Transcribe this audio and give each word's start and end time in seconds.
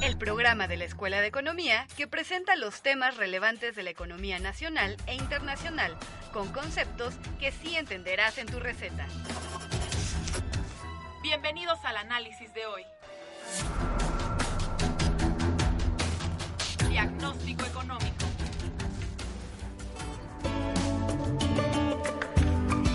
El 0.00 0.16
programa 0.16 0.68
de 0.68 0.76
la 0.76 0.84
Escuela 0.84 1.20
de 1.20 1.26
Economía 1.26 1.86
que 1.96 2.06
presenta 2.06 2.54
los 2.56 2.82
temas 2.82 3.16
relevantes 3.16 3.74
de 3.74 3.82
la 3.82 3.90
economía 3.90 4.38
nacional 4.38 4.96
e 5.06 5.14
internacional, 5.14 5.96
con 6.32 6.48
conceptos 6.52 7.14
que 7.40 7.50
sí 7.50 7.76
entenderás 7.76 8.38
en 8.38 8.46
tu 8.46 8.60
receta. 8.60 9.06
Bienvenidos 11.22 11.78
al 11.84 11.96
análisis 11.96 12.52
de 12.54 12.66
hoy. 12.66 12.82
Diagnóstico 16.88 17.64
Económico. 17.64 18.14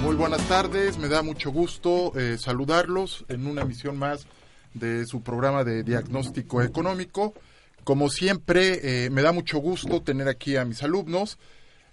Muy 0.01 0.15
buenas 0.15 0.41
tardes, 0.47 0.97
me 0.97 1.07
da 1.07 1.21
mucho 1.21 1.51
gusto 1.51 2.11
eh, 2.17 2.37
saludarlos 2.37 3.25
en 3.29 3.47
una 3.47 3.61
emisión 3.61 3.97
más 3.97 4.25
de 4.73 5.05
su 5.05 5.21
programa 5.21 5.63
de 5.63 5.83
diagnóstico 5.83 6.61
económico. 6.61 7.33
Como 7.83 8.09
siempre, 8.09 9.05
eh, 9.05 9.09
me 9.09 9.21
da 9.21 9.31
mucho 9.31 9.59
gusto 9.59 10.01
tener 10.01 10.27
aquí 10.27 10.55
a 10.55 10.65
mis 10.65 10.83
alumnos. 10.83 11.37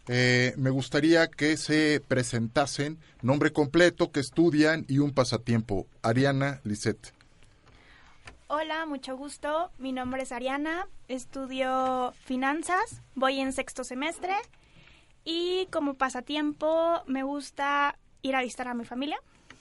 Eh, 0.09 0.55
me 0.56 0.70
gustaría 0.70 1.28
que 1.28 1.56
se 1.56 2.03
presentasen 2.06 2.98
nombre 3.22 3.53
completo, 3.53 4.11
que 4.11 4.20
estudian 4.20 4.84
y 4.89 4.98
un 4.98 5.12
pasatiempo. 5.12 5.87
Ariana 6.03 6.61
Lisset. 6.64 7.12
Hola, 8.48 8.87
mucho 8.87 9.17
gusto. 9.17 9.70
Mi 9.78 9.92
nombre 9.92 10.22
es 10.22 10.33
Ariana, 10.33 10.89
estudio 11.06 12.12
finanzas, 12.25 13.03
voy 13.15 13.39
en 13.39 13.53
sexto 13.53 13.84
semestre 13.84 14.34
y 15.25 15.69
como 15.70 15.94
pasatiempo 15.94 17.03
me 17.06 17.22
gusta 17.22 17.97
ir 18.22 18.34
a 18.34 18.42
visitar 18.42 18.67
a 18.67 18.75
mi 18.75 18.84
familia. 18.84 19.19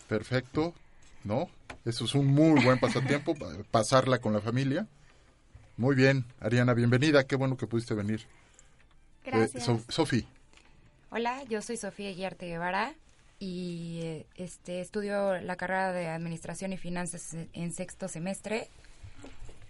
Perfecto, 0.08 0.74
¿no? 1.24 1.50
Eso 1.86 2.06
es 2.06 2.16
un 2.16 2.28
muy 2.28 2.64
buen 2.64 2.80
pasatiempo, 2.80 3.36
pasarla 3.72 4.20
con 4.20 4.34
la 4.34 4.42
familia. 4.42 4.88
Muy 5.78 5.96
bien, 5.96 6.26
Ariana, 6.40 6.74
bienvenida. 6.74 7.26
Qué 7.26 7.36
bueno 7.36 7.58
que 7.58 7.68
pudiste 7.68 7.94
venir. 7.94 8.26
Gracias. 9.26 9.68
Eh, 9.68 9.80
Sofi. 9.88 10.28
Hola, 11.10 11.44
yo 11.46 11.62
soy 11.62 11.78
Sofía 11.78 12.12
Guiarte 12.12 12.48
Guevara 12.48 12.94
y 13.40 14.00
eh, 14.02 14.26
este 14.36 14.82
estudio 14.82 15.40
la 15.40 15.56
carrera 15.56 15.94
de 15.94 16.08
Administración 16.08 16.74
y 16.74 16.78
Finanzas 16.78 17.36
en 17.54 17.72
sexto 17.72 18.08
semestre. 18.08 18.68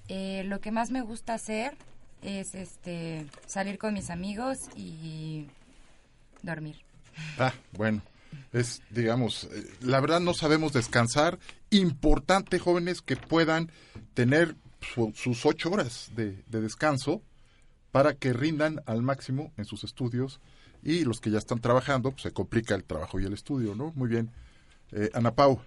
Eh, 0.08 0.44
lo 0.45 0.59
que 0.59 0.72
más 0.72 0.89
me 0.89 1.02
gusta 1.02 1.36
hacer 1.36 1.78
es 2.23 2.56
este 2.56 3.28
salir 3.45 3.78
con 3.78 3.94
mis 3.94 4.09
amigos 4.09 4.69
y 4.75 5.46
dormir. 6.41 6.78
Ah, 7.38 7.53
bueno 7.73 8.02
es, 8.51 8.81
digamos, 8.90 9.45
eh, 9.45 9.63
la 9.81 10.00
verdad 10.00 10.19
no 10.19 10.34
sabemos 10.34 10.73
descansar. 10.73 11.40
Importante, 11.69 12.59
jóvenes, 12.59 13.01
que 13.01 13.16
puedan 13.16 13.72
tener 14.13 14.56
sus 15.13 15.45
ocho 15.45 15.72
horas 15.72 16.12
de, 16.16 16.44
descanso 16.47 17.22
para 17.91 18.13
que 18.13 18.34
rindan 18.34 18.81
al 18.85 19.01
máximo 19.01 19.51
en 19.57 19.66
sus 19.66 19.84
estudios 19.84 20.40
y 20.81 21.03
los 21.03 21.19
que 21.19 21.31
ya 21.31 21.38
están 21.38 21.59
trabajando, 21.59 22.12
pues 22.12 22.23
se 22.23 22.31
complica 22.31 22.75
el 22.75 22.84
trabajo 22.84 23.19
y 23.19 23.25
el 23.25 23.34
estudio, 23.34 23.75
¿no? 23.75 23.91
Muy 23.95 24.07
bien. 24.07 24.31
Eh, 24.91 25.09
Ana 25.13 25.35
Pau. 25.35 25.59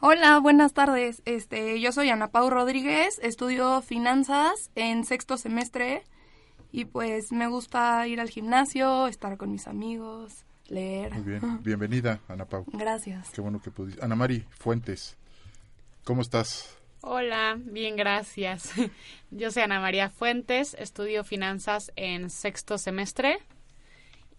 Hola, 0.00 0.38
buenas 0.38 0.74
tardes. 0.74 1.22
Este, 1.24 1.80
yo 1.80 1.92
soy 1.92 2.10
Ana 2.10 2.28
Pau 2.28 2.50
Rodríguez, 2.50 3.18
estudio 3.22 3.82
finanzas 3.82 4.70
en 4.74 5.04
sexto 5.04 5.36
semestre 5.36 6.04
y 6.70 6.84
pues 6.84 7.32
me 7.32 7.48
gusta 7.48 8.06
ir 8.06 8.20
al 8.20 8.30
gimnasio, 8.30 9.06
estar 9.06 9.36
con 9.36 9.50
mis 9.50 9.66
amigos, 9.66 10.44
leer. 10.68 11.12
Muy 11.14 11.22
bien, 11.22 11.40
bienvenida 11.62 12.20
Ana 12.28 12.44
Pau. 12.44 12.64
Gracias. 12.72 13.30
Qué 13.30 13.40
bueno 13.40 13.60
que 13.60 13.70
pudiste. 13.70 14.04
Ana 14.04 14.14
Mari 14.14 14.44
Fuentes, 14.50 15.16
¿cómo 16.04 16.22
estás? 16.22 16.76
Hola, 17.00 17.58
bien, 17.58 17.96
gracias. 17.96 18.72
Yo 19.30 19.50
soy 19.50 19.62
Ana 19.62 19.80
María 19.80 20.10
Fuentes, 20.10 20.74
estudio 20.78 21.24
finanzas 21.24 21.92
en 21.96 22.30
sexto 22.30 22.78
semestre 22.78 23.38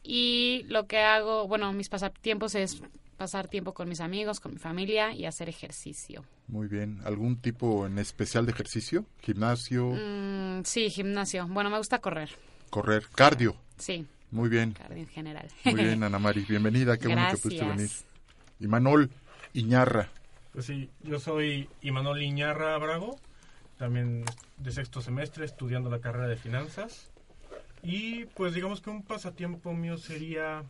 y 0.04 0.66
lo 0.68 0.88
que 0.88 1.00
hago, 1.00 1.48
bueno, 1.48 1.72
mis 1.74 1.90
pasatiempos 1.90 2.56
es 2.56 2.82
pasar 3.18 3.48
tiempo 3.48 3.74
con 3.74 3.90
mis 3.90 4.00
amigos, 4.00 4.40
con 4.40 4.54
mi 4.54 4.60
familia 4.60 5.14
y 5.14 5.26
hacer 5.26 5.50
ejercicio. 5.50 6.24
Muy 6.48 6.68
bien. 6.68 7.02
¿Algún 7.04 7.38
tipo 7.38 7.86
en 7.86 8.00
especial 8.00 8.46
de 8.46 8.54
ejercicio? 8.54 9.06
¿Gimnasio? 9.22 9.92
Mm, 9.92 10.64
sí, 10.64 10.90
gimnasio. 10.90 11.48
Bueno, 11.48 11.70
me 11.70 11.78
gusta 11.78 12.00
correr. 12.00 12.30
Correr. 12.70 13.08
¿Cardio? 13.14 13.56
Sí. 13.78 14.08
Muy 14.32 14.50
bien. 14.50 14.76
En 14.90 15.08
general. 15.08 15.48
Muy 15.66 15.84
bien, 15.84 16.04
Ana 16.04 16.20
Mari. 16.20 16.46
Bienvenida. 16.48 16.98
Qué 16.98 17.08
bueno 17.08 17.28
que 17.32 17.38
pudiste 17.38 17.66
venir. 17.66 17.90
Imanol 18.60 19.10
Iñarra. 19.54 20.10
Pues 20.54 20.66
sí, 20.66 20.90
yo 21.04 21.20
soy 21.20 21.70
Imanol 21.82 22.22
Iñarra 22.22 22.78
Brago, 22.78 23.18
también 23.78 24.26
de 24.58 24.72
sexto 24.72 25.02
semestre, 25.02 25.46
estudiando 25.46 25.90
la 25.90 26.00
carrera 26.00 26.28
de 26.28 26.36
finanzas. 26.36 27.12
Y 27.82 28.26
pues 28.26 28.54
digamos 28.54 28.82
que 28.82 28.90
un 28.90 29.04
pasatiempo 29.04 29.74
mío 29.74 29.98
sería, 29.98 30.64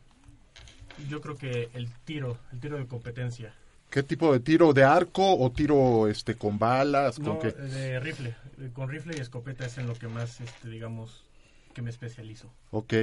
yo 1.09 1.21
creo 1.21 1.35
que 1.35 1.69
el 1.73 1.89
tiro, 2.05 2.37
el 2.51 2.59
tiro 2.59 2.77
de 2.77 2.85
competencia. 2.87 3.53
¿Qué 3.89 4.03
tipo 4.03 4.31
de 4.31 4.39
tiro? 4.39 4.71
¿De 4.73 4.83
arco 4.83 5.35
o 5.35 5.51
tiro 5.51 6.07
este 6.07 6.35
con 6.35 6.59
balas? 6.59 7.15
¿Con 7.17 7.39
no, 7.39 7.39
de 7.39 7.99
rifle. 7.99 8.35
Con 8.73 8.87
rifle 8.87 9.15
y 9.17 9.19
escopeta 9.19 9.65
es 9.65 9.79
en 9.79 9.87
lo 9.87 9.95
que 9.95 10.07
más, 10.07 10.39
este, 10.41 10.69
digamos, 10.69 11.25
que 11.73 11.81
me 11.81 11.89
especializo. 11.89 12.53
Ok. 12.69 12.93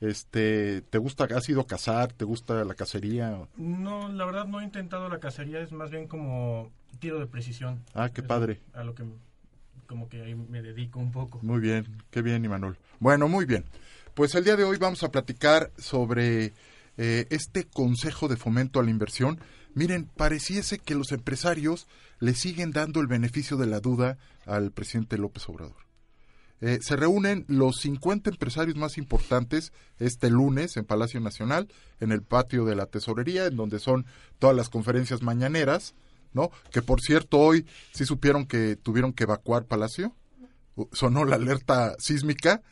Este, 0.00 0.82
¿te 0.82 0.98
gusta, 0.98 1.24
has 1.24 1.48
ido 1.48 1.60
a 1.60 1.66
cazar? 1.66 2.12
¿Te 2.12 2.24
gusta 2.24 2.64
la 2.64 2.74
cacería? 2.74 3.48
No, 3.56 4.08
la 4.08 4.24
verdad 4.24 4.46
no 4.46 4.60
he 4.60 4.64
intentado 4.64 5.08
la 5.08 5.18
cacería, 5.18 5.60
es 5.60 5.72
más 5.72 5.90
bien 5.90 6.06
como 6.06 6.70
tiro 7.00 7.18
de 7.18 7.26
precisión. 7.26 7.82
Ah, 7.94 8.10
qué 8.10 8.22
padre. 8.22 8.60
A 8.74 8.84
lo 8.84 8.94
que 8.94 9.04
como 9.86 10.08
que 10.08 10.22
ahí 10.22 10.34
me 10.34 10.62
dedico 10.62 11.00
un 11.00 11.10
poco. 11.10 11.40
Muy 11.42 11.60
bien, 11.60 11.86
qué 12.10 12.22
bien, 12.22 12.44
Imanol. 12.44 12.76
Bueno, 13.00 13.26
muy 13.26 13.46
bien. 13.46 13.64
Pues 14.14 14.34
el 14.34 14.44
día 14.44 14.54
de 14.54 14.64
hoy 14.64 14.76
vamos 14.76 15.02
a 15.02 15.10
platicar 15.10 15.72
sobre 15.78 16.52
eh, 16.98 17.26
este 17.30 17.64
Consejo 17.64 18.28
de 18.28 18.36
Fomento 18.36 18.80
a 18.80 18.84
la 18.84 18.90
Inversión. 18.90 19.40
Miren, 19.74 20.04
pareciese 20.04 20.78
que 20.78 20.94
los 20.94 21.10
empresarios 21.12 21.88
le 22.20 22.34
siguen 22.34 22.70
dando 22.70 23.00
el 23.00 23.06
beneficio 23.06 23.56
de 23.56 23.66
la 23.66 23.80
duda 23.80 24.18
al 24.44 24.72
presidente 24.72 25.16
López 25.16 25.48
Obrador. 25.48 25.87
Eh, 26.60 26.78
se 26.82 26.96
reúnen 26.96 27.44
los 27.46 27.76
50 27.80 28.30
empresarios 28.30 28.76
más 28.76 28.98
importantes 28.98 29.72
este 29.98 30.28
lunes 30.28 30.76
en 30.76 30.84
Palacio 30.84 31.20
Nacional, 31.20 31.68
en 32.00 32.10
el 32.10 32.22
patio 32.22 32.64
de 32.64 32.74
la 32.74 32.86
Tesorería, 32.86 33.46
en 33.46 33.56
donde 33.56 33.78
son 33.78 34.06
todas 34.38 34.56
las 34.56 34.68
conferencias 34.68 35.22
mañaneras, 35.22 35.94
¿no? 36.32 36.50
Que 36.72 36.82
por 36.82 37.00
cierto, 37.00 37.38
hoy 37.38 37.66
sí 37.92 38.04
supieron 38.04 38.46
que 38.46 38.76
tuvieron 38.76 39.12
que 39.12 39.24
evacuar 39.24 39.66
Palacio. 39.66 40.16
Sonó 40.92 41.24
la 41.24 41.36
alerta 41.36 41.94
sísmica, 41.98 42.62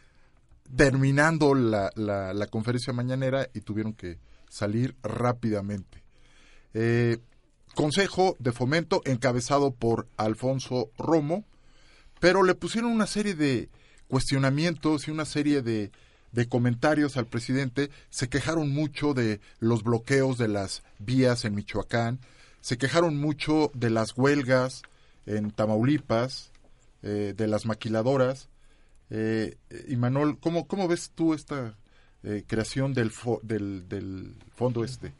terminando 0.76 1.54
la, 1.54 1.90
la, 1.94 2.46
conferencia 2.48 2.92
mañanera 2.92 3.48
y 3.54 3.60
tuvieron 3.60 3.92
que 3.92 4.18
salir 4.48 4.96
rápidamente. 5.02 6.02
Eh, 6.74 7.18
Consejo 7.74 8.36
de 8.38 8.52
Fomento 8.52 9.02
encabezado 9.04 9.70
por 9.70 10.08
Alfonso 10.16 10.90
Romo, 10.96 11.44
pero 12.20 12.42
le 12.42 12.54
pusieron 12.54 12.90
una 12.90 13.06
serie 13.06 13.34
de 13.34 13.68
cuestionamientos 14.08 15.08
y 15.08 15.10
una 15.10 15.24
serie 15.24 15.62
de, 15.62 15.90
comentarios 16.48 17.16
al 17.16 17.26
presidente. 17.26 17.90
Se 18.10 18.28
quejaron 18.28 18.70
mucho 18.70 19.14
de 19.14 19.40
los 19.58 19.82
bloqueos 19.82 20.36
de 20.36 20.48
las 20.48 20.82
vías 20.98 21.44
en 21.44 21.54
Michoacán, 21.54 22.18
se 22.60 22.76
quejaron 22.78 23.16
mucho 23.16 23.70
de 23.74 23.90
las 23.90 24.16
huelgas 24.18 24.82
en 25.24 25.50
Tamaulipas, 25.50 26.50
eh, 27.02 27.32
de 27.36 27.46
las 27.46 27.64
maquiladoras. 27.64 28.48
Eh, 29.08 29.56
y 29.88 29.96
Manuel, 29.96 30.36
¿cómo, 30.38 30.66
¿cómo 30.66 30.88
ves 30.88 31.12
tú 31.14 31.32
esta 31.32 31.76
eh, 32.22 32.42
creación 32.46 32.92
del, 32.92 33.12
del, 33.42 33.88
del 33.88 34.34
fondo 34.56 34.84
este? 34.84 35.12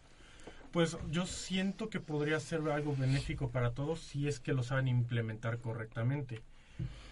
Pues 0.73 0.99
yo 1.11 1.25
siento 1.25 1.89
que 1.89 2.01
podría 2.01 2.41
ser 2.41 2.61
algo 2.69 2.95
benéfico 2.95 3.49
para 3.49 3.71
todos 3.71 4.01
si 4.01 4.29
es 4.29 4.41
que 4.41 4.53
lo 4.53 4.63
saben 4.63 4.89
implementar 4.89 5.59
correctamente. 5.59 6.43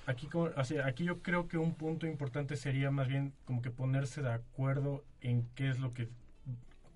Aquí, 0.06 0.26
como- 0.26 0.50
o 0.54 0.64
sea, 0.64 0.86
aquí 0.86 1.04
yo 1.04 1.22
creo 1.22 1.48
que 1.48 1.56
un 1.56 1.74
punto 1.74 2.06
importante 2.06 2.56
sería 2.56 2.90
más 2.90 3.08
bien 3.08 3.32
como 3.46 3.62
que 3.62 3.70
ponerse 3.70 4.20
de 4.22 4.32
acuerdo 4.32 5.02
en 5.22 5.46
qué 5.54 5.70
es 5.70 5.78
lo 5.78 5.94
que 5.94 6.08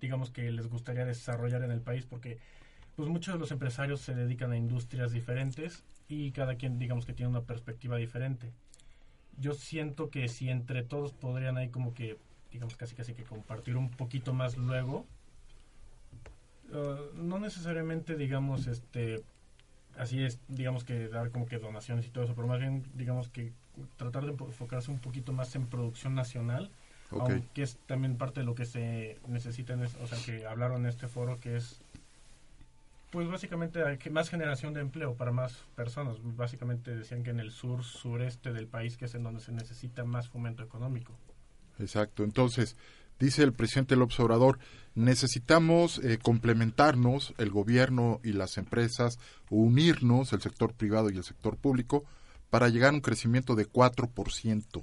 digamos 0.00 0.30
que 0.30 0.50
les 0.52 0.68
gustaría 0.68 1.04
desarrollar 1.04 1.62
en 1.62 1.72
el 1.72 1.80
país 1.80 2.04
porque 2.06 2.38
pues 2.96 3.08
muchos 3.08 3.34
de 3.34 3.40
los 3.40 3.50
empresarios 3.50 4.00
se 4.00 4.14
dedican 4.14 4.52
a 4.52 4.56
industrias 4.56 5.12
diferentes 5.12 5.84
y 6.08 6.32
cada 6.32 6.56
quien 6.56 6.78
digamos 6.78 7.06
que 7.06 7.14
tiene 7.14 7.30
una 7.30 7.42
perspectiva 7.42 7.96
diferente. 7.96 8.52
Yo 9.38 9.54
siento 9.54 10.10
que 10.10 10.28
si 10.28 10.50
entre 10.50 10.82
todos 10.82 11.12
podrían 11.12 11.56
ahí 11.56 11.70
como 11.70 11.94
que 11.94 12.18
digamos 12.52 12.76
casi 12.76 12.94
casi 12.94 13.14
que 13.14 13.24
compartir 13.24 13.76
un 13.76 13.90
poquito 13.90 14.34
más 14.34 14.56
luego 14.56 15.06
Uh, 16.70 17.14
no 17.14 17.38
necesariamente 17.38 18.14
digamos 18.14 18.66
este 18.66 19.24
así 19.98 20.22
es 20.22 20.38
digamos 20.48 20.84
que 20.84 21.08
dar 21.08 21.30
como 21.30 21.46
que 21.46 21.58
donaciones 21.58 22.06
y 22.06 22.10
todo 22.10 22.24
eso 22.24 22.34
pero 22.34 22.46
más 22.48 22.60
bien 22.60 22.84
digamos 22.94 23.28
que 23.28 23.52
tratar 23.96 24.24
de 24.24 24.30
enfocarse 24.32 24.90
un 24.90 24.98
poquito 24.98 25.32
más 25.32 25.54
en 25.56 25.66
producción 25.66 26.14
nacional 26.14 26.70
aunque 27.10 27.62
es 27.62 27.76
también 27.86 28.16
parte 28.16 28.40
de 28.40 28.46
lo 28.46 28.54
que 28.54 28.64
se 28.64 29.18
necesita 29.26 29.72
en 29.74 29.82
es- 29.84 29.96
o 29.96 30.06
sea 30.06 30.18
que 30.24 30.46
hablaron 30.46 30.82
en 30.82 30.86
este 30.88 31.08
foro 31.08 31.38
que 31.40 31.56
es 31.56 31.80
pues 33.10 33.26
básicamente 33.28 33.80
que 33.98 34.10
más 34.10 34.28
generación 34.28 34.74
de 34.74 34.80
empleo 34.80 35.14
para 35.14 35.32
más 35.32 35.64
personas. 35.74 36.16
Básicamente 36.36 36.94
decían 36.94 37.22
que 37.22 37.30
en 37.30 37.40
el 37.40 37.50
sur 37.50 37.82
sureste 37.82 38.52
del 38.52 38.66
país 38.66 38.96
que 38.96 39.06
es 39.06 39.14
en 39.14 39.22
donde 39.22 39.40
se 39.40 39.52
necesita 39.52 40.04
más 40.04 40.28
fomento 40.28 40.62
económico. 40.62 41.14
Exacto. 41.78 42.22
Entonces, 42.24 42.76
dice 43.18 43.42
el 43.42 43.52
presidente 43.52 43.96
López 43.96 44.18
Obrador, 44.20 44.58
necesitamos 44.94 46.00
eh, 46.02 46.18
complementarnos, 46.20 47.34
el 47.38 47.50
gobierno 47.50 48.20
y 48.24 48.32
las 48.32 48.58
empresas, 48.58 49.18
unirnos, 49.50 50.32
el 50.32 50.40
sector 50.40 50.74
privado 50.74 51.10
y 51.10 51.16
el 51.16 51.24
sector 51.24 51.56
público, 51.56 52.04
para 52.50 52.68
llegar 52.68 52.90
a 52.90 52.94
un 52.94 53.00
crecimiento 53.00 53.54
de 53.54 53.68
4%. 53.68 54.82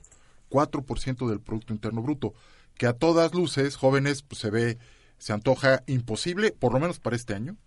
4% 0.49 1.29
del 1.29 1.41
Producto 1.41 1.73
Interno 1.73 2.01
Bruto, 2.01 2.33
que 2.75 2.87
a 2.87 2.93
todas 2.93 3.33
luces, 3.33 3.75
jóvenes, 3.75 4.21
pues 4.21 4.39
se 4.39 4.49
ve, 4.49 4.77
se 5.17 5.33
antoja 5.33 5.83
imposible, 5.87 6.51
por 6.51 6.73
lo 6.73 6.79
menos 6.79 6.99
para 6.99 7.15
este 7.15 7.33
año. 7.33 7.57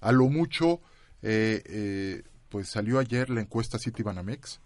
A 0.00 0.12
lo 0.12 0.28
mucho, 0.28 0.80
eh, 1.22 1.62
eh, 1.66 2.22
pues 2.48 2.68
salió 2.68 2.98
ayer 2.98 3.30
la 3.30 3.40
encuesta 3.40 3.78
Citibanamex. 3.78 4.60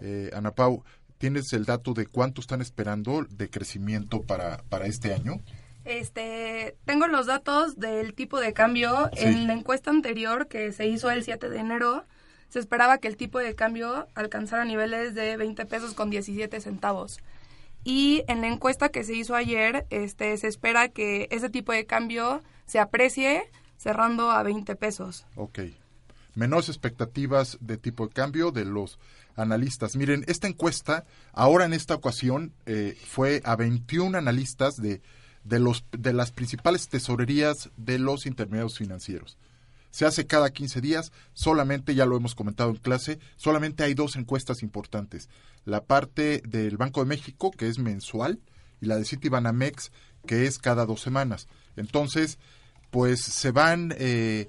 Eh, 0.00 0.30
Ana 0.32 0.52
Pau, 0.52 0.84
¿tienes 1.18 1.52
el 1.52 1.64
dato 1.64 1.94
de 1.94 2.06
cuánto 2.06 2.40
están 2.40 2.60
esperando 2.60 3.26
de 3.28 3.50
crecimiento 3.50 4.22
para, 4.22 4.62
para 4.68 4.86
este 4.86 5.12
año? 5.12 5.40
Este, 5.84 6.76
tengo 6.84 7.06
los 7.06 7.26
datos 7.26 7.78
del 7.78 8.14
tipo 8.14 8.40
de 8.40 8.52
cambio. 8.52 9.10
Sí. 9.14 9.24
En 9.24 9.46
la 9.46 9.54
encuesta 9.54 9.90
anterior 9.90 10.46
que 10.48 10.72
se 10.72 10.86
hizo 10.86 11.10
el 11.10 11.24
7 11.24 11.48
de 11.48 11.58
enero, 11.58 12.04
se 12.48 12.58
esperaba 12.58 12.98
que 12.98 13.08
el 13.08 13.16
tipo 13.16 13.38
de 13.38 13.54
cambio 13.54 14.06
alcanzara 14.14 14.64
niveles 14.64 15.14
de 15.14 15.36
20 15.36 15.66
pesos 15.66 15.94
con 15.94 16.10
17 16.10 16.60
centavos. 16.60 17.20
Y 17.84 18.22
en 18.28 18.40
la 18.40 18.48
encuesta 18.48 18.90
que 18.90 19.04
se 19.04 19.14
hizo 19.14 19.34
ayer, 19.34 19.86
este, 19.90 20.36
se 20.36 20.48
espera 20.48 20.88
que 20.88 21.28
ese 21.30 21.48
tipo 21.48 21.72
de 21.72 21.86
cambio 21.86 22.42
se 22.66 22.80
aprecie 22.80 23.50
cerrando 23.76 24.30
a 24.30 24.42
20 24.42 24.76
pesos. 24.76 25.24
Ok. 25.36 25.60
Menores 26.34 26.68
expectativas 26.68 27.56
de 27.60 27.78
tipo 27.78 28.06
de 28.06 28.12
cambio 28.12 28.50
de 28.50 28.64
los 28.64 28.98
analistas. 29.38 29.96
Miren, 29.96 30.24
esta 30.26 30.48
encuesta, 30.48 31.04
ahora 31.32 31.64
en 31.64 31.72
esta 31.72 31.94
ocasión, 31.94 32.52
eh, 32.66 32.96
fue 33.06 33.40
a 33.44 33.56
21 33.56 34.18
analistas 34.18 34.76
de, 34.76 35.00
de, 35.44 35.58
los, 35.58 35.84
de 35.92 36.12
las 36.12 36.32
principales 36.32 36.88
tesorerías 36.88 37.70
de 37.76 37.98
los 37.98 38.26
intermediarios 38.26 38.78
financieros. 38.78 39.38
Se 39.90 40.04
hace 40.04 40.26
cada 40.26 40.50
15 40.50 40.80
días, 40.80 41.12
solamente, 41.32 41.94
ya 41.94 42.04
lo 42.04 42.16
hemos 42.16 42.34
comentado 42.34 42.70
en 42.70 42.76
clase, 42.76 43.18
solamente 43.36 43.84
hay 43.84 43.94
dos 43.94 44.16
encuestas 44.16 44.62
importantes. 44.62 45.28
La 45.64 45.84
parte 45.84 46.42
del 46.46 46.76
Banco 46.76 47.00
de 47.00 47.06
México, 47.06 47.50
que 47.50 47.68
es 47.68 47.78
mensual, 47.78 48.40
y 48.80 48.86
la 48.86 48.96
de 48.96 49.04
Citibanamex, 49.04 49.90
que 50.26 50.46
es 50.46 50.58
cada 50.58 50.84
dos 50.84 51.00
semanas. 51.00 51.48
Entonces, 51.76 52.38
pues 52.90 53.20
se 53.22 53.50
van 53.50 53.94
eh, 53.98 54.46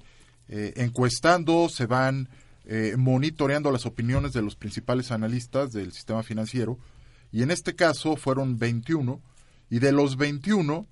eh, 0.48 0.72
encuestando, 0.76 1.68
se 1.68 1.86
van 1.86 2.28
eh, 2.64 2.94
monitoreando 2.96 3.70
las 3.70 3.86
opiniones 3.86 4.32
de 4.32 4.42
los 4.42 4.56
principales 4.56 5.10
analistas 5.10 5.72
del 5.72 5.92
sistema 5.92 6.22
financiero, 6.22 6.78
y 7.32 7.42
en 7.42 7.50
este 7.50 7.74
caso 7.74 8.16
fueron 8.16 8.58
21, 8.58 9.20
y 9.70 9.78
de 9.78 9.92
los 9.92 10.16
21, 10.16 10.86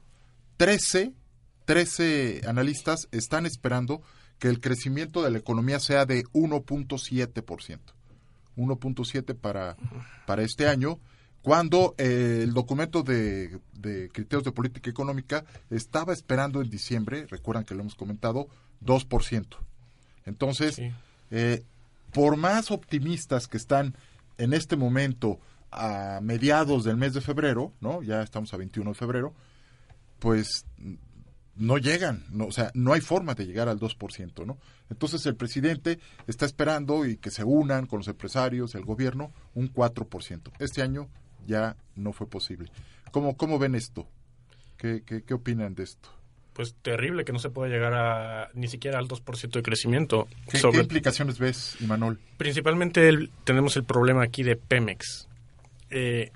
13, 0.57 1.13
13 1.65 2.43
analistas 2.47 3.09
están 3.11 3.47
esperando 3.47 4.03
que 4.39 4.49
el 4.49 4.61
crecimiento 4.61 5.23
de 5.23 5.31
la 5.31 5.39
economía 5.39 5.81
sea 5.81 6.07
de 6.07 6.25
1.7%. 6.27 7.79
1.7 8.57 9.35
para, 9.37 9.77
para 10.27 10.43
este 10.43 10.69
año, 10.69 10.99
cuando 11.43 11.95
eh, 11.99 12.41
el 12.43 12.53
documento 12.53 13.03
de, 13.03 13.61
de 13.73 14.09
criterios 14.11 14.45
de 14.45 14.53
política 14.53 14.91
económica 14.91 15.45
estaba 15.71 16.13
esperando 16.13 16.61
en 16.61 16.71
diciembre, 16.71 17.27
recuerdan 17.29 17.65
que 17.65 17.75
lo 17.75 17.81
hemos 17.81 17.95
comentado, 17.95 18.49
2%. 18.85 19.47
Entonces. 20.25 20.81
Eh, 21.31 21.65
por 22.13 22.37
más 22.37 22.71
optimistas 22.71 23.47
que 23.47 23.57
están 23.57 23.95
en 24.39 24.53
este 24.53 24.77
momento 24.77 25.41
a 25.71 26.21
mediados 26.23 26.85
del 26.85 26.97
mes 26.97 27.13
de 27.15 27.21
febrero, 27.21 27.73
¿no? 27.81 28.03
Ya 28.03 28.23
estamos 28.23 28.55
a 28.55 28.57
21 28.57 28.91
de 28.91 28.95
febrero, 28.95 29.35
pues 30.19 30.65
no 31.57 31.77
llegan, 31.77 32.25
o 32.41 32.53
sea, 32.53 32.71
no 32.75 32.93
hay 32.93 33.01
forma 33.01 33.35
de 33.35 33.45
llegar 33.45 33.69
al 33.69 33.81
2%, 33.81 34.47
¿no? 34.47 34.59
Entonces 34.91 35.27
el 35.27 35.35
presidente 35.35 35.99
está 36.27 36.47
esperando 36.47 37.05
y 37.05 37.17
que 37.17 37.31
se 37.31 37.45
unan 37.45 37.87
con 37.87 37.99
los 37.99 38.09
empresarios, 38.09 38.75
el 38.75 38.85
gobierno, 38.85 39.33
un 39.55 39.73
4%. 39.73 40.53
Este 40.61 40.83
año 40.83 41.09
ya 41.47 41.77
no 41.97 42.13
fue 42.13 42.29
posible. 42.29 42.71
¿Cómo, 43.11 43.37
cómo 43.37 43.59
ven 43.59 43.75
esto? 43.75 44.09
¿Qué, 44.77 45.03
qué, 45.05 45.23
qué 45.23 45.35
opinan 45.35 45.75
de 45.75 45.83
esto? 45.83 46.09
Pues 46.59 46.75
terrible 46.83 47.25
que 47.25 47.33
no 47.33 47.39
se 47.39 47.51
pueda 47.51 47.71
llegar 47.73 47.95
a 47.95 48.49
ni 48.53 48.67
siquiera 48.67 48.99
al 48.99 49.07
2% 49.07 49.51
de 49.53 49.63
crecimiento. 49.63 50.27
¿Qué, 50.51 50.61
qué 50.61 50.79
implicaciones 50.81 51.39
ves, 51.39 51.77
Imanol? 51.81 52.19
Principalmente 52.37 53.09
el- 53.09 53.31
tenemos 53.45 53.77
el 53.77 53.85
problema 53.85 54.25
aquí 54.25 54.43
de 54.43 54.57
Pemex. 54.57 55.29
Eh, 55.91 56.33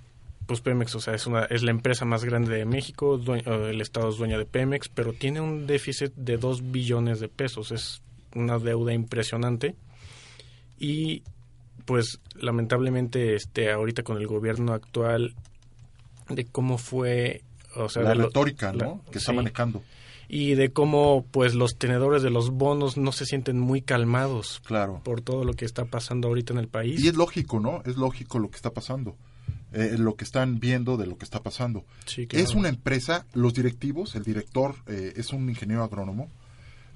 pues 0.47 0.61
Pemex, 0.61 0.95
o 0.95 1.01
sea, 1.01 1.15
es, 1.17 1.27
una, 1.27 1.47
es 1.47 1.65
la 1.65 1.73
empresa 1.73 2.05
más 2.05 2.25
grande 2.25 2.57
de 2.57 2.65
México, 2.65 3.19
due- 3.19 3.43
eh, 3.45 3.71
el 3.71 3.81
Estado 3.81 4.11
es 4.11 4.17
dueña 4.17 4.39
de 4.39 4.47
Pemex, 4.47 4.89
pero 4.89 5.13
tiene 5.13 5.41
un 5.41 5.67
déficit 5.67 6.13
de 6.15 6.37
2 6.37 6.71
billones 6.71 7.19
de 7.19 7.29
pesos, 7.29 7.73
es 7.73 8.01
una 8.37 8.61
deuda 8.61 8.93
impresionante. 8.93 9.75
Y 10.79 11.25
pues 11.85 12.21
lamentablemente 12.37 13.35
este 13.35 13.73
ahorita 13.73 14.05
con 14.05 14.19
el 14.19 14.29
gobierno 14.29 14.73
actual 14.73 15.35
de 16.29 16.45
cómo 16.45 16.79
fue 16.79 17.43
o 17.75 17.89
sea 17.89 18.03
la 18.05 18.15
retórica, 18.15 18.73
la- 18.73 18.85
¿no? 18.85 19.03
Que 19.11 19.19
está 19.19 19.33
sí. 19.33 19.37
manejando. 19.37 19.83
Y 20.35 20.55
de 20.55 20.73
cómo 20.73 21.27
pues 21.31 21.55
los 21.55 21.77
tenedores 21.77 22.23
de 22.23 22.31
los 22.31 22.49
bonos 22.51 22.97
no 22.97 23.13
se 23.13 23.27
sienten 23.27 23.61
muy 23.61 23.83
calmados 23.83 24.63
Claro. 24.65 25.03
por 25.05 25.21
todo 25.21 25.45
lo 25.45 25.53
que 25.53 25.67
está 25.67 25.85
pasando 25.85 26.29
ahorita 26.29 26.55
en 26.55 26.59
el 26.59 26.69
país. 26.69 27.05
Y 27.05 27.09
es 27.09 27.17
lógico, 27.17 27.61
¿no? 27.61 27.83
Es 27.85 27.97
lógico 27.99 28.39
lo 28.39 28.49
que 28.51 28.57
está 28.57 28.71
pasando. 28.71 29.15
Eh, 29.75 29.97
lo 29.99 30.17
que 30.17 30.25
están 30.25 30.59
viendo 30.59 30.97
de 30.97 31.07
lo 31.07 31.19
que 31.19 31.25
está 31.25 31.43
pasando. 31.43 31.85
Sí, 32.07 32.27
claro. 32.27 32.45
Es 32.45 32.55
una 32.55 32.69
empresa, 32.71 33.27
los 33.35 33.53
directivos, 33.55 34.15
el 34.15 34.23
director 34.23 34.75
eh, 34.87 35.13
es 35.17 35.33
un 35.35 35.49
ingeniero 35.51 35.83
agrónomo. 35.85 36.31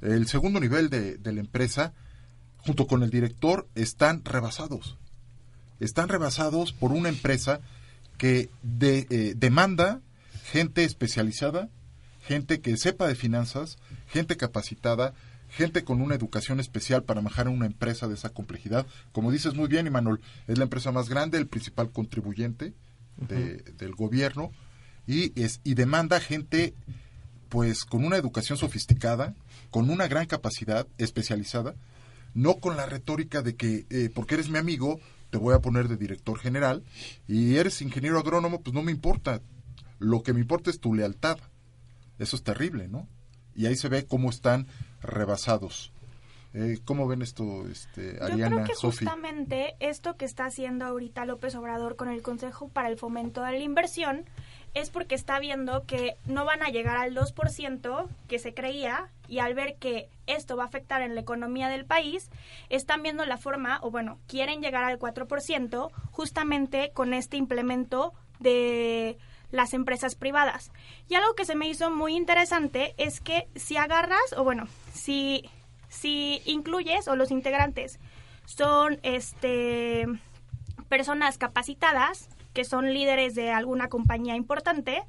El 0.03 0.27
segundo 0.29 0.59
nivel 0.59 0.89
de, 0.91 1.17
de 1.17 1.33
la 1.33 1.41
empresa, 1.41 1.93
junto 2.59 2.87
con 2.87 3.03
el 3.03 3.11
director, 3.11 3.67
están 3.75 4.25
rebasados. 4.25 4.97
Están 5.81 6.09
rebasados 6.09 6.73
por 6.73 6.93
una 6.93 7.09
empresa 7.11 7.61
que 8.19 8.49
de- 8.63 9.07
eh, 9.11 9.35
demanda 9.37 10.01
gente 10.45 10.85
especializada, 10.85 11.69
gente 12.27 12.61
que 12.61 12.77
sepa 12.77 13.07
de 13.07 13.15
finanzas, 13.15 13.79
gente 14.09 14.37
capacitada, 14.37 15.15
gente 15.49 15.85
con 15.85 16.01
una 16.03 16.15
educación 16.15 16.59
especial 16.61 17.05
para 17.05 17.21
manejar 17.21 17.49
una 17.49 17.67
empresa 17.67 18.09
de 18.09 18.15
esa 18.15 18.31
complejidad. 18.31 18.87
Como 19.13 19.31
dices 19.31 19.55
muy 19.55 19.69
bien, 19.69 19.87
Imanol, 19.87 20.21
es 20.49 20.59
la 20.59 20.65
empresa 20.65 20.91
más 20.93 21.09
grande, 21.09 21.39
el 21.39 21.47
principal 21.47 21.91
contribuyente 21.91 22.73
de- 23.29 23.59
del 23.79 23.95
gobierno 23.95 24.51
y, 25.07 25.33
es, 25.41 25.61
y 25.65 25.75
demanda 25.75 26.21
gente 26.21 26.75
pues 27.49 27.85
con 27.85 28.05
una 28.05 28.17
educación 28.17 28.59
sofisticada, 28.59 29.35
con 29.71 29.89
una 29.89 30.09
gran 30.09 30.27
capacidad 30.27 30.87
especializada, 30.99 31.75
no 32.35 32.57
con 32.57 32.77
la 32.77 32.87
retórica 32.87 33.41
de 33.41 33.55
que 33.55 33.87
eh, 33.89 34.11
porque 34.13 34.35
eres 34.35 34.51
mi 34.51 34.59
amigo 34.59 35.01
te 35.31 35.39
voy 35.39 35.55
a 35.55 35.61
poner 35.61 35.89
de 35.89 35.97
director 35.97 36.39
general 36.39 36.83
y 37.29 37.55
eres 37.57 37.81
ingeniero 37.83 38.19
agrónomo, 38.19 38.61
pues 38.63 38.75
no 38.75 38.83
me 38.83 38.93
importa. 38.93 39.41
Lo 39.99 40.23
que 40.23 40.33
me 40.33 40.41
importa 40.41 40.71
es 40.71 40.79
tu 40.81 40.93
lealtad. 40.95 41.39
Eso 42.19 42.37
es 42.37 42.43
terrible, 42.43 42.89
¿no? 42.89 43.09
Y 43.55 43.67
ahí 43.67 43.77
se 43.77 43.89
ve 43.89 44.07
cómo 44.07 44.31
están 44.31 44.67
rebasados. 45.01 45.93
Eh, 46.55 46.79
¿Cómo 46.85 47.07
ven 47.07 47.21
esto, 47.21 47.67
este, 47.69 48.17
Yo 48.17 48.25
Ariana, 48.25 48.63
creo 48.63 48.67
que 48.67 48.75
justamente 48.75 49.77
esto 49.79 50.17
que 50.17 50.25
está 50.25 50.47
haciendo 50.47 50.87
ahorita 50.87 51.27
López 51.27 51.55
Obrador 51.55 51.97
con 51.97 52.09
el 52.09 52.23
Consejo 52.23 52.69
para 52.69 52.89
el 52.89 52.97
Fomento 52.97 53.43
de 53.43 53.53
la 53.53 53.59
Inversión 53.59 54.25
es 54.73 54.91
porque 54.91 55.15
está 55.15 55.39
viendo 55.39 55.85
que 55.85 56.17
no 56.27 56.45
van 56.45 56.63
a 56.63 56.69
llegar 56.69 56.97
al 56.97 57.15
2% 57.15 58.09
que 58.29 58.39
se 58.39 58.55
creía 58.55 59.09
y 59.29 59.39
al 59.39 59.55
ver 59.55 59.77
que 59.77 60.09
esto 60.27 60.57
va 60.57 60.65
a 60.65 60.67
afectar 60.67 61.03
en 61.03 61.15
la 61.15 61.21
economía 61.21 61.69
del 61.69 61.85
país, 61.85 62.31
están 62.69 63.03
viendo 63.03 63.25
la 63.25 63.39
forma, 63.39 63.79
o 63.83 63.91
bueno, 63.91 64.19
quieren 64.27 64.61
llegar 64.61 64.85
al 64.85 64.99
4% 64.99 65.91
justamente 66.11 66.91
con 66.93 67.15
este 67.15 67.37
implemento 67.37 68.13
de 68.39 69.19
las 69.57 69.75
empresas 69.75 70.15
privadas. 70.15 70.71
Y 71.09 71.15
algo 71.15 71.35
que 71.35 71.45
se 71.45 71.57
me 71.57 71.69
hizo 71.69 71.91
muy 71.91 72.15
interesante 72.15 72.95
es 72.99 73.21
que 73.21 73.49
si 73.57 73.77
agarras, 73.77 74.33
o 74.37 74.45
bueno, 74.45 74.69
si, 74.93 75.51
si 75.89 76.43
incluyes 76.45 77.09
o 77.09 77.17
los 77.17 77.31
integrantes 77.31 77.99
son 78.45 79.01
este 79.03 80.07
personas 80.89 81.37
capacitadas, 81.37 82.29
que 82.55 82.65
son 82.65 82.95
líderes 82.95 83.35
de 83.35 83.51
alguna 83.51 83.89
compañía 83.89 84.37
importante, 84.37 85.03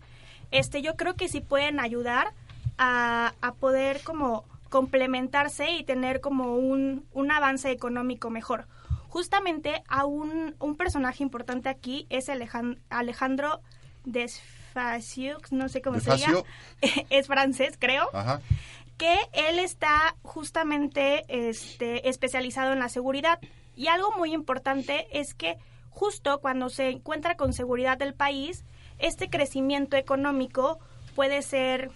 este, 0.52 0.82
yo 0.82 0.96
creo 0.96 1.16
que 1.16 1.28
sí 1.28 1.40
pueden 1.40 1.80
ayudar 1.80 2.34
a, 2.78 3.34
a 3.42 3.54
poder 3.54 4.02
como 4.04 4.44
complementarse 4.70 5.72
y 5.72 5.84
tener 5.84 6.20
como 6.20 6.56
un, 6.56 7.06
un 7.14 7.32
avance 7.32 7.72
económico 7.72 8.30
mejor. 8.30 8.68
Justamente 9.10 9.84
a 9.88 10.06
un, 10.06 10.56
un 10.60 10.76
personaje 10.76 11.24
importante 11.24 11.70
aquí 11.70 12.06
es 12.10 12.30
Alejandro, 12.30 13.62
Desfacieux, 14.08 15.52
no 15.52 15.70
sé 15.70 15.82
cómo 15.82 16.00
se 16.00 16.18
llama, 16.18 16.44
es 17.10 17.28
francés 17.28 17.76
creo, 17.78 18.10
Ajá. 18.14 18.42
que 18.98 19.16
él 19.34 19.60
está 19.60 20.16
justamente 20.24 21.26
este, 21.28 22.10
especializado 22.10 22.74
en 22.74 22.80
la 22.80 22.90
seguridad. 22.90 23.40
Y 23.76 23.88
algo 23.88 24.12
muy 24.18 24.34
importante 24.34 25.08
es 25.12 25.34
que 25.34 25.58
justo 25.90 26.40
cuando 26.40 26.70
se 26.70 26.90
encuentra 26.90 27.36
con 27.36 27.54
seguridad 27.54 27.98
del 27.98 28.14
país, 28.14 28.64
este 28.98 29.30
crecimiento 29.30 29.98
económico 29.98 30.80
puede 31.16 31.42
ser 31.42 31.92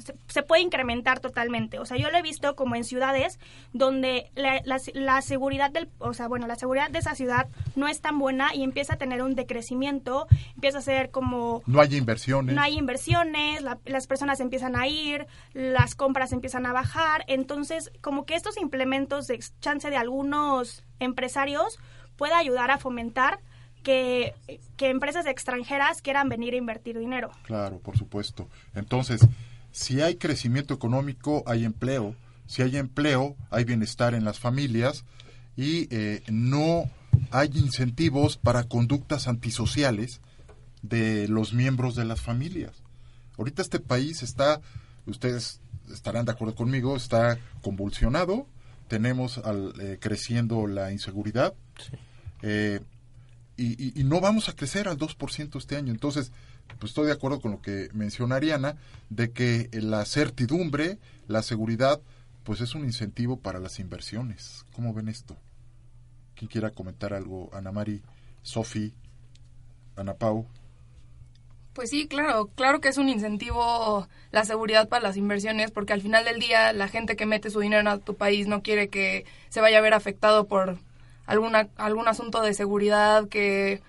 se, 0.00 0.14
se 0.28 0.42
puede 0.42 0.62
incrementar 0.62 1.20
totalmente. 1.20 1.78
O 1.78 1.84
sea, 1.86 1.96
yo 1.96 2.10
lo 2.10 2.18
he 2.18 2.22
visto 2.22 2.56
como 2.56 2.74
en 2.76 2.84
ciudades 2.84 3.38
donde 3.72 4.30
la, 4.34 4.60
la- 4.64 4.80
la 4.94 5.22
seguridad 5.22 5.70
del, 5.70 5.88
o 5.98 6.12
sea, 6.14 6.28
bueno, 6.28 6.46
la 6.46 6.56
seguridad 6.56 6.90
de 6.90 6.98
esa 6.98 7.14
ciudad 7.14 7.48
no 7.76 7.88
es 7.88 8.00
tan 8.00 8.18
buena 8.18 8.54
y 8.54 8.62
empieza 8.62 8.94
a 8.94 8.96
tener 8.98 9.22
un 9.22 9.34
decrecimiento, 9.34 10.26
empieza 10.54 10.78
a 10.78 10.82
ser 10.82 11.10
como 11.10 11.62
No 11.66 11.80
hay 11.80 11.94
inversiones. 11.96 12.54
no 12.54 12.62
hay 12.62 12.78
inversiones, 12.78 13.62
la- 13.62 13.78
las 13.84 14.06
personas 14.06 14.40
empiezan 14.40 14.76
a 14.76 14.86
ir, 14.86 15.26
las 15.52 15.94
compras 15.94 16.32
empiezan 16.32 16.66
a 16.66 16.72
bajar, 16.72 17.24
entonces 17.28 17.90
como 18.00 18.24
que 18.26 18.34
estos 18.34 18.56
implementos 18.56 19.26
de 19.26 19.38
chance 19.60 19.90
de 19.90 19.96
algunos 19.96 20.82
empresarios 20.98 21.78
puede 22.16 22.34
ayudar 22.34 22.70
a 22.70 22.78
fomentar 22.78 23.40
que, 23.82 24.34
que 24.76 24.90
empresas 24.90 25.24
extranjeras 25.26 26.02
quieran 26.02 26.28
venir 26.28 26.52
a 26.52 26.58
invertir 26.58 26.98
dinero. 26.98 27.30
Claro, 27.44 27.78
por 27.78 27.96
supuesto. 27.96 28.46
Entonces, 28.74 29.26
si 29.72 30.00
hay 30.00 30.16
crecimiento 30.16 30.74
económico, 30.74 31.42
hay 31.46 31.64
empleo. 31.64 32.14
Si 32.46 32.62
hay 32.62 32.76
empleo, 32.76 33.36
hay 33.50 33.64
bienestar 33.64 34.14
en 34.14 34.24
las 34.24 34.38
familias 34.40 35.04
y 35.56 35.86
eh, 35.94 36.22
no 36.28 36.90
hay 37.30 37.50
incentivos 37.54 38.36
para 38.36 38.64
conductas 38.64 39.28
antisociales 39.28 40.20
de 40.82 41.28
los 41.28 41.52
miembros 41.52 41.94
de 41.94 42.04
las 42.04 42.20
familias. 42.20 42.72
Ahorita 43.38 43.62
este 43.62 43.78
país 43.80 44.22
está, 44.22 44.60
ustedes 45.06 45.60
estarán 45.92 46.24
de 46.24 46.32
acuerdo 46.32 46.54
conmigo, 46.54 46.96
está 46.96 47.38
convulsionado. 47.62 48.46
Tenemos 48.88 49.38
al, 49.38 49.74
eh, 49.80 49.98
creciendo 50.00 50.66
la 50.66 50.90
inseguridad. 50.90 51.54
Eh, 52.42 52.80
y, 53.56 53.72
y- 53.82 54.00
y 54.00 54.04
no 54.04 54.20
vamos 54.20 54.48
a 54.48 54.54
crecer 54.54 54.88
al 54.88 54.96
2% 54.98 55.58
este 55.58 55.76
año. 55.76 55.92
Entonces, 55.92 56.32
pues 56.78 56.90
estoy 56.90 57.06
de 57.06 57.12
acuerdo 57.12 57.40
con 57.40 57.52
lo 57.52 57.62
que 57.62 57.88
menciona 57.92 58.36
Ariana, 58.36 58.76
de 59.08 59.32
que 59.32 59.68
la 59.72 60.04
certidumbre, 60.04 60.98
la 61.28 61.42
seguridad, 61.42 62.00
pues 62.44 62.60
es 62.60 62.74
un 62.74 62.84
incentivo 62.84 63.38
para 63.38 63.58
las 63.58 63.78
inversiones. 63.78 64.64
¿Cómo 64.74 64.94
ven 64.94 65.08
esto? 65.08 65.36
¿Quién 66.34 66.48
quiera 66.48 66.70
comentar 66.70 67.12
algo? 67.12 67.50
Ana 67.52 67.72
Mari, 67.72 68.02
Sofi, 68.42 68.94
Ana 69.96 70.14
Pau. 70.14 70.46
Pues 71.72 71.90
sí, 71.90 72.08
claro, 72.08 72.46
claro 72.54 72.80
que 72.80 72.88
es 72.88 72.98
un 72.98 73.08
incentivo 73.08 74.08
la 74.32 74.44
seguridad 74.44 74.88
para 74.88 75.04
las 75.04 75.16
inversiones, 75.16 75.70
porque 75.70 75.92
al 75.92 76.00
final 76.00 76.24
del 76.24 76.40
día 76.40 76.72
la 76.72 76.88
gente 76.88 77.14
que 77.14 77.26
mete 77.26 77.50
su 77.50 77.60
dinero 77.60 77.88
a 77.88 77.98
tu 77.98 78.16
país 78.16 78.48
no 78.48 78.62
quiere 78.62 78.88
que 78.88 79.24
se 79.50 79.60
vaya 79.60 79.78
a 79.78 79.82
ver 79.82 79.94
afectado 79.94 80.46
por 80.46 80.78
alguna, 81.26 81.68
algún 81.76 82.08
asunto 82.08 82.42
de 82.42 82.54
seguridad, 82.54 83.28
que 83.28 83.82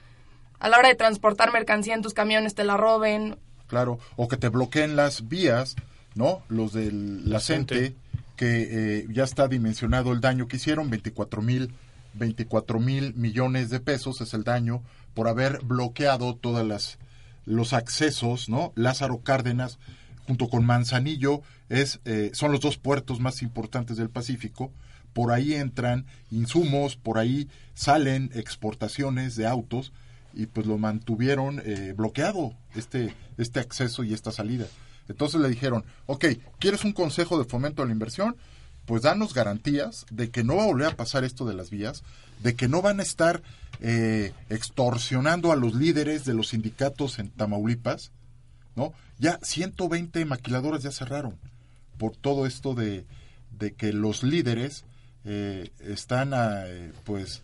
a 0.61 0.69
la 0.69 0.77
hora 0.77 0.89
de 0.89 0.95
transportar 0.95 1.51
mercancía 1.51 1.95
en 1.95 2.03
tus 2.03 2.13
camiones 2.13 2.53
te 2.53 2.63
la 2.63 2.77
roben. 2.77 3.37
Claro, 3.67 3.99
o 4.15 4.27
que 4.27 4.37
te 4.37 4.49
bloqueen 4.49 4.95
las 4.95 5.27
vías, 5.27 5.75
¿no? 6.13 6.43
Los 6.49 6.73
de 6.73 6.91
la 6.91 7.39
CENTE, 7.39 7.95
que 8.35 8.99
eh, 8.99 9.07
ya 9.09 9.23
está 9.23 9.47
dimensionado 9.47 10.11
el 10.13 10.21
daño 10.21 10.47
que 10.47 10.57
hicieron, 10.57 10.89
24 10.89 11.41
mil 11.41 11.73
24 12.13 12.79
mil 12.79 13.13
millones 13.15 13.69
de 13.69 13.79
pesos 13.79 14.19
es 14.19 14.33
el 14.33 14.43
daño 14.43 14.83
por 15.13 15.29
haber 15.29 15.61
bloqueado 15.61 16.35
todas 16.35 16.65
las 16.65 16.99
los 17.45 17.73
accesos, 17.73 18.49
¿no? 18.49 18.71
Lázaro 18.75 19.21
Cárdenas 19.21 19.79
junto 20.27 20.47
con 20.47 20.65
Manzanillo 20.65 21.41
es 21.69 22.01
eh, 22.05 22.29
son 22.33 22.51
los 22.51 22.61
dos 22.61 22.77
puertos 22.77 23.19
más 23.19 23.41
importantes 23.41 23.97
del 23.97 24.09
Pacífico. 24.09 24.71
Por 25.13 25.31
ahí 25.31 25.55
entran 25.55 26.05
insumos, 26.29 26.97
por 26.97 27.17
ahí 27.17 27.49
salen 27.73 28.29
exportaciones 28.35 29.35
de 29.35 29.47
autos 29.47 29.91
y 30.33 30.45
pues 30.45 30.65
lo 30.65 30.77
mantuvieron 30.77 31.61
eh, 31.65 31.93
bloqueado 31.95 32.53
este 32.75 33.13
este 33.37 33.59
acceso 33.59 34.03
y 34.03 34.13
esta 34.13 34.31
salida. 34.31 34.65
Entonces 35.07 35.41
le 35.41 35.49
dijeron, 35.49 35.83
ok, 36.05 36.25
¿quieres 36.59 36.83
un 36.83 36.93
consejo 36.93 37.37
de 37.37 37.45
fomento 37.45 37.81
a 37.81 37.85
la 37.85 37.91
inversión? 37.91 38.35
Pues 38.85 39.03
danos 39.03 39.33
garantías 39.33 40.05
de 40.09 40.29
que 40.29 40.43
no 40.43 40.55
va 40.55 40.63
a 40.63 40.67
volver 40.67 40.87
a 40.87 40.95
pasar 40.95 41.23
esto 41.23 41.45
de 41.45 41.53
las 41.53 41.69
vías, 41.69 42.03
de 42.41 42.55
que 42.55 42.67
no 42.67 42.81
van 42.81 42.99
a 42.99 43.03
estar 43.03 43.41
eh, 43.79 44.33
extorsionando 44.49 45.51
a 45.51 45.55
los 45.55 45.73
líderes 45.75 46.25
de 46.25 46.33
los 46.33 46.49
sindicatos 46.49 47.19
en 47.19 47.29
Tamaulipas, 47.29 48.11
¿no? 48.75 48.93
Ya 49.19 49.39
120 49.41 50.25
maquiladoras 50.25 50.83
ya 50.83 50.91
cerraron 50.91 51.37
por 51.97 52.15
todo 52.15 52.45
esto 52.45 52.73
de, 52.73 53.05
de 53.51 53.73
que 53.73 53.93
los 53.93 54.23
líderes 54.23 54.85
eh, 55.23 55.69
están, 55.79 56.33
ah, 56.33 56.63
eh, 56.65 56.91
pues, 57.03 57.43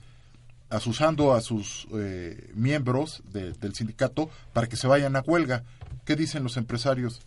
asusando 0.69 1.33
a 1.33 1.41
sus 1.41 1.87
eh, 1.93 2.49
miembros 2.55 3.23
de- 3.31 3.53
del 3.53 3.73
sindicato 3.75 4.29
para 4.53 4.67
que 4.67 4.75
se 4.77 4.87
vayan 4.87 5.15
a 5.15 5.21
huelga. 5.21 5.63
¿Qué 6.05 6.15
dicen 6.15 6.43
los 6.43 6.57
empresarios? 6.57 7.21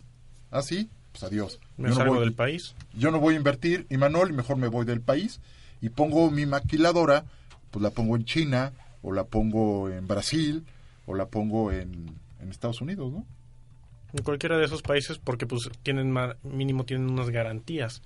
¿Ah, 0.51 0.61
sí? 0.61 0.89
Pues 1.11 1.23
adiós. 1.23 1.59
Me 1.77 1.85
Yo 1.85 1.89
no 1.89 1.95
salgo 1.95 2.13
voy- 2.15 2.23
del 2.25 2.33
país. 2.33 2.75
Yo 2.93 3.11
no 3.11 3.19
voy 3.19 3.33
a 3.33 3.37
invertir, 3.37 3.85
y 3.89 3.97
Manuel, 3.97 4.33
mejor 4.33 4.57
me 4.57 4.67
voy 4.67 4.85
del 4.85 5.01
país 5.01 5.39
y 5.81 5.89
pongo 5.89 6.29
mi 6.31 6.45
maquiladora, 6.45 7.25
pues 7.71 7.81
la 7.83 7.89
pongo 7.91 8.15
en 8.15 8.25
China, 8.25 8.73
o 9.01 9.11
la 9.11 9.23
pongo 9.25 9.89
en 9.89 10.07
Brasil, 10.07 10.65
o 11.05 11.15
la 11.15 11.25
pongo 11.27 11.71
en, 11.71 12.15
en 12.39 12.49
Estados 12.49 12.81
Unidos, 12.81 13.11
¿no? 13.11 13.25
En 14.13 14.23
cualquiera 14.23 14.57
de 14.57 14.65
esos 14.65 14.81
países 14.81 15.17
porque 15.17 15.47
pues 15.47 15.69
tienen 15.83 16.13
mínimo 16.43 16.83
tienen 16.85 17.09
unas 17.09 17.29
garantías. 17.29 18.01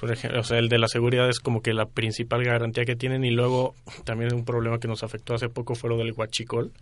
Por 0.00 0.12
ejemplo, 0.12 0.40
o 0.40 0.44
sea, 0.44 0.58
el 0.58 0.68
de 0.68 0.78
la 0.78 0.86
seguridad 0.88 1.28
es 1.28 1.40
como 1.40 1.60
que 1.60 1.74
la 1.74 1.86
principal 1.86 2.44
garantía 2.44 2.84
que 2.84 2.94
tienen 2.96 3.24
y 3.24 3.30
luego 3.30 3.74
también 4.04 4.32
un 4.34 4.44
problema 4.44 4.78
que 4.78 4.86
nos 4.88 5.02
afectó 5.02 5.34
hace 5.34 5.48
poco 5.48 5.74
fue 5.74 5.90
lo 5.90 5.96
del 5.96 6.12
huachicol, 6.12 6.72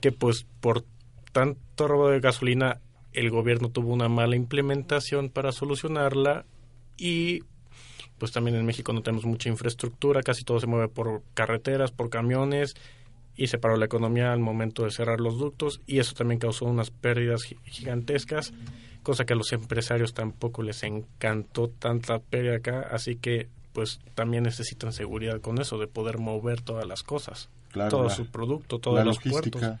que 0.00 0.10
pues 0.12 0.44
por 0.60 0.84
tanto 1.32 1.86
robo 1.86 2.08
de 2.10 2.20
gasolina 2.20 2.80
el 3.12 3.30
gobierno 3.30 3.68
tuvo 3.70 3.92
una 3.92 4.08
mala 4.08 4.34
implementación 4.36 5.28
para 5.30 5.52
solucionarla 5.52 6.44
y 6.96 7.40
pues 8.18 8.32
también 8.32 8.56
en 8.56 8.66
México 8.66 8.92
no 8.92 9.02
tenemos 9.02 9.24
mucha 9.24 9.48
infraestructura, 9.48 10.22
casi 10.22 10.42
todo 10.44 10.58
se 10.58 10.66
mueve 10.66 10.88
por 10.88 11.22
carreteras, 11.34 11.92
por 11.92 12.10
camiones 12.10 12.74
y 13.36 13.46
se 13.46 13.58
paró 13.58 13.76
la 13.76 13.84
economía 13.84 14.32
al 14.32 14.40
momento 14.40 14.82
de 14.82 14.90
cerrar 14.90 15.20
los 15.20 15.38
ductos 15.38 15.80
y 15.86 16.00
eso 16.00 16.14
también 16.14 16.40
causó 16.40 16.64
unas 16.64 16.90
pérdidas 16.90 17.44
gi- 17.44 17.56
gigantescas, 17.64 18.52
cosa 19.02 19.24
que 19.24 19.32
a 19.32 19.36
los 19.36 19.52
empresarios 19.52 20.14
tampoco 20.14 20.62
les 20.62 20.82
encantó 20.82 21.68
tanta 21.68 22.18
pérdida 22.18 22.56
acá, 22.56 22.80
así 22.90 23.16
que 23.16 23.48
pues 23.72 24.00
también 24.14 24.42
necesitan 24.44 24.92
seguridad 24.92 25.40
con 25.40 25.58
eso 25.60 25.78
de 25.78 25.86
poder 25.86 26.18
mover 26.18 26.60
todas 26.62 26.86
las 26.86 27.02
cosas, 27.02 27.48
Claro, 27.70 27.90
todo 27.90 28.04
la- 28.08 28.14
su 28.14 28.26
producto, 28.26 28.78
todos 28.78 28.98
la 28.98 29.04
los 29.04 29.16
logística, 29.16 29.58
puertos. 29.58 29.80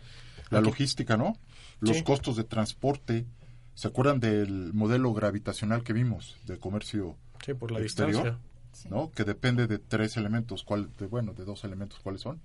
la 0.50 0.58
Aquí- 0.58 0.66
logística, 0.68 1.16
¿no? 1.16 1.36
Los 1.80 1.96
Sí. 1.98 2.02
costos 2.04 2.36
de 2.36 2.44
transporte. 2.44 3.26
¿Se 3.74 3.86
acuerdan 3.88 4.18
del 4.20 4.72
modelo 4.74 5.12
gravitacional 5.14 5.84
que 5.84 5.92
vimos 5.92 6.36
de 6.46 6.58
comercio 6.58 7.16
Sí, 7.44 7.54
por 7.54 7.70
la 7.70 7.80
exterior? 7.80 8.24
distancia. 8.24 8.90
¿No? 8.90 9.10
Que 9.12 9.24
depende 9.24 9.66
de 9.66 9.78
tres 9.78 10.16
elementos, 10.16 10.62
¿cuál, 10.62 10.90
de, 10.98 11.06
bueno, 11.06 11.32
de 11.32 11.44
dos 11.44 11.64
elementos, 11.64 11.98
¿cuáles 12.00 12.20
son? 12.22 12.40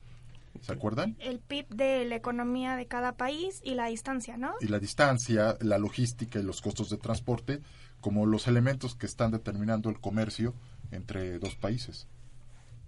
¿Se 0.62 0.72
acuerdan? 0.72 1.16
El 1.20 1.40
PIB 1.40 1.68
de 1.70 2.06
la 2.06 2.16
economía 2.16 2.76
de 2.76 2.86
cada 2.86 3.14
país 3.18 3.60
y 3.64 3.74
la 3.76 3.88
distancia, 3.88 4.38
¿no? 4.38 4.54
y 4.62 4.68
la 4.68 4.80
distancia, 4.80 5.58
la 5.62 5.78
logística 5.78 6.40
y 6.40 6.44
los 6.44 6.62
costos 6.62 6.90
de 6.90 6.98
transporte 6.98 7.60
como 8.02 8.26
los 8.26 8.48
elementos 8.48 8.96
que 8.96 9.06
están 9.06 9.32
determinando 9.32 9.90
el 9.90 10.00
comercio 10.00 10.54
entre 10.92 11.40
dos 11.40 11.56
países. 11.56 12.08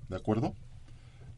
¿De 0.09 0.15
acuerdo? 0.15 0.53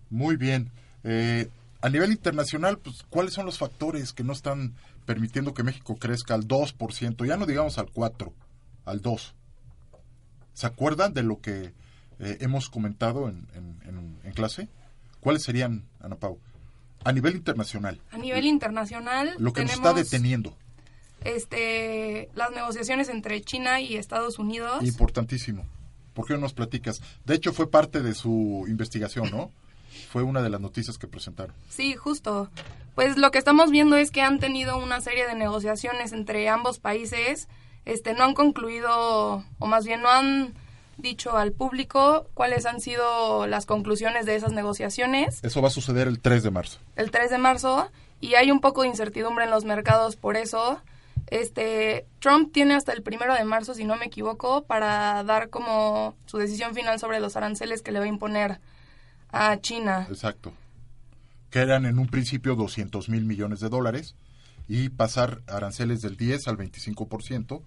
Muy 0.09 0.35
bien. 0.35 0.71
Eh, 1.03 1.49
A 1.81 1.89
nivel 1.89 2.11
internacional, 2.11 2.79
pues, 2.79 3.03
¿cuáles 3.09 3.33
son 3.33 3.45
los 3.45 3.57
factores 3.59 4.11
que 4.13 4.23
no 4.23 4.33
están 4.33 4.73
permitiendo 5.05 5.53
que 5.53 5.61
México 5.63 5.95
crezca 5.95 6.33
al 6.33 6.47
2%? 6.47 7.25
Ya 7.25 7.37
no 7.37 7.45
digamos 7.45 7.77
al 7.77 7.87
4%, 7.93 8.33
al 8.85 9.01
2%. 9.01 9.33
¿Se 10.53 10.65
acuerdan 10.67 11.13
de 11.13 11.21
lo 11.23 11.39
que 11.39 11.73
eh, 12.19 12.37
hemos 12.41 12.69
comentado 12.69 13.29
en, 13.29 13.47
en- 13.53 13.79
en- 13.87 14.19
en 14.23 14.31
clase? 14.33 14.69
¿Cuáles 15.27 15.43
serían, 15.43 15.83
Ana 15.99 16.15
Pau? 16.15 16.39
A 17.03 17.11
nivel 17.11 17.35
internacional, 17.35 17.99
A 18.11 18.17
nivel 18.17 18.45
internacional, 18.45 19.35
lo 19.39 19.51
que 19.51 19.63
nos 19.63 19.71
tenemos 19.73 19.89
está 19.89 19.93
deteniendo, 19.93 20.55
este, 21.19 22.29
las 22.33 22.51
negociaciones 22.51 23.09
entre 23.09 23.41
China 23.41 23.81
y 23.81 23.97
Estados 23.97 24.39
Unidos. 24.39 24.81
importantísimo. 24.85 25.65
¿Por 26.13 26.27
qué 26.27 26.35
no 26.35 26.39
nos 26.39 26.53
platicas? 26.53 27.01
De 27.25 27.35
hecho, 27.35 27.51
fue 27.51 27.69
parte 27.69 28.01
de 28.01 28.15
su 28.15 28.63
investigación, 28.69 29.29
¿no? 29.29 29.51
Fue 30.13 30.23
una 30.23 30.41
de 30.41 30.49
las 30.49 30.61
noticias 30.61 30.97
que 30.97 31.07
presentaron. 31.07 31.53
Sí, 31.67 31.93
justo. 31.95 32.49
Pues 32.95 33.17
lo 33.17 33.29
que 33.29 33.39
estamos 33.39 33.69
viendo 33.69 33.97
es 33.97 34.11
que 34.11 34.21
han 34.21 34.39
tenido 34.39 34.77
una 34.77 35.01
serie 35.01 35.27
de 35.27 35.35
negociaciones 35.35 36.13
entre 36.13 36.47
ambos 36.47 36.79
países. 36.79 37.49
Este, 37.83 38.13
no 38.13 38.23
han 38.23 38.33
concluido, 38.33 39.43
o 39.59 39.67
más 39.67 39.85
bien 39.85 40.01
no 40.01 40.09
han 40.09 40.53
dicho 40.97 41.37
al 41.37 41.51
público 41.51 42.27
cuáles 42.33 42.65
han 42.65 42.81
sido 42.81 43.45
las 43.47 43.65
conclusiones 43.65 44.25
de 44.25 44.35
esas 44.35 44.51
negociaciones 44.51 45.43
Eso 45.43 45.61
va 45.61 45.67
a 45.67 45.71
suceder 45.71 46.07
el 46.07 46.19
3 46.19 46.43
de 46.43 46.51
marzo. 46.51 46.79
el 46.95 47.11
3 47.11 47.29
de 47.29 47.37
marzo 47.37 47.89
y 48.19 48.33
hay 48.35 48.49
un 48.51 48.59
poco 48.61 48.81
de 48.81 48.87
incertidumbre 48.87 49.45
en 49.45 49.51
los 49.51 49.63
mercados 49.65 50.15
por 50.15 50.37
eso. 50.37 50.81
Este, 51.27 52.05
Trump 52.19 52.51
tiene 52.53 52.73
hasta 52.73 52.93
el 52.93 53.03
primero 53.03 53.33
de 53.35 53.43
marzo, 53.43 53.73
si 53.73 53.83
no 53.83 53.95
me 53.97 54.05
equivoco, 54.05 54.63
para 54.63 55.23
dar 55.23 55.49
como 55.49 56.15
su 56.25 56.37
decisión 56.37 56.73
final 56.73 56.99
sobre 56.99 57.19
los 57.19 57.35
aranceles 57.35 57.81
que 57.81 57.91
le 57.91 57.99
va 57.99 58.05
a 58.05 58.07
imponer 58.09 58.59
a 59.31 59.57
China. 59.59 60.07
Exacto. 60.09 60.53
Que 61.51 61.59
eran 61.59 61.85
en 61.85 61.99
un 61.99 62.07
principio 62.07 62.55
200 62.55 63.09
mil 63.09 63.25
millones 63.25 63.59
de 63.59 63.69
dólares 63.69 64.15
y 64.69 64.89
pasar 64.89 65.41
aranceles 65.47 66.01
del 66.01 66.15
10 66.17 66.47
al 66.47 66.57
25% 66.57 67.61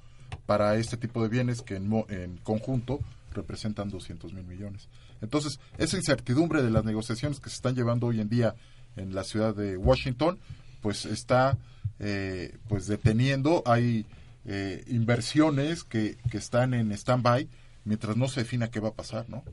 para 0.47 0.75
este 0.77 0.97
tipo 0.97 1.23
de 1.23 1.29
bienes 1.29 1.61
que 1.63 1.77
en, 1.77 1.89
mo- 1.89 2.07
en 2.09 2.39
conjunto 2.39 3.01
representan 3.33 3.91
200 3.91 4.33
mil 4.33 4.45
millones. 4.45 4.89
Entonces, 5.21 5.61
esa 5.79 5.97
incertidumbre 5.97 6.63
de 6.63 6.71
las 6.71 6.85
negociaciones 6.85 7.41
que 7.41 7.51
se 7.51 7.57
están 7.57 7.75
llevando 7.75 8.07
hoy 8.07 8.21
en 8.21 8.29
día 8.29 8.55
en 8.97 9.15
la 9.15 9.25
ciudad 9.25 9.55
de 9.55 9.77
Washington, 9.77 10.39
pues 10.81 11.05
está 11.05 11.59
eh, 11.99 12.59
pues 12.69 12.87
deteniendo. 12.87 13.63
Hay 13.67 14.07
eh, 14.45 14.85
inversiones 14.89 15.85
que, 15.85 16.17
que 16.31 16.39
están 16.39 16.75
en 16.75 16.93
stand-by 16.93 17.49
mientras 17.85 18.17
no 18.17 18.29
se 18.29 18.41
defina 18.41 18.71
qué 18.71 18.81
va 18.81 18.91
a 18.91 18.95
pasar, 18.95 19.29
¿no? 19.29 19.45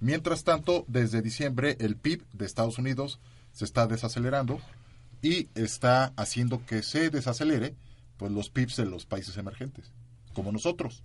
Mientras 0.00 0.44
tanto, 0.44 0.84
desde 0.88 1.22
diciembre 1.22 1.76
el 1.80 1.96
PIB 1.96 2.22
de 2.32 2.44
Estados 2.44 2.78
Unidos 2.78 3.18
se 3.52 3.64
está 3.64 3.86
desacelerando 3.86 4.60
y 5.22 5.48
está 5.54 6.12
haciendo 6.16 6.64
que 6.66 6.82
se 6.82 7.08
desacelere 7.08 7.74
pues 8.18 8.32
los 8.32 8.50
PIBs 8.50 8.76
de 8.76 8.86
los 8.86 9.06
países 9.06 9.36
emergentes, 9.36 9.90
como 10.34 10.52
nosotros, 10.52 11.02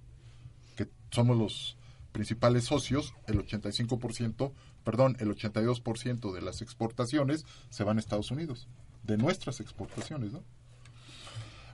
que 0.76 0.88
somos 1.12 1.38
los 1.38 1.78
principales 2.12 2.66
socios, 2.66 3.14
el 3.28 3.46
85%, 3.46 4.52
perdón, 4.84 5.18
el 5.20 5.30
82% 5.36 6.34
de 6.34 6.42
las 6.42 6.62
exportaciones 6.62 7.46
se 7.70 7.84
van 7.84 7.98
a 7.98 8.00
Estados 8.00 8.32
Unidos, 8.32 8.68
de 9.04 9.18
nuestras 9.18 9.60
exportaciones, 9.60 10.32
¿no? 10.32 10.44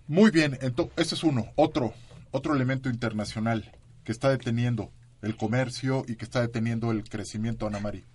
Muy 0.07 0.31
bien, 0.31 0.57
entonces, 0.61 0.93
ese 0.97 1.15
es 1.15 1.23
uno, 1.23 1.47
otro, 1.55 1.93
otro 2.31 2.55
elemento 2.55 2.89
internacional 2.89 3.71
que 4.03 4.13
está 4.13 4.29
deteniendo 4.29 4.91
el 5.21 5.35
comercio 5.35 6.05
y 6.07 6.15
que 6.15 6.25
está 6.25 6.41
deteniendo 6.41 6.91
el 6.91 7.03
crecimiento, 7.09 7.67
Ana 7.67 7.79
Mari. 7.79 8.05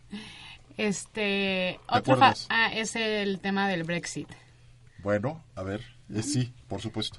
Este, 0.78 1.78
otro 1.88 2.18
ah, 2.20 2.70
es 2.72 2.96
el 2.96 3.40
tema 3.40 3.68
del 3.68 3.84
Brexit. 3.84 4.28
Bueno, 5.02 5.44
a 5.54 5.62
ver, 5.62 5.82
eh, 6.14 6.22
sí, 6.22 6.54
por 6.68 6.80
supuesto. 6.80 7.18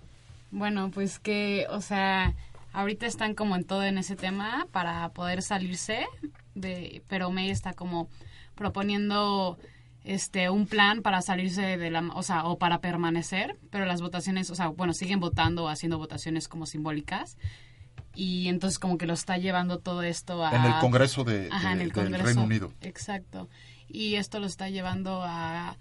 Bueno, 0.50 0.90
pues 0.92 1.20
que, 1.20 1.68
o 1.70 1.82
sea, 1.82 2.34
ahorita 2.74 3.06
están 3.06 3.34
como 3.36 3.56
en 3.56 3.64
todo 3.64 3.84
en 3.84 3.98
ese 3.98 4.16
tema 4.16 4.68
para 4.72 5.10
poder 5.10 5.42
salirse 5.42 6.06
de, 6.56 7.02
pero 7.08 7.32
May 7.32 7.50
está 7.50 7.74
como 7.74 8.10
proponiendo 8.56 9.58
este 10.04 10.50
un 10.50 10.68
plan 10.68 11.02
para 11.02 11.22
salirse 11.22 11.78
de 11.78 11.90
la, 11.90 12.02
o 12.14 12.24
sea, 12.24 12.44
o 12.46 12.58
para 12.58 12.80
permanecer, 12.82 13.58
pero 13.72 13.86
las 13.86 14.02
votaciones, 14.02 14.50
o 14.50 14.56
sea, 14.56 14.68
bueno, 14.68 14.94
siguen 14.94 15.20
votando 15.22 15.64
o 15.64 15.68
haciendo 15.70 15.98
votaciones 15.98 16.48
como 16.50 16.66
simbólicas 16.66 17.38
y 18.16 18.48
entonces 18.50 18.80
como 18.80 18.98
que 18.98 19.06
lo 19.06 19.14
está 19.14 19.38
llevando 19.38 19.80
todo 19.80 20.04
esto 20.04 20.46
a 20.46 20.52
En 20.56 20.66
el 20.66 20.80
Congreso 20.80 21.24
de- 21.24 21.48
Ajá, 21.52 21.70
de- 21.70 21.74
en 21.76 21.82
el 21.82 21.92
del. 21.92 22.20
Reino 22.20 22.44
Unido. 22.44 22.74
Exacto. 22.82 23.50
Y 23.88 24.16
esto 24.16 24.40
lo 24.40 24.46
está 24.46 24.70
llevando 24.70 25.22
a 25.24 25.78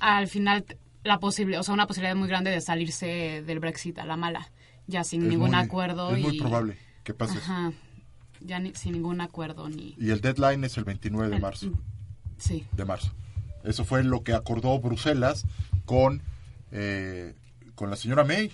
al 0.00 0.28
final 0.28 0.64
la 1.04 1.18
posibilidad, 1.18 1.60
o 1.60 1.62
sea, 1.62 1.74
una 1.74 1.86
posibilidad 1.86 2.16
muy 2.16 2.28
grande 2.28 2.50
de 2.50 2.60
salirse 2.60 3.42
del 3.46 3.60
Brexit 3.60 3.98
a 3.98 4.04
la 4.06 4.16
mala, 4.16 4.50
ya 4.90 5.04
sin 5.04 5.22
Es 5.22 5.28
ningún 5.28 5.50
muy- 5.50 5.58
acuerdo. 5.58 6.14
es 6.14 6.22
muy 6.22 6.36
y- 6.36 6.40
probable 6.40 6.76
que 7.04 7.14
pase. 7.14 7.38
Ajá, 7.38 7.72
ya 8.40 8.58
ni- 8.58 8.74
sin 8.74 8.92
ningún 8.92 9.20
acuerdo 9.20 9.68
ni... 9.68 9.94
Y 9.98 10.10
el 10.10 10.20
deadline 10.20 10.64
es 10.64 10.76
el 10.76 10.84
29 10.84 11.28
de 11.30 11.36
El- 11.36 11.42
marzo. 11.42 11.70
Sí. 12.38 12.66
De 12.72 12.84
marzo. 12.84 13.12
Eso 13.64 13.84
fue 13.84 14.02
lo 14.04 14.22
que 14.22 14.32
acordó 14.32 14.78
Bruselas 14.80 15.44
con, 15.84 16.22
eh, 16.72 17.34
con 17.74 17.90
la 17.90 17.96
señora 17.96 18.24
May. 18.24 18.50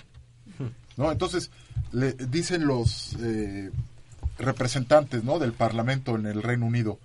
¿no? 0.96 1.12
Entonces, 1.12 1.50
le 1.92 2.12
dicen 2.14 2.66
los 2.66 3.14
eh, 3.20 3.70
representantes 4.38 5.22
¿no? 5.24 5.38
del 5.38 5.52
Parlamento 5.52 6.16
en 6.16 6.26
el 6.26 6.42
Reino 6.42 6.66
Unido, 6.66 6.98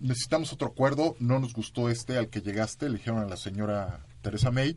necesitamos 0.00 0.52
otro 0.52 0.68
acuerdo, 0.68 1.16
no 1.18 1.38
nos 1.38 1.52
gustó 1.54 1.88
este 1.90 2.18
al 2.18 2.28
que 2.28 2.40
llegaste, 2.40 2.88
le 2.88 2.98
dijeron 2.98 3.20
a 3.20 3.26
la 3.26 3.36
señora 3.36 4.00
Teresa 4.22 4.50
May, 4.50 4.76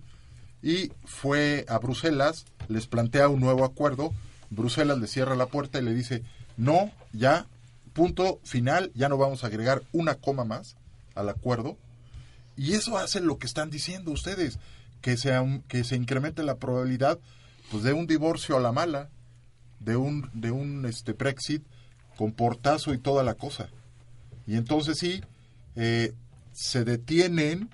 y 0.62 0.92
fue 1.06 1.66
a 1.68 1.78
Bruselas, 1.80 2.46
les 2.68 2.88
plantea 2.88 3.30
un 3.30 3.40
nuevo 3.40 3.66
acuerdo, 3.66 4.14
Bruselas 4.50 5.00
le 5.00 5.08
cierra 5.08 5.36
la 5.36 5.48
puerta 5.48 5.80
y 5.80 5.84
le 5.84 5.94
dice, 5.94 6.24
no, 6.58 6.92
ya, 7.14 7.48
punto 7.94 8.40
final, 8.44 8.92
ya 8.94 9.10
no 9.10 9.18
vamos 9.18 9.44
a 9.44 9.48
agregar 9.48 9.84
una 9.92 10.16
coma 10.16 10.44
más 10.46 10.76
al 11.16 11.30
acuerdo, 11.30 11.78
y 12.56 12.74
eso 12.74 12.98
hace 12.98 13.22
lo 13.22 13.38
que 13.38 13.48
están 13.48 13.70
diciendo 13.70 14.12
ustedes, 14.12 14.60
que 15.02 15.18
se, 15.18 15.34
que 15.68 15.84
se 15.84 15.96
incremente 15.96 16.44
la 16.44 16.58
probabilidad 16.58 17.20
pues 17.72 17.84
de 17.84 17.94
un 17.94 18.06
divorcio 18.06 18.58
a 18.58 18.60
la 18.60 18.72
mala, 18.72 19.10
de 19.80 19.96
un, 19.96 20.30
de 20.34 20.52
un 20.52 20.86
este 20.86 21.14
Brexit 21.14 21.64
con 22.18 22.34
portazo 22.34 22.94
y 22.94 23.00
toda 23.00 23.24
la 23.24 23.34
cosa. 23.34 23.70
Y 24.46 24.58
entonces 24.58 25.00
sí, 25.00 25.22
eh, 25.76 26.14
se 26.52 26.84
detienen 26.84 27.70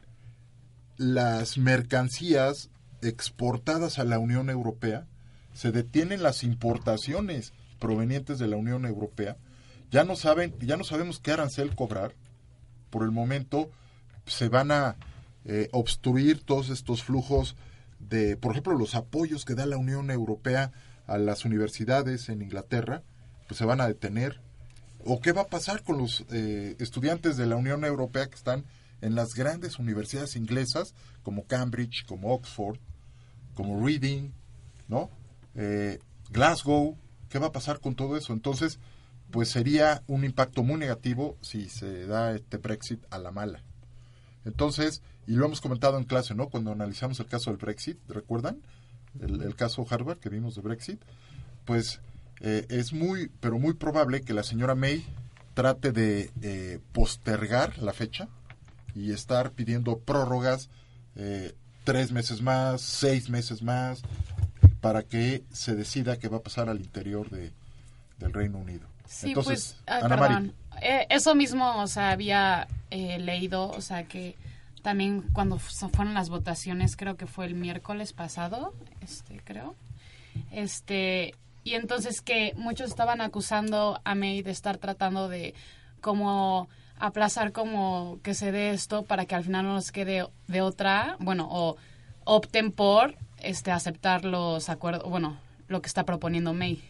las 0.98 1.58
mercancías 1.58 2.70
exportadas 3.08 4.00
a 4.00 4.04
la 4.04 4.20
Unión 4.20 4.50
Europea, 4.50 5.08
se 5.54 5.72
detienen 5.72 6.24
las 6.24 6.44
importaciones 6.44 7.54
provenientes 7.80 8.40
de 8.40 8.48
la 8.48 8.58
Unión 8.58 8.86
Europea, 8.86 9.38
ya 9.92 10.04
no 10.04 10.16
saben, 10.16 10.56
ya 10.60 10.78
no 10.78 10.84
sabemos 10.84 11.20
qué 11.20 11.32
arancel 11.32 11.76
cobrar, 11.76 12.14
por 12.90 13.04
el 13.04 13.12
momento 13.12 13.70
se 14.26 14.50
van 14.50 14.72
a 14.72 14.98
eh, 15.46 15.70
obstruir 15.72 16.44
todos 16.44 16.70
estos 16.70 17.04
flujos 17.04 17.56
de, 18.00 18.38
por 18.38 18.52
ejemplo, 18.52 18.78
los 18.78 18.96
apoyos 18.96 19.46
que 19.46 19.56
da 19.56 19.66
la 19.66 19.78
Unión 19.78 20.12
Europea 20.12 20.72
a 21.08 21.18
las 21.18 21.46
universidades 21.46 22.30
en 22.30 22.42
Inglaterra, 22.42 23.04
pues 23.48 23.58
se 23.58 23.66
van 23.66 23.82
a 23.82 23.88
detener. 23.88 24.42
¿O 25.06 25.22
qué 25.22 25.32
va 25.32 25.44
a 25.44 25.48
pasar 25.48 25.84
con 25.84 25.98
los 25.98 26.26
eh, 26.32 26.76
estudiantes 26.80 27.38
de 27.38 27.46
la 27.46 27.56
Unión 27.56 27.86
Europea 27.86 28.28
que 28.28 28.36
están 28.36 28.66
en 29.02 29.16
las 29.16 29.34
grandes 29.36 29.80
universidades 29.80 30.36
inglesas, 30.36 30.94
como 31.24 31.46
Cambridge, 31.46 32.06
como 32.06 32.34
Oxford, 32.34 32.78
como 33.58 33.84
Reading, 33.84 34.30
¿no? 34.88 35.10
Eh, 35.56 35.98
Glasgow, 36.30 36.96
¿qué 37.28 37.40
va 37.40 37.48
a 37.48 37.52
pasar 37.52 37.80
con 37.80 37.96
todo 37.96 38.16
eso? 38.16 38.32
Entonces, 38.32 38.80
pues 39.32 39.50
sería 39.50 40.04
un 40.06 40.24
impacto 40.24 40.62
muy 40.62 40.78
negativo 40.78 41.38
si 41.42 41.68
se 41.68 42.06
da 42.06 42.36
este 42.36 42.58
Brexit 42.58 43.04
a 43.10 43.18
la 43.18 43.32
mala. 43.32 43.64
Entonces, 44.46 45.02
y 45.26 45.32
lo 45.32 45.48
hemos 45.48 45.60
comentado 45.60 45.98
en 45.98 46.04
clase, 46.04 46.36
¿no? 46.36 46.50
Cuando 46.50 46.72
analizamos 46.72 47.20
el 47.20 47.26
caso 47.26 47.50
del 47.50 47.58
Brexit, 47.58 47.98
¿recuerdan? 48.08 48.62
El, 49.20 49.56
caso 49.56 49.84
Harvard 49.90 50.20
que 50.20 50.30
vimos 50.30 50.54
de 50.54 50.62
Brexit, 50.62 51.02
pues 51.66 52.00
eh, 52.42 52.68
es 52.70 52.94
muy, 52.94 53.32
pero 53.40 53.58
muy 53.58 53.74
probable 53.74 54.22
que 54.22 54.36
la 54.36 54.44
señora 54.44 54.76
May 54.76 55.04
trate 55.56 55.92
de 55.92 56.30
eh, 56.44 56.80
postergar 56.92 57.80
la 57.80 57.92
fecha 57.92 58.30
y 58.94 59.14
estar 59.14 59.54
pidiendo 59.54 59.98
prórrogas 59.98 60.70
eh, 61.16 61.56
tres 61.92 62.12
meses 62.12 62.42
más, 62.42 62.82
seis 62.82 63.30
meses 63.30 63.62
más, 63.62 64.02
para 64.82 65.04
que 65.04 65.44
se 65.52 65.74
decida 65.76 66.18
qué 66.20 66.28
va 66.28 66.38
a 66.38 66.42
pasar 66.44 66.68
al 66.70 66.82
interior 66.82 67.30
de, 67.30 67.52
del 68.20 68.34
Reino 68.34 68.58
Unido. 68.58 68.86
Sí, 69.06 69.30
Entonces, 69.30 69.78
pues, 69.86 70.04
Ana 70.04 70.18
perdón. 70.18 70.54
Eh, 70.82 71.08
eso 71.10 71.34
mismo, 71.34 71.78
o 71.82 71.88
sea, 71.88 72.12
había 72.12 72.68
eh, 72.92 73.18
leído, 73.20 73.70
o 73.70 73.82
sea, 73.82 74.04
que 74.04 74.36
también 74.84 75.22
cuando 75.34 75.58
fu- 75.60 75.90
fueron 75.90 76.14
las 76.14 76.30
votaciones, 76.30 76.96
creo 76.98 77.16
que 77.16 77.26
fue 77.26 77.46
el 77.46 77.56
miércoles 77.56 78.12
pasado, 78.14 78.74
este, 79.02 79.40
creo, 79.44 79.76
este, 80.52 81.34
y 81.64 81.74
entonces 81.76 82.22
que 82.22 82.54
muchos 82.58 82.90
estaban 82.90 83.22
acusando 83.22 84.00
a 84.04 84.14
May 84.16 84.42
de 84.42 84.52
estar 84.52 84.78
tratando 84.78 85.30
de 85.30 85.54
como 86.02 86.70
aplazar 87.00 87.52
como 87.52 88.20
que 88.24 88.34
se 88.34 88.52
dé 88.52 88.72
esto 88.72 89.04
para 89.04 89.26
que 89.26 89.36
al 89.36 89.44
final 89.44 89.66
no 89.66 89.74
nos 89.74 89.92
quede 89.92 90.28
de 90.48 90.62
otra, 90.62 91.18
bueno, 91.20 91.48
o 91.50 91.78
opten 92.24 92.72
por 92.72 93.16
este 93.40 93.72
aceptar 93.72 94.26
los 94.26 94.70
acuerdos, 94.70 95.10
bueno, 95.10 95.40
lo 95.68 95.82
que 95.82 95.88
está 95.88 96.04
proponiendo 96.06 96.54
May. 96.54 96.82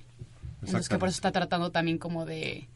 Entonces 0.62 0.90
que 0.90 0.98
por 0.98 1.10
eso 1.10 1.18
está 1.18 1.32
tratando 1.32 1.72
también 1.72 1.98
como 1.98 2.26
de 2.26 2.68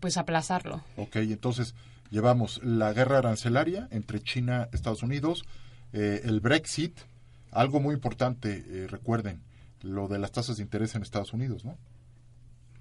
pues 0.00 0.16
aplazarlo. 0.16 0.82
Ok, 0.96 1.16
entonces 1.16 1.74
llevamos 2.10 2.60
la 2.62 2.92
guerra 2.92 3.18
arancelaria 3.18 3.88
entre 3.90 4.20
China 4.22 4.68
y 4.72 4.76
Estados 4.76 5.02
Unidos, 5.02 5.44
eh, 5.92 6.22
el 6.24 6.40
Brexit, 6.40 6.98
algo 7.50 7.80
muy 7.80 7.94
importante, 7.94 8.64
eh, 8.66 8.86
recuerden, 8.88 9.40
lo 9.82 10.08
de 10.08 10.18
las 10.18 10.32
tasas 10.32 10.56
de 10.56 10.62
interés 10.62 10.94
en 10.94 11.02
Estados 11.02 11.32
Unidos, 11.32 11.64
¿no? 11.64 11.76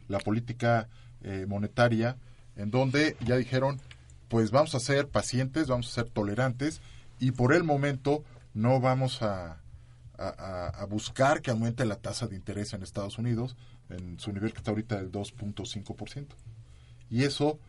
La 0.08 0.20
política 0.20 0.88
eh, 1.22 1.46
monetaria, 1.48 2.18
en 2.58 2.72
donde 2.72 3.16
ya 3.26 3.38
dijeron, 3.38 3.80
pues 4.28 4.52
vamos 4.52 4.76
a 4.76 4.80
ser 4.80 5.08
pacientes, 5.08 5.68
vamos 5.68 5.88
a 5.90 6.02
ser 6.02 6.10
tolerantes 6.10 6.82
y 7.20 7.32
por 7.32 7.54
el 7.54 7.64
momento 7.64 8.24
no 8.54 8.80
vamos 8.80 9.22
a, 9.22 9.62
buscar 10.90 11.44
que 11.44 11.52
aumente 11.52 11.86
la 11.86 11.98
tasa 11.98 12.26
de 12.26 12.36
interés 12.36 12.74
en 12.74 12.82
Estados 12.82 13.20
Unidos 13.20 13.56
en 13.90 14.20
su 14.20 14.32
nivel 14.32 14.52
que 14.52 14.58
está 14.58 14.72
ahorita 14.72 14.96
del 14.96 15.12
2.5%. 15.12 16.26
Y 17.12 17.24
eso, 17.24 17.60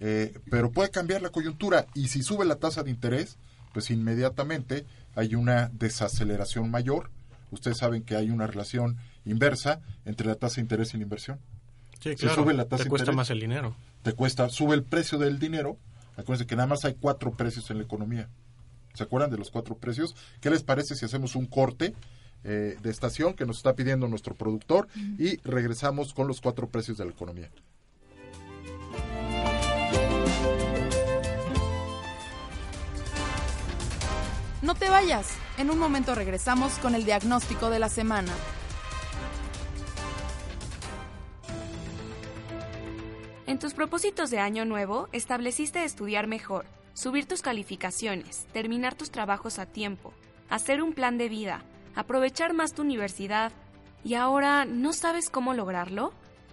eh, 0.00 0.38
pero 0.50 0.72
puede 0.72 0.90
cambiar 0.90 1.20
la 1.20 1.28
coyuntura 1.28 1.86
y 1.94 2.08
si 2.08 2.22
sube 2.22 2.46
la 2.46 2.56
tasa 2.56 2.82
de 2.82 2.90
interés, 2.90 3.36
pues 3.74 3.90
inmediatamente 3.90 4.86
hay 5.14 5.34
una 5.34 5.68
desaceleración 5.74 6.70
mayor. 6.70 7.10
Ustedes 7.50 7.76
saben 7.76 8.02
que 8.02 8.16
hay 8.16 8.30
una 8.30 8.46
relación 8.46 8.96
inversa 9.26 9.82
entre 10.06 10.28
la 10.28 10.36
tasa 10.36 10.56
de 10.56 10.62
interés 10.62 10.94
y 10.94 10.96
la 10.96 11.02
inversión. 11.02 11.38
Sí, 12.00 12.14
claro. 12.14 12.42
sube 12.42 12.54
la 12.54 12.66
tasa 12.66 12.84
te 12.84 12.90
cuesta 12.90 13.12
más 13.12 13.30
el 13.30 13.40
dinero. 13.40 13.74
Te 14.02 14.12
cuesta, 14.12 14.48
sube 14.48 14.74
el 14.74 14.84
precio 14.84 15.18
del 15.18 15.38
dinero. 15.38 15.78
Acuérdense 16.16 16.46
que 16.46 16.56
nada 16.56 16.68
más 16.68 16.84
hay 16.84 16.94
cuatro 16.94 17.32
precios 17.32 17.70
en 17.70 17.78
la 17.78 17.84
economía. 17.84 18.28
¿Se 18.94 19.04
acuerdan 19.04 19.30
de 19.30 19.38
los 19.38 19.50
cuatro 19.50 19.76
precios? 19.76 20.16
¿Qué 20.40 20.50
les 20.50 20.62
parece 20.62 20.94
si 20.96 21.04
hacemos 21.04 21.36
un 21.36 21.46
corte 21.46 21.94
eh, 22.44 22.76
de 22.82 22.90
estación 22.90 23.34
que 23.34 23.46
nos 23.46 23.58
está 23.58 23.74
pidiendo 23.74 24.08
nuestro 24.08 24.34
productor 24.34 24.88
y 25.18 25.36
regresamos 25.38 26.14
con 26.14 26.26
los 26.26 26.40
cuatro 26.40 26.68
precios 26.68 26.98
de 26.98 27.04
la 27.04 27.12
economía? 27.12 27.50
No 34.62 34.74
te 34.74 34.88
vayas. 34.88 35.28
En 35.56 35.70
un 35.70 35.78
momento 35.78 36.14
regresamos 36.14 36.72
con 36.78 36.94
el 36.94 37.04
diagnóstico 37.04 37.70
de 37.70 37.78
la 37.78 37.88
semana. 37.88 38.32
En 43.48 43.58
tus 43.58 43.72
propósitos 43.72 44.28
de 44.28 44.40
año 44.40 44.66
nuevo, 44.66 45.08
estableciste 45.12 45.82
estudiar 45.82 46.26
mejor, 46.26 46.66
subir 46.92 47.24
tus 47.24 47.40
calificaciones, 47.40 48.46
terminar 48.52 48.94
tus 48.94 49.10
trabajos 49.10 49.58
a 49.58 49.64
tiempo, 49.64 50.12
hacer 50.50 50.82
un 50.82 50.92
plan 50.92 51.16
de 51.16 51.30
vida, 51.30 51.62
aprovechar 51.94 52.52
más 52.52 52.74
tu 52.74 52.82
universidad, 52.82 53.50
y 54.04 54.16
ahora 54.16 54.66
no 54.66 54.92
sabes 54.92 55.30
cómo 55.30 55.54
lograrlo? 55.54 56.12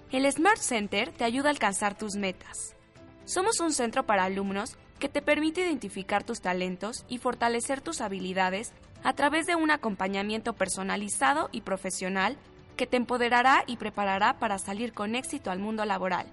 El 0.10 0.32
Smart 0.32 0.62
Center 0.62 1.12
te 1.12 1.26
ayuda 1.26 1.50
a 1.50 1.52
alcanzar 1.52 1.98
tus 1.98 2.16
metas. 2.16 2.78
Somos 3.26 3.60
un 3.60 3.74
centro 3.74 4.06
para 4.06 4.24
alumnos 4.24 4.78
que 4.98 5.10
te 5.10 5.22
permite 5.22 5.66
identificar 5.68 6.24
tus 6.24 6.40
talentos 6.40 7.04
y 7.10 7.18
fortalecer 7.18 7.82
tus 7.82 8.00
habilidades 8.00 8.72
a 9.04 9.12
través 9.12 9.48
de 9.48 9.56
un 9.56 9.70
acompañamiento 9.70 10.54
personalizado 10.54 11.50
y 11.52 11.60
profesional 11.60 12.38
que 12.78 12.88
te 12.88 12.96
empoderará 12.96 13.66
y 13.68 13.76
preparará 13.76 14.40
para 14.40 14.60
salir 14.60 14.94
con 14.94 15.16
éxito 15.16 15.52
al 15.52 15.60
mundo 15.60 15.84
laboral. 15.84 16.26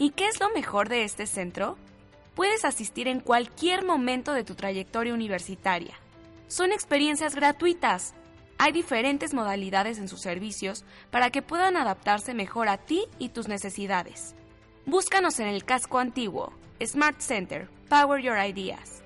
¿Y 0.00 0.10
qué 0.10 0.28
es 0.28 0.38
lo 0.38 0.48
mejor 0.50 0.88
de 0.88 1.02
este 1.02 1.26
centro? 1.26 1.76
Puedes 2.36 2.64
asistir 2.64 3.08
en 3.08 3.18
cualquier 3.18 3.84
momento 3.84 4.32
de 4.32 4.44
tu 4.44 4.54
trayectoria 4.54 5.12
universitaria. 5.12 5.94
Son 6.46 6.70
experiencias 6.70 7.34
gratuitas. 7.34 8.14
Hay 8.58 8.70
diferentes 8.70 9.34
modalidades 9.34 9.98
en 9.98 10.08
sus 10.08 10.20
servicios 10.20 10.84
para 11.10 11.30
que 11.30 11.42
puedan 11.42 11.76
adaptarse 11.76 12.32
mejor 12.32 12.68
a 12.68 12.78
ti 12.78 13.06
y 13.18 13.30
tus 13.30 13.48
necesidades. 13.48 14.36
Búscanos 14.86 15.40
en 15.40 15.48
el 15.48 15.64
casco 15.64 15.98
antiguo, 15.98 16.52
Smart 16.80 17.20
Center, 17.20 17.68
Power 17.88 18.22
Your 18.22 18.38
Ideas. 18.38 19.02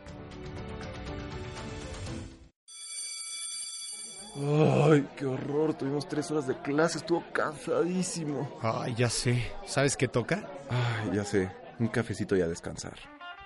Ay, 4.34 5.06
qué 5.16 5.26
horror. 5.26 5.74
Tuvimos 5.74 6.08
tres 6.08 6.30
horas 6.30 6.46
de 6.46 6.56
clase. 6.56 6.98
Estuvo 6.98 7.22
cansadísimo. 7.32 8.58
Ay, 8.62 8.94
ya 8.94 9.10
sé. 9.10 9.52
¿Sabes 9.66 9.96
qué 9.96 10.08
toca? 10.08 10.48
Ay, 10.72 11.10
ya 11.16 11.24
sé. 11.24 11.50
Un 11.78 11.88
cafecito 11.88 12.34
y 12.36 12.40
a 12.40 12.48
descansar. 12.48 12.94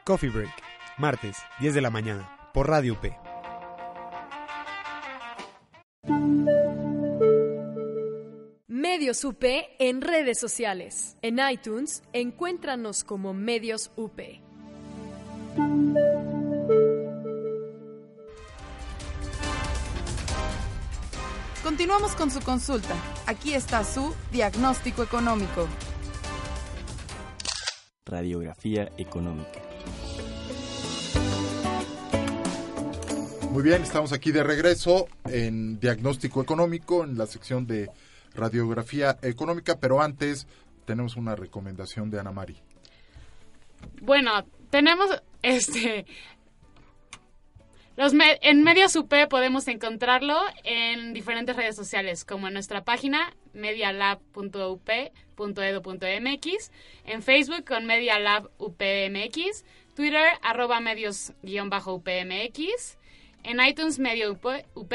Coffee 0.05 0.31
Break. 0.31 0.53
Martes, 0.99 1.37
10 1.59 1.75
de 1.75 1.81
la 1.81 1.91
mañana. 1.91 2.51
Por 2.55 2.69
Radio 2.69 2.95
UP. 2.95 3.05
Medios 8.69 9.25
UP 9.25 9.45
en 9.79 10.01
redes 10.01 10.39
sociales. 10.39 11.17
En 11.21 11.41
iTunes, 11.51 12.03
encuéntranos 12.13 13.03
como 13.03 13.35
Medios 13.35 13.91
UP. 13.97 14.21
Continuamos 21.65 22.15
con 22.15 22.31
su 22.31 22.41
consulta. 22.41 22.95
Aquí 23.27 23.53
está 23.53 23.83
su 23.83 24.15
diagnóstico 24.31 25.03
económico. 25.03 25.69
Radiografía 28.07 28.93
económica. 28.99 29.61
Muy 33.51 33.65
bien, 33.65 33.83
estamos 33.83 34.13
aquí 34.13 34.31
de 34.31 34.45
regreso 34.45 35.09
en 35.25 35.81
diagnóstico 35.81 36.41
económico, 36.41 37.03
en 37.03 37.19
la 37.19 37.27
sección 37.27 37.67
de 37.67 37.91
radiografía 38.33 39.19
económica, 39.23 39.81
pero 39.81 40.01
antes 40.01 40.47
tenemos 40.85 41.17
una 41.17 41.35
recomendación 41.35 42.09
de 42.09 42.21
Ana 42.21 42.31
Mari. 42.31 42.57
Bueno, 44.03 44.47
tenemos 44.71 45.11
este 45.43 46.07
los 47.97 48.13
en 48.43 48.63
Medios 48.63 48.95
UP 48.95 49.13
podemos 49.29 49.67
encontrarlo 49.69 50.39
en 50.63 51.13
diferentes 51.13 51.57
redes 51.57 51.75
sociales, 51.75 52.25
como 52.25 52.47
en 52.47 52.53
nuestra 52.53 52.85
página 52.85 53.35
en 57.05 57.23
Facebook 57.23 57.65
con 57.65 57.87
Medialab 57.87 58.51
UPMX, 58.59 59.65
Twitter 59.95 60.27
arroba 60.43 60.81
medios-upmx, 60.81 62.99
en 63.43 63.61
iTunes 63.61 63.99
Medio 63.99 64.33
UP, 64.33 64.95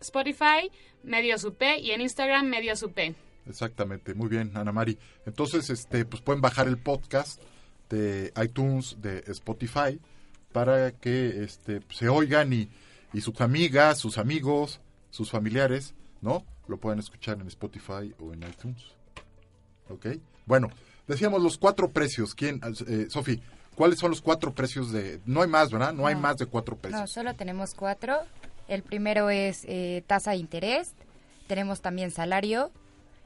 Spotify 0.00 0.70
Medios 1.02 1.44
UP 1.44 1.62
y 1.80 1.92
en 1.92 2.00
Instagram 2.00 2.46
Medios 2.46 2.82
UP. 2.82 2.98
Exactamente, 3.46 4.14
muy 4.14 4.28
bien, 4.28 4.52
Ana 4.54 4.72
Mari. 4.72 4.98
Entonces, 5.26 5.68
este, 5.70 6.04
pues 6.04 6.22
pueden 6.22 6.40
bajar 6.40 6.68
el 6.68 6.78
podcast 6.78 7.42
de 7.90 8.32
iTunes, 8.42 8.96
de 9.00 9.24
Spotify, 9.26 10.00
para 10.52 10.92
que 10.92 11.42
este, 11.42 11.80
se 11.90 12.08
oigan 12.08 12.52
y, 12.52 12.68
y 13.12 13.20
sus 13.20 13.40
amigas, 13.40 13.98
sus 13.98 14.18
amigos, 14.18 14.80
sus 15.10 15.30
familiares, 15.30 15.94
¿no? 16.20 16.44
Lo 16.68 16.78
puedan 16.78 16.98
escuchar 16.98 17.40
en 17.40 17.48
Spotify 17.48 18.14
o 18.20 18.32
en 18.32 18.44
iTunes. 18.44 18.94
¿Ok? 19.94 20.06
Bueno, 20.46 20.68
decíamos 21.06 21.42
los 21.42 21.58
cuatro 21.58 21.90
precios. 21.90 22.34
¿Quién, 22.34 22.60
eh, 22.86 23.06
Sofi, 23.08 23.40
cuáles 23.74 23.98
son 23.98 24.10
los 24.10 24.20
cuatro 24.20 24.52
precios 24.52 24.92
de... 24.92 25.20
No 25.24 25.42
hay 25.42 25.48
más, 25.48 25.70
¿verdad? 25.70 25.92
No, 25.92 26.06
hay 26.06 26.14
más 26.14 26.36
de 26.36 26.46
cuatro 26.46 26.76
precios. 26.76 27.00
No, 27.00 27.06
solo 27.06 27.34
tenemos 27.34 27.74
cuatro. 27.74 28.18
El 28.68 28.82
primero 28.82 29.30
es 29.30 29.64
eh, 29.66 30.02
tasa 30.06 30.32
de 30.32 30.38
interés. 30.38 30.94
Tenemos 31.46 31.80
también 31.80 32.10
salario, 32.10 32.70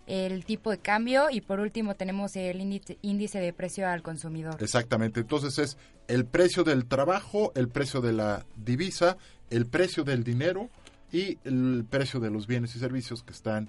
el 0.07 0.44
tipo 0.44 0.70
de 0.70 0.79
cambio 0.79 1.31
y 1.31 1.40
por 1.40 1.61
último 1.61 1.94
tenemos 1.94 2.37
el 2.37 2.61
índice, 3.02 3.40
de 3.40 3.52
precio 3.52 3.88
al 3.88 4.02
consumidor. 4.02 4.57
Exactamente, 4.61 5.20
entonces 5.20 5.59
es 5.59 5.76
el 6.09 6.24
precio 6.24 6.64
del 6.64 6.87
trabajo, 6.87 7.52
el 7.55 7.68
precio 7.68 8.00
de 8.00 8.12
la 8.12 8.46
divisa, 8.57 9.16
el 9.50 9.66
precio 9.66 10.05
del 10.05 10.24
dinero 10.24 10.70
y 11.12 11.38
el 11.44 11.85
precio 11.88 12.20
de 12.20 12.31
los 12.31 12.46
bienes 12.46 12.74
y 12.76 12.79
servicios 12.79 13.22
que 13.22 13.33
están 13.33 13.68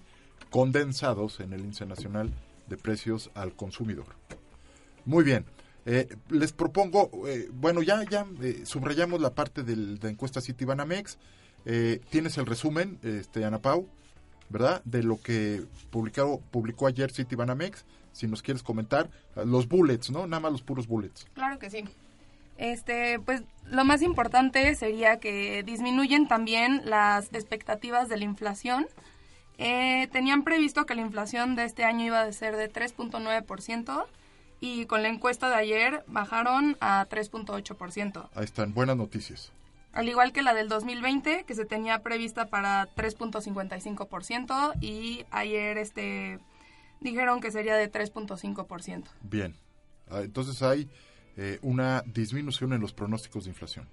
condensados 0.49 1.39
en 1.39 1.53
el 1.53 1.61
índice 1.61 1.85
nacional 1.85 2.31
de 2.67 2.77
precios 2.77 3.31
al 3.33 3.53
consumidor. 3.53 4.07
Muy 5.05 5.23
bien, 5.23 5.45
eh, 5.85 6.07
les 6.29 6.51
propongo, 6.51 7.09
eh, 7.27 7.47
bueno, 7.53 7.81
ya, 7.81 8.03
ya 8.03 8.25
eh, 8.41 8.63
subrayamos 8.65 9.21
la 9.21 9.33
parte 9.33 9.63
de 9.63 9.75
la 9.75 10.09
encuesta 10.09 10.41
Citibanamex, 10.41 11.17
tienes 12.09 12.37
el 12.37 12.45
resumen, 12.45 12.97
este, 13.03 13.43
Ana 13.43 13.61
Pau, 13.61 13.87
¿verdad? 14.49 14.81
De 14.85 15.03
lo 15.03 15.21
que 15.21 15.63
publicó, 15.89 16.41
publicó 16.51 16.87
ayer 16.87 17.11
Citibanamex. 17.11 17.85
Si 18.13 18.25
nos 18.25 18.41
quieres 18.41 18.63
comentar, 18.63 19.09
los 19.35 19.67
bullets, 19.67 20.09
¿no? 20.09 20.27
Nada 20.27 20.39
más 20.39 20.53
los 20.53 20.61
puros 20.61 20.87
bullets. 20.87 21.27
Claro 21.33 21.59
que 21.59 21.69
sí. 21.69 21.83
Este, 22.57 23.19
pues 23.19 23.43
lo 23.65 23.85
más 23.85 24.01
importante 24.01 24.73
sería 24.75 25.19
que 25.19 25.63
disminuyen 25.63 26.27
también 26.27 26.81
las 26.85 27.25
expectativas 27.33 28.09
de 28.09 28.17
la 28.17 28.23
inflación. 28.23 28.87
Eh, 29.57 30.07
tenían 30.11 30.43
previsto 30.43 30.85
que 30.85 30.95
la 30.95 31.01
inflación 31.01 31.55
de 31.55 31.63
este 31.65 31.83
año 31.83 32.05
iba 32.05 32.21
a 32.21 32.31
ser 32.31 32.55
de 32.55 32.71
3.9% 32.71 34.05
y 34.59 34.85
con 34.85 35.01
la 35.03 35.09
encuesta 35.09 35.49
de 35.49 35.55
ayer 35.55 36.03
bajaron 36.07 36.77
a 36.79 37.05
3.8%. 37.09 38.29
Ahí 38.35 38.43
están, 38.45 38.73
buenas 38.73 38.97
noticias. 38.97 39.51
Al 39.93 40.07
igual 40.09 40.31
que 40.31 40.43
la 40.43 40.53
del 40.53 40.69
2020, 40.69 41.43
que 41.45 41.55
se 41.55 41.65
tenía 41.65 42.03
prevista 42.03 42.47
para 42.47 42.87
3.55% 42.95 44.73
y 44.81 45.25
ayer 45.31 45.77
este 45.77 46.39
dijeron 46.99 47.41
que 47.41 47.51
sería 47.51 47.75
de 47.75 47.91
3.5%. 47.91 49.03
Bien. 49.21 49.55
Ah, 50.09 50.21
Entonces 50.21 50.61
hay 50.61 50.87
eh, 51.35 51.59
una 51.61 52.03
disminución 52.05 52.73
en 52.73 52.81
los 52.81 52.93
pronósticos 52.93 53.45
de 53.45 53.51
inflación. 53.51 53.87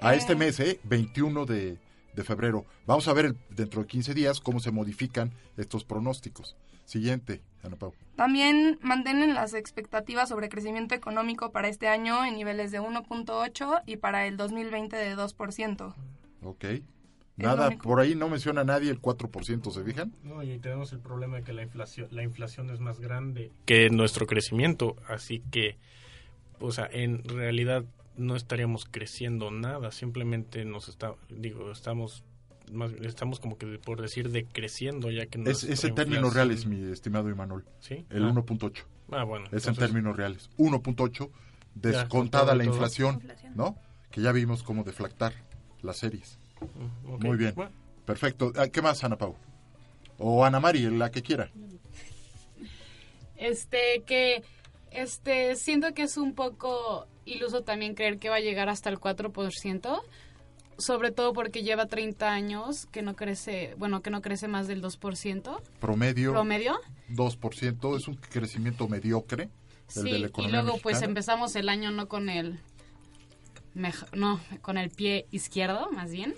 A 0.00 0.14
este 0.14 0.34
Eh. 0.34 0.36
mes, 0.36 0.60
¿eh? 0.60 0.80
21 0.84 1.44
de, 1.46 1.76
de 2.18 2.24
febrero. 2.24 2.66
Vamos 2.86 3.06
a 3.08 3.12
ver 3.12 3.26
el- 3.26 3.36
dentro 3.50 3.80
de 3.82 3.86
15 3.86 4.12
días 4.12 4.40
cómo 4.40 4.58
se 4.60 4.70
modifican 4.72 5.32
estos 5.56 5.84
pronósticos. 5.84 6.56
Siguiente, 6.84 7.42
Ana 7.62 7.76
Pau. 7.76 7.92
También 8.16 8.78
mantienen 8.82 9.34
las 9.34 9.54
expectativas 9.54 10.28
sobre 10.30 10.48
crecimiento 10.48 10.94
económico 10.94 11.52
para 11.52 11.68
este 11.68 11.86
año 11.86 12.24
en 12.24 12.34
niveles 12.36 12.72
de 12.72 12.80
1.8 12.80 13.82
y 13.86 13.96
para 13.98 14.26
el 14.26 14.36
2020 14.36 14.96
de 14.96 15.14
2%. 15.14 15.94
Ok. 16.42 16.64
Nada, 17.36 17.70
por 17.70 18.00
ahí 18.00 18.16
no 18.16 18.28
menciona 18.28 18.64
nadie 18.64 18.90
el 18.90 19.00
4%, 19.00 19.70
¿se 19.70 19.84
fijan? 19.84 20.12
No, 20.24 20.42
y 20.42 20.58
tenemos 20.58 20.92
el 20.92 20.98
problema 20.98 21.36
de 21.36 21.44
que 21.44 21.52
la 21.52 21.62
inflación, 21.62 22.08
la 22.10 22.24
inflación 22.24 22.68
es 22.70 22.80
más 22.80 22.98
grande. 22.98 23.52
que 23.64 23.90
nuestro 23.90 24.26
crecimiento, 24.26 24.96
así 25.08 25.44
que, 25.52 25.76
o 26.58 26.72
sea, 26.72 26.88
en 26.90 27.22
realidad 27.22 27.84
no 28.18 28.36
estaríamos 28.36 28.84
creciendo 28.84 29.50
nada, 29.50 29.90
simplemente 29.92 30.64
nos 30.64 30.88
está, 30.88 31.14
digo, 31.30 31.70
estamos 31.72 32.24
más, 32.72 32.92
estamos 33.00 33.40
como 33.40 33.56
que 33.56 33.78
por 33.78 34.02
decir 34.02 34.30
decreciendo 34.30 35.10
ya 35.10 35.24
que 35.26 35.38
Es, 35.38 35.44
nuestra 35.44 35.72
es 35.72 35.84
en 35.84 35.94
términos 35.94 36.24
inflación- 36.26 36.34
reales, 36.34 36.66
mi 36.66 36.92
estimado 36.92 37.30
Imanol. 37.30 37.64
¿Sí? 37.80 38.04
El 38.10 38.24
Ah. 38.24 38.28
1.8. 38.32 38.84
Ah, 39.10 39.24
bueno, 39.24 39.46
Es 39.52 39.66
en 39.66 39.74
términos 39.74 40.16
reales. 40.16 40.50
1.8 40.58 41.30
Ya, 41.74 41.90
descontada 41.92 42.54
la 42.54 42.64
inflación, 42.64 43.14
Inflación. 43.16 43.52
¿no? 43.56 43.78
Que 44.10 44.20
ya 44.20 44.32
vimos 44.32 44.62
cómo 44.62 44.84
deflactar 44.84 45.32
las 45.80 45.96
series. 45.96 46.38
Mm. 47.06 47.24
Muy 47.26 47.36
bien. 47.38 47.54
Bueno. 47.54 47.72
Perfecto. 48.04 48.52
Ah, 48.56 48.68
¿Qué 48.68 48.82
más, 48.82 49.02
Ana 49.04 49.16
Pau? 49.16 49.36
O 50.18 50.44
Ana 50.44 50.60
Mari, 50.60 50.90
la 50.90 51.10
que 51.10 51.22
quiera. 51.22 51.50
Este, 53.36 54.02
que, 54.06 54.42
este, 54.92 55.54
siento 55.56 55.92
que 55.94 56.02
es 56.02 56.16
un 56.16 56.34
poco 56.34 57.06
iluso 57.24 57.62
también 57.62 57.94
creer 57.94 58.18
que 58.18 58.28
va 58.30 58.36
a 58.36 58.40
llegar 58.40 58.68
hasta 58.68 58.88
el 58.90 58.98
4%, 58.98 60.00
sobre 60.78 61.10
todo 61.10 61.32
porque 61.32 61.62
lleva 61.62 61.86
30 61.86 62.30
años 62.32 62.86
que 62.86 63.02
no 63.02 63.16
crece, 63.16 63.74
bueno, 63.78 64.00
que 64.00 64.10
no 64.10 64.22
crece 64.22 64.48
más 64.48 64.66
del 64.68 64.80
2%. 64.82 65.60
Promedio. 65.80 66.32
¿Promedio? 66.32 66.78
2%. 67.10 67.96
Es 67.96 68.08
un 68.08 68.14
crecimiento 68.14 68.88
mediocre. 68.88 69.44
El 69.44 70.02
Sí, 70.02 70.02
de 70.12 70.18
la 70.18 70.18
y 70.18 70.24
economía 70.24 70.62
luego 70.62 70.78
pues 70.82 71.00
empezamos 71.02 71.56
el 71.56 71.68
año 71.70 71.90
no 71.90 72.08
con 72.08 72.28
el, 72.28 72.60
mejo- 73.74 74.06
no, 74.14 74.40
con 74.62 74.76
el 74.78 74.90
pie 74.90 75.26
izquierdo, 75.30 75.90
más 75.92 76.10
bien. 76.10 76.34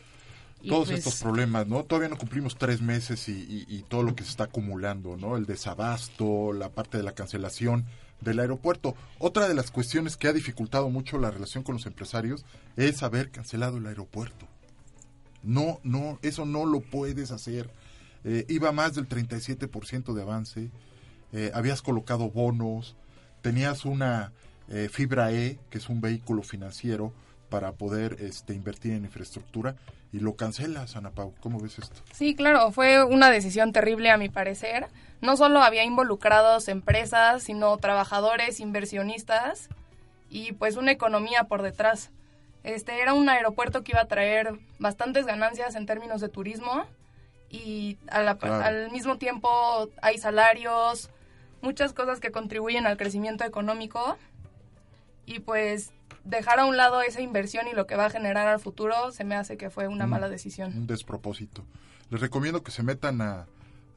Y, 0.62 0.68
Todos 0.68 0.88
pues, 0.88 0.98
estos 0.98 1.20
problemas, 1.22 1.66
¿no? 1.66 1.84
Todavía 1.84 2.08
no 2.10 2.18
cumplimos 2.18 2.56
tres 2.56 2.80
meses 2.82 3.28
y, 3.28 3.32
y- 3.32 3.64
y 3.68 3.82
todo 3.82 4.02
lo 4.02 4.14
que 4.14 4.24
se 4.24 4.30
está 4.30 4.44
acumulando, 4.44 5.16
¿no? 5.16 5.36
El 5.36 5.46
desabasto, 5.46 6.52
la 6.52 6.68
parte 6.70 6.98
de 6.98 7.02
la 7.02 7.12
cancelación 7.12 7.86
del 8.20 8.40
aeropuerto. 8.40 8.94
Otra 9.18 9.48
de 9.48 9.54
las 9.54 9.70
cuestiones 9.70 10.16
que 10.16 10.28
ha 10.28 10.33
dificultado 10.33 10.90
mucho 10.90 11.18
la 11.18 11.30
relación 11.30 11.64
con 11.64 11.74
los 11.74 11.87
empresarios 11.87 12.44
es 12.76 13.02
haber 13.02 13.30
cancelado 13.30 13.78
el 13.78 13.87
aeropuerto. 13.87 14.46
No, 15.42 15.80
no, 15.83 16.18
eso 16.22 16.44
no 16.44 16.66
lo 16.66 16.80
puedes 16.80 17.30
hacer. 17.30 17.70
Eh, 18.24 18.44
iba 18.48 18.72
más 18.72 18.94
del 18.94 19.09
37% 19.09 20.12
de 20.12 20.22
avance, 20.22 20.70
eh, 21.33 21.50
habías 21.54 21.80
colocado 21.80 22.30
bonos, 22.30 22.96
tenías 23.40 23.85
una 23.85 24.33
eh, 24.68 24.88
fibra 24.92 25.33
E, 25.33 25.59
que 25.70 25.78
es 25.78 25.88
un 25.88 26.00
vehículo 26.00 26.42
financiero 26.42 27.12
para 27.50 27.72
poder 27.72 28.16
este, 28.20 28.54
invertir 28.54 28.92
en 28.92 29.04
infraestructura, 29.04 29.74
y 30.12 30.20
lo 30.20 30.34
cancelas, 30.34 30.96
Ana 30.96 31.10
Pau. 31.10 31.34
¿Cómo 31.40 31.60
ves 31.60 31.78
esto? 31.78 32.00
Sí, 32.12 32.34
claro, 32.34 32.72
fue 32.72 33.04
una 33.04 33.30
decisión 33.30 33.72
terrible 33.72 34.10
a 34.10 34.16
mi 34.16 34.28
parecer. 34.28 34.86
No 35.20 35.36
solo 35.36 35.60
había 35.62 35.84
involucrados 35.84 36.68
empresas, 36.68 37.42
sino 37.42 37.76
trabajadores, 37.76 38.58
inversionistas 38.60 39.68
y 40.30 40.52
pues 40.52 40.76
una 40.76 40.90
economía 40.92 41.44
por 41.44 41.62
detrás. 41.62 42.10
Este 42.64 43.00
era 43.00 43.14
un 43.14 43.28
aeropuerto 43.28 43.82
que 43.84 43.92
iba 43.92 44.00
a 44.00 44.06
traer 44.08 44.58
bastantes 44.78 45.26
ganancias 45.26 45.74
en 45.76 45.86
términos 45.86 46.20
de 46.20 46.28
turismo 46.28 46.84
y 47.48 47.96
a 48.10 48.22
la- 48.22 48.36
Claro. 48.36 48.64
al 48.64 48.90
mismo 48.90 49.16
tiempo 49.18 49.90
hay 50.02 50.18
salarios, 50.18 51.10
muchas 51.62 51.92
cosas 51.92 52.18
que 52.20 52.30
contribuyen 52.32 52.86
al 52.86 52.96
crecimiento 52.96 53.44
económico 53.44 54.16
y 55.26 55.40
pues 55.40 55.92
dejar 56.24 56.61
a 56.61 56.66
un 56.66 56.76
lado 56.76 57.02
esa 57.02 57.20
inversión 57.20 57.66
y 57.68 57.74
lo 57.74 57.87
que 57.87 57.96
va 57.96 58.06
a 58.06 58.11
generar 58.11 58.46
al 58.48 58.61
futuro 58.61 59.11
se 59.12 59.24
me 59.24 59.35
hace 59.35 59.56
que 59.56 59.70
fue 59.70 59.88
una 59.88 60.06
Mm. 60.06 60.11
mala 60.11 60.28
decisión. 60.28 60.72
Un 60.76 60.87
despropósito. 60.87 61.64
Les 62.11 62.20
recomiendo 62.20 62.62
que 62.62 62.70
se 62.70 62.83
metan 62.83 63.20
a, 63.20 63.46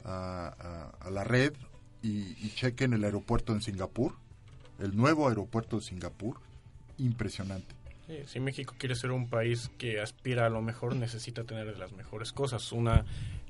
a- 0.06 0.54
a- 0.60 1.08
a 1.08 1.10
la 1.10 1.24
red 1.24 1.54
y, 2.02 2.36
y 2.46 2.52
chequen 2.56 2.94
el 2.94 3.04
aeropuerto 3.04 3.54
en 3.54 3.62
Singapur, 3.62 4.14
el 4.80 4.96
nuevo 4.96 5.28
aeropuerto 5.30 5.78
de 5.78 5.84
Singapur. 5.84 6.38
Impresionante. 6.98 7.74
Sí, 8.08 8.18
si 8.28 8.40
México 8.40 8.76
quiere 8.78 8.96
ser 8.96 9.12
un 9.12 9.30
país 9.30 9.72
que 9.78 10.00
aspira 10.02 10.46
a 10.46 10.50
lo 10.50 10.62
mejor, 10.62 10.96
necesita 10.96 11.44
tener 11.46 11.66
de 11.72 11.78
las 11.80 11.94
mejores 11.94 12.32
cosas. 12.34 12.72
Una 12.72 13.06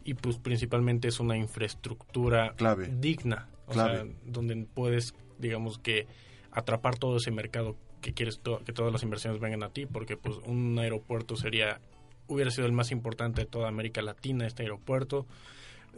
y 0.05 0.13
pues 0.13 0.37
principalmente 0.37 1.07
es 1.07 1.19
una 1.19 1.35
infraestructura 1.37 2.53
Clave. 2.55 2.87
digna, 2.99 3.47
o 3.67 3.71
Clave. 3.73 3.95
sea, 4.03 4.05
donde 4.25 4.67
puedes, 4.73 5.13
digamos 5.39 5.77
que 5.79 6.07
atrapar 6.51 6.97
todo 6.97 7.17
ese 7.17 7.31
mercado 7.31 7.75
que 8.03 8.13
quieres 8.13 8.39
to- 8.39 8.61
que 8.63 8.73
todas 8.73 8.91
las 8.93 9.01
inversiones 9.01 9.39
vengan 9.41 9.63
a 9.63 9.69
ti, 9.69 9.87
porque 9.87 10.17
pues 10.17 10.37
un 10.45 10.77
aeropuerto 10.77 11.35
sería 11.35 11.79
hubiera 12.27 12.51
sido 12.51 12.67
el 12.67 12.73
más 12.73 12.91
importante 12.91 13.41
de 13.41 13.47
toda 13.47 13.67
América 13.67 14.01
Latina 14.03 14.45
este 14.45 14.63
aeropuerto. 14.63 15.25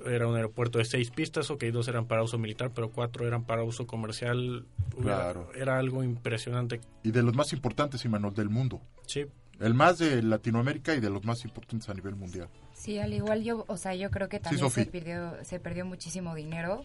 Era 0.05 0.27
un 0.27 0.35
aeropuerto 0.35 0.77
de 0.79 0.85
seis 0.85 1.09
pistas, 1.11 1.49
ok, 1.51 1.63
dos 1.65 1.87
eran 1.87 2.05
para 2.05 2.21
uso 2.23 2.37
militar, 2.37 2.71
pero 2.73 2.89
cuatro 2.91 3.25
eran 3.27 3.43
para 3.45 3.63
uso 3.63 3.87
comercial. 3.87 4.65
Hubiera- 4.95 5.15
Claro. 5.17 5.49
Era 5.55 5.77
algo 5.79 6.03
impresionante. 6.03 6.81
Y 7.03 7.11
de 7.11 7.23
los 7.23 7.33
más 7.35 7.53
importantes, 7.53 8.03
Imanol, 8.05 8.33
del 8.33 8.49
mundo. 8.49 8.81
Sí. 9.05 9.25
El 9.59 9.73
más 9.73 9.97
de 9.99 10.21
Latinoamérica 10.21 10.95
y 10.95 10.99
de 10.99 11.09
los 11.09 11.23
más 11.23 11.45
importantes 11.45 11.87
a 11.89 11.93
nivel 11.93 12.15
mundial. 12.15 12.49
Sí, 12.73 12.99
al 12.99 13.13
igual 13.13 13.41
yo, 13.43 13.63
o 13.69 13.77
sea, 13.77 13.95
yo 13.95 14.11
creo 14.11 14.27
que 14.27 14.37
Sí, 14.37 14.43
también 14.43 14.69
se 14.69 14.81
Sofi. 14.81 14.85
perdió, 14.91 15.33
se 15.45 15.59
perdió 15.61 15.85
muchísimo 15.85 16.35
dinero 16.35 16.83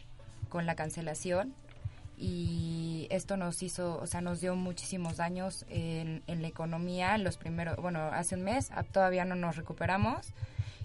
con 0.48 0.66
la 0.66 0.76
cancelación 0.76 1.52
y 2.20 3.06
esto 3.08 3.38
nos 3.38 3.62
hizo, 3.62 3.98
o 3.98 4.06
sea, 4.06 4.20
nos 4.20 4.42
dio 4.42 4.54
muchísimos 4.54 5.16
daños 5.16 5.64
en, 5.70 6.22
en 6.26 6.42
la 6.42 6.48
economía. 6.48 7.16
Los 7.16 7.38
primeros, 7.38 7.76
bueno, 7.76 8.00
hace 8.12 8.34
un 8.34 8.42
mes 8.42 8.70
ah, 8.72 8.82
todavía 8.82 9.24
no 9.24 9.36
nos 9.36 9.56
recuperamos 9.56 10.34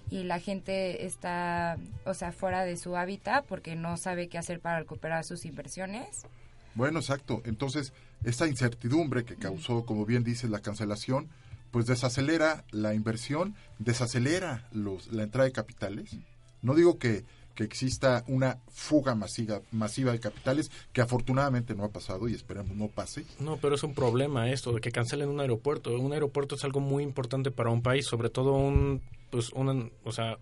y 0.10 0.24
la 0.24 0.39
gente 0.39 1.06
está, 1.06 1.78
o 2.06 2.13
sea, 2.13 2.32
fuera 2.32 2.63
de 2.63 2.78
su 2.78 2.95
hábitat 2.95 3.45
porque 3.45 3.76
no 3.76 3.98
sabe 3.98 4.30
qué 4.30 4.38
hacer 4.38 4.62
para 4.62 4.80
recuperar 4.80 5.26
sus 5.26 5.43
inversiones. 5.43 6.26
Bueno, 6.74 7.00
exacto. 7.00 7.41
Entonces, 7.43 7.91
esta 8.24 8.48
incertidumbre 8.48 9.26
que 9.26 9.36
causó, 9.36 9.86
como 9.86 10.06
bien 10.06 10.24
dices, 10.24 10.50
la 10.50 10.60
cancelación, 10.60 11.30
pues 11.71 11.86
desacelera 11.86 12.63
la 12.71 12.93
inversión, 12.93 13.56
desacelera 13.80 14.69
los, 14.71 15.12
la 15.12 15.24
entrada 15.24 15.45
de 15.45 15.52
capitales. 15.52 16.15
No 16.62 16.76
digo 16.76 16.98
que, 16.98 17.26
que 17.56 17.63
exista 17.63 18.24
una 18.28 18.60
fuga 18.68 19.15
masiva, 19.15 19.62
masiva 19.72 20.12
de 20.12 20.20
capitales, 20.20 20.70
que 20.94 21.02
afortunadamente 21.02 21.74
no 21.74 21.86
ha 21.86 21.89
pasado 21.89 22.28
y 22.28 22.34
esperemos 22.34 22.76
no 22.76 22.89
pase. 22.89 23.26
No, 23.39 23.58
pero 23.58 23.76
es 23.76 23.84
un 23.84 23.94
problema 23.94 24.52
esto 24.52 24.74
de 24.74 24.82
que 24.82 24.91
cancelen 24.91 25.30
un 25.30 25.39
aeropuerto. 25.39 25.98
Un 25.98 26.13
aeropuerto 26.13 26.56
es 26.56 26.63
algo 26.63 26.82
muy 26.82 27.04
importante 27.04 27.52
para 27.52 27.70
un 27.70 27.82
país, 27.82 28.06
sobre 28.06 28.30
todo 28.30 28.54
un, 28.54 29.02
pues, 29.32 29.52
una, 29.54 29.89
o 30.04 30.12
sea, 30.12 30.38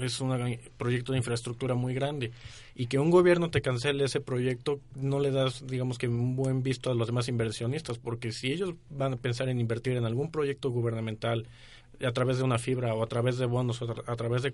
es 0.00 0.20
un 0.20 0.58
proyecto 0.76 1.12
de 1.12 1.18
infraestructura 1.18 1.74
muy 1.74 1.94
grande 1.94 2.32
y 2.74 2.86
que 2.86 2.98
un 2.98 3.10
gobierno 3.10 3.50
te 3.50 3.60
cancele 3.60 4.04
ese 4.04 4.20
proyecto 4.20 4.80
no 4.94 5.20
le 5.20 5.30
das, 5.30 5.66
digamos 5.66 5.98
que 5.98 6.08
un 6.08 6.36
buen 6.36 6.62
visto 6.62 6.90
a 6.90 6.94
los 6.94 7.06
demás 7.06 7.28
inversionistas, 7.28 7.98
porque 7.98 8.32
si 8.32 8.52
ellos 8.52 8.74
van 8.90 9.14
a 9.14 9.16
pensar 9.16 9.48
en 9.48 9.60
invertir 9.60 9.96
en 9.96 10.04
algún 10.04 10.30
proyecto 10.30 10.70
gubernamental 10.70 11.46
a 12.06 12.12
través 12.12 12.38
de 12.38 12.44
una 12.44 12.58
fibra 12.58 12.94
o 12.94 13.02
a 13.02 13.06
través 13.06 13.38
de 13.38 13.46
bonos 13.46 13.80
o 13.82 13.84
a, 13.90 13.94
tra- 13.94 14.04
a 14.06 14.16
través 14.16 14.42
de 14.42 14.52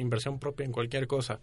inversión 0.00 0.38
propia 0.38 0.64
en 0.66 0.72
cualquier 0.72 1.06
cosa, 1.06 1.40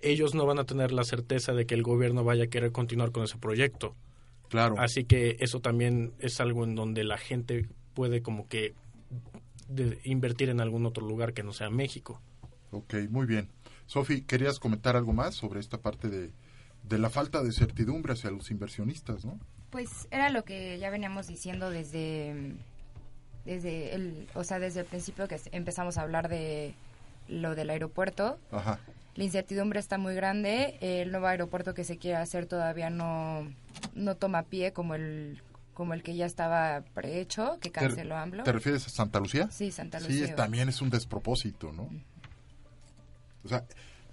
ellos 0.00 0.34
no 0.34 0.46
van 0.46 0.58
a 0.58 0.64
tener 0.64 0.92
la 0.92 1.04
certeza 1.04 1.52
de 1.52 1.66
que 1.66 1.74
el 1.74 1.82
gobierno 1.82 2.24
vaya 2.24 2.44
a 2.44 2.48
querer 2.48 2.72
continuar 2.72 3.12
con 3.12 3.22
ese 3.24 3.38
proyecto. 3.38 3.94
Claro. 4.48 4.74
Así 4.78 5.04
que 5.04 5.36
eso 5.40 5.60
también 5.60 6.12
es 6.18 6.40
algo 6.40 6.64
en 6.64 6.74
donde 6.74 7.04
la 7.04 7.18
gente 7.18 7.68
puede 7.94 8.22
como 8.22 8.48
que 8.48 8.74
de- 9.68 9.98
invertir 10.04 10.48
en 10.48 10.60
algún 10.60 10.84
otro 10.86 11.06
lugar 11.06 11.32
que 11.32 11.42
no 11.42 11.52
sea 11.52 11.70
México. 11.70 12.20
Ok, 12.70 12.94
muy 13.10 13.26
bien. 13.26 13.48
Sofi, 13.86 14.22
¿querías 14.22 14.58
comentar 14.58 14.96
algo 14.96 15.12
más 15.12 15.34
sobre 15.34 15.60
esta 15.60 15.78
parte 15.80 16.08
de, 16.08 16.32
de 16.82 16.98
la 16.98 17.10
falta 17.10 17.42
de 17.42 17.52
certidumbre 17.52 18.12
hacia 18.14 18.30
los 18.30 18.50
inversionistas, 18.50 19.24
no? 19.24 19.38
Pues 19.70 20.06
era 20.10 20.28
lo 20.30 20.44
que 20.44 20.78
ya 20.78 20.90
veníamos 20.90 21.26
diciendo 21.28 21.70
desde 21.70 22.54
desde 23.44 23.94
el, 23.94 24.28
o 24.34 24.44
sea, 24.44 24.58
desde 24.58 24.80
el 24.80 24.86
principio 24.86 25.26
que 25.28 25.40
empezamos 25.52 25.98
a 25.98 26.02
hablar 26.02 26.28
de 26.28 26.74
lo 27.28 27.54
del 27.54 27.70
aeropuerto. 27.70 28.38
Ajá. 28.50 28.78
La 29.14 29.24
incertidumbre 29.24 29.78
está 29.80 29.98
muy 29.98 30.14
grande. 30.14 30.78
El 30.80 31.10
nuevo 31.10 31.26
aeropuerto 31.26 31.74
que 31.74 31.84
se 31.84 31.98
quiere 31.98 32.16
hacer 32.16 32.46
todavía 32.46 32.88
no, 32.90 33.46
no 33.94 34.14
toma 34.16 34.42
pie 34.44 34.72
como 34.72 34.94
el 34.94 35.42
como 35.74 35.94
el 35.94 36.02
que 36.02 36.14
ya 36.14 36.26
estaba 36.26 36.82
prehecho, 36.92 37.56
que 37.60 37.70
canceló 37.72 38.14
AMLO. 38.16 38.42
¿Te 38.44 38.52
refieres 38.52 38.86
a 38.86 38.90
Santa 38.90 39.20
Lucía? 39.20 39.48
Sí, 39.50 39.70
Santa 39.72 40.00
Sí, 40.00 40.08
Lucía. 40.08 40.24
es- 40.26 40.36
también 40.36 40.68
es 40.68 40.82
un 40.82 40.90
despropósito, 40.90 41.72
¿no? 41.72 41.88
O 43.44 43.48
sea, 43.48 43.64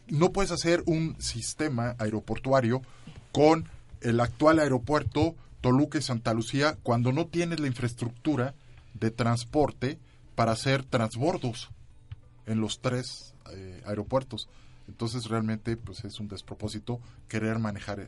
no 0.08 0.32
puedes 0.32 0.52
hacer 0.52 0.84
un 0.86 1.16
sistema 1.22 1.96
aeroportuario 2.00 2.82
con 3.34 3.68
el 4.02 4.20
actual 4.22 4.60
aeropuerto 4.60 5.36
Toluca 5.62 5.98
y 5.98 6.02
Santa 6.02 6.34
Lucía 6.34 6.78
cuando 6.82 7.12
no 7.12 7.28
tienes 7.28 7.60
la 7.60 7.68
infraestructura 7.68 8.54
de 9.00 9.12
transporte 9.12 10.00
para 10.36 10.52
hacer 10.54 10.84
transbordos 10.84 11.70
en 12.46 12.60
los 12.62 12.80
tres 12.80 13.34
eh, 13.52 13.82
aeropuertos. 13.86 14.50
Entonces 14.88 15.26
realmente 15.28 15.78
pues 15.78 16.04
es 16.06 16.20
un 16.20 16.28
despropósito 16.28 17.00
querer 17.28 17.60
manejar. 17.60 18.00
eh, 18.00 18.08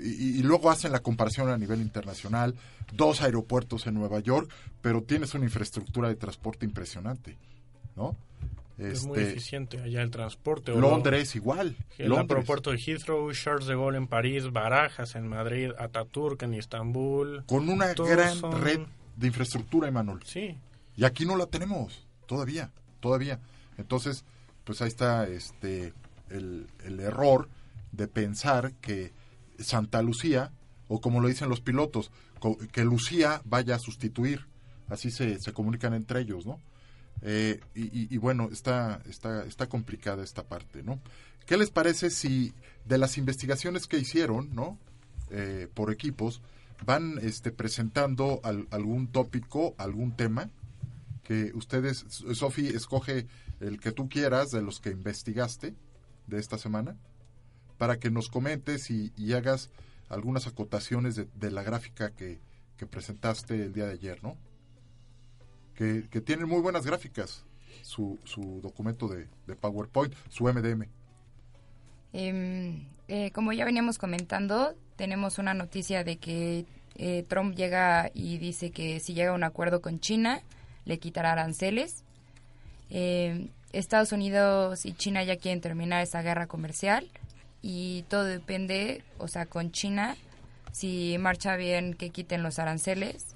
Y, 0.00 0.38
y 0.38 0.42
luego 0.42 0.70
hacen 0.70 0.92
la 0.92 1.00
comparación 1.00 1.50
a 1.50 1.58
nivel 1.58 1.80
internacional, 1.80 2.54
dos 2.92 3.20
aeropuertos 3.22 3.86
en 3.86 3.94
Nueva 3.94 4.20
York, 4.20 4.50
pero 4.80 5.02
tienes 5.02 5.34
una 5.34 5.44
infraestructura 5.44 6.08
de 6.08 6.14
transporte 6.16 6.64
impresionante, 6.64 7.36
¿no? 7.96 8.16
Es 8.78 9.04
muy 9.04 9.18
Este, 9.18 9.32
eficiente 9.32 9.80
allá 9.82 10.00
el 10.02 10.10
transporte. 10.10 10.72
Londres 10.74 11.36
igual. 11.36 11.76
El 11.98 12.08
Londres. 12.08 12.30
aeropuerto 12.36 12.70
de 12.70 12.78
Heathrow, 12.78 13.30
Charles 13.32 13.66
de 13.66 13.74
Gaulle 13.74 13.98
en 13.98 14.06
París, 14.06 14.50
Barajas 14.50 15.14
en 15.14 15.28
Madrid, 15.28 15.70
Ataturk 15.78 16.42
en 16.42 16.54
Estambul. 16.54 17.44
Con 17.46 17.68
una 17.68 17.92
gran 17.92 18.34
son- 18.34 18.60
red 18.62 18.80
de 19.22 19.28
infraestructura, 19.28 19.88
Emanuel. 19.88 20.20
Sí. 20.24 20.58
Y 20.96 21.04
aquí 21.04 21.24
no 21.24 21.36
la 21.36 21.46
tenemos, 21.46 22.06
todavía, 22.26 22.70
todavía. 23.00 23.40
Entonces, 23.78 24.24
pues 24.64 24.82
ahí 24.82 24.88
está 24.88 25.26
este 25.26 25.94
el, 26.28 26.66
el 26.84 27.00
error 27.00 27.48
de 27.92 28.08
pensar 28.08 28.72
que 28.74 29.12
Santa 29.58 30.02
Lucía, 30.02 30.52
o 30.88 31.00
como 31.00 31.20
lo 31.20 31.28
dicen 31.28 31.48
los 31.48 31.60
pilotos, 31.60 32.10
que 32.72 32.84
Lucía 32.84 33.40
vaya 33.44 33.76
a 33.76 33.78
sustituir. 33.78 34.46
Así 34.88 35.10
se, 35.10 35.38
se 35.40 35.52
comunican 35.52 35.94
entre 35.94 36.20
ellos, 36.20 36.44
¿no? 36.44 36.60
Eh, 37.22 37.60
y, 37.74 37.82
y- 37.84 38.08
y 38.10 38.16
bueno, 38.18 38.48
está, 38.52 39.00
está, 39.08 39.44
está 39.44 39.68
complicada 39.68 40.24
esta 40.24 40.42
parte, 40.42 40.82
¿no? 40.82 41.00
¿Qué 41.46 41.56
les 41.56 41.70
parece 41.70 42.10
si 42.10 42.52
de 42.84 42.98
las 42.98 43.16
investigaciones 43.16 43.86
que 43.86 43.98
hicieron, 43.98 44.54
¿no? 44.54 44.76
Eh, 45.30 45.68
por 45.72 45.90
equipos, 45.92 46.42
van 46.84 47.18
este, 47.22 47.50
presentando 47.52 48.40
al- 48.44 48.68
algún 48.70 49.06
tópico, 49.08 49.74
algún 49.78 50.16
tema? 50.16 50.50
que 51.22 51.52
ustedes, 51.54 52.04
Sofi, 52.34 52.66
escoge 52.66 53.26
el 53.60 53.78
que 53.78 53.92
tú 53.92 54.08
quieras 54.08 54.50
de 54.50 54.60
los 54.60 54.80
que 54.80 54.90
investigaste 54.90 55.74
de 56.26 56.38
esta 56.38 56.58
semana, 56.58 56.96
para 57.78 57.98
que 57.98 58.10
nos 58.10 58.28
comentes 58.28 58.90
y, 58.90 59.12
y 59.16 59.32
hagas 59.32 59.70
algunas 60.08 60.46
acotaciones 60.46 61.14
de, 61.16 61.50
la 61.50 61.62
gráfica 61.62 62.10
que, 62.10 62.40
presentaste 62.90 63.54
el 63.66 63.72
día 63.72 63.86
de 63.86 63.92
ayer, 63.92 64.24
¿no? 64.24 64.36
Que, 65.76 66.08
que 66.10 66.20
tiene 66.20 66.46
muy 66.46 66.60
buenas 66.60 66.84
gráficas, 66.84 67.44
su, 67.82 68.18
su 68.24 68.60
documento 68.60 69.06
de, 69.06 69.28
de 69.46 69.54
PowerPoint, 69.54 70.12
su 70.28 70.44
MDM. 70.52 70.88
Em, 72.12 72.88
eh, 73.06 73.30
como 73.30 73.52
ya 73.52 73.64
veníamos 73.64 73.98
comentando, 73.98 74.74
tenemos 75.02 75.38
una 75.38 75.52
noticia 75.52 76.04
de 76.04 76.18
que 76.18 76.64
eh, 76.94 77.24
Trump 77.26 77.56
llega 77.56 78.12
y 78.14 78.38
dice 78.38 78.70
que 78.70 79.00
si 79.00 79.14
llega 79.14 79.32
a 79.32 79.34
un 79.34 79.42
acuerdo 79.42 79.82
con 79.82 79.98
China, 79.98 80.42
le 80.84 81.00
quitará 81.00 81.32
aranceles. 81.32 82.04
Em, 82.88 83.48
Estados 83.72 84.12
Unidos 84.12 84.86
y 84.86 84.92
China 84.92 85.24
ya 85.24 85.34
quieren 85.34 85.60
terminar 85.60 86.04
esa 86.04 86.22
guerra 86.22 86.46
comercial 86.46 87.10
y 87.62 88.04
todo 88.08 88.22
depende, 88.22 89.02
o 89.18 89.26
sea, 89.26 89.46
con 89.46 89.72
China, 89.72 90.16
si 90.70 91.16
marcha 91.18 91.56
bien 91.56 91.94
que 91.94 92.10
quiten 92.10 92.44
los 92.44 92.60
aranceles, 92.60 93.34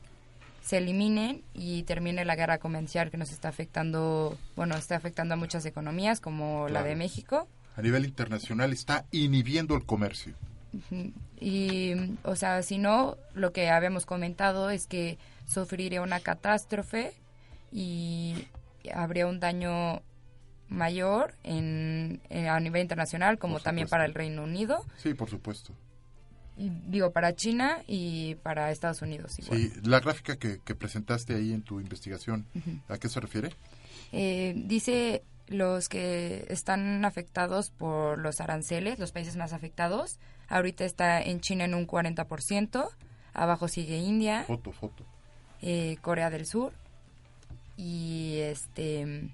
se 0.63 0.77
eliminen 0.77 1.43
y 1.53 1.83
termine 1.83 2.25
la 2.25 2.37
guerra 2.37 2.59
comercial 2.59 3.11
que 3.11 3.17
nos 3.17 3.33
está 3.33 3.49
afectando, 3.49 4.39
bueno, 4.55 4.77
está 4.77 4.95
afectando 4.95 5.35
a 5.35 5.37
muchas 5.37 5.67
economías 5.67 6.21
como 6.21 6.69
la 6.69 6.85
de 6.85 6.95
México. 6.95 7.49
A 7.75 7.83
nivel 7.83 8.05
internacional 8.05 8.73
está 8.73 9.05
inhibiendo 9.11 9.75
el 9.75 9.85
comercio. 9.85 10.37
Y, 11.41 11.93
o 12.23 12.37
sea, 12.37 12.63
si 12.63 12.79
no, 12.79 13.17
lo 13.35 13.53
que 13.53 13.69
habíamos 13.71 14.07
comentado 14.07 14.71
es 14.71 14.87
que 14.87 15.19
sufriría 15.47 16.03
una 16.03 16.21
catástrofe 16.21 17.13
y 17.73 18.47
habría 18.95 19.27
un 19.27 19.41
daño 19.41 20.03
mayor 20.69 21.35
en, 21.45 22.21
en- 22.31 22.49
a 22.49 22.59
nivel 22.61 22.83
internacional, 22.83 23.39
como 23.39 23.61
también 23.61 23.89
para 23.89 24.05
el 24.05 24.15
Reino 24.15 24.43
Unido, 24.45 24.85
Sí, 24.97 25.15
por 25.15 25.31
supuesto. 25.31 25.73
y, 26.57 26.71
digo, 26.89 27.13
para 27.13 27.35
China 27.37 27.79
y 27.87 28.35
para 28.37 28.71
Estados 28.71 29.03
Unidos 29.03 29.39
igual. 29.39 29.59
Sí, 29.61 29.73
la 29.85 30.01
gráfica 30.01 30.37
que, 30.37 30.59
que 30.61 30.75
presentaste 30.75 31.35
ahí 31.37 31.53
en 31.53 31.63
tu 31.63 31.81
investigación. 31.81 32.47
¿a 32.89 32.99
qué 32.99 33.09
se 33.09 33.21
refiere? 33.21 33.51
Eh, 34.13 34.55
dice 34.57 35.23
los 35.49 35.89
que 35.89 36.45
están 36.49 37.05
afectados 37.05 37.71
por 37.71 38.19
los 38.19 38.41
aranceles, 38.41 38.99
los 38.99 39.13
países 39.13 39.37
más 39.37 39.53
afectados. 39.53 40.19
Ahorita 40.49 40.85
está 40.85 41.21
en 41.23 41.41
China 41.41 41.65
en 41.65 41.75
un 41.75 41.87
40%, 41.87 42.89
abajo 43.35 43.69
sigue 43.69 43.99
India, 43.99 44.45
Foto, 44.47 44.73
foto. 44.73 45.05
eh, 45.63 45.97
Corea 46.01 46.31
del 46.31 46.47
Sur 46.47 46.73
y 47.77 48.39
este 48.41 49.31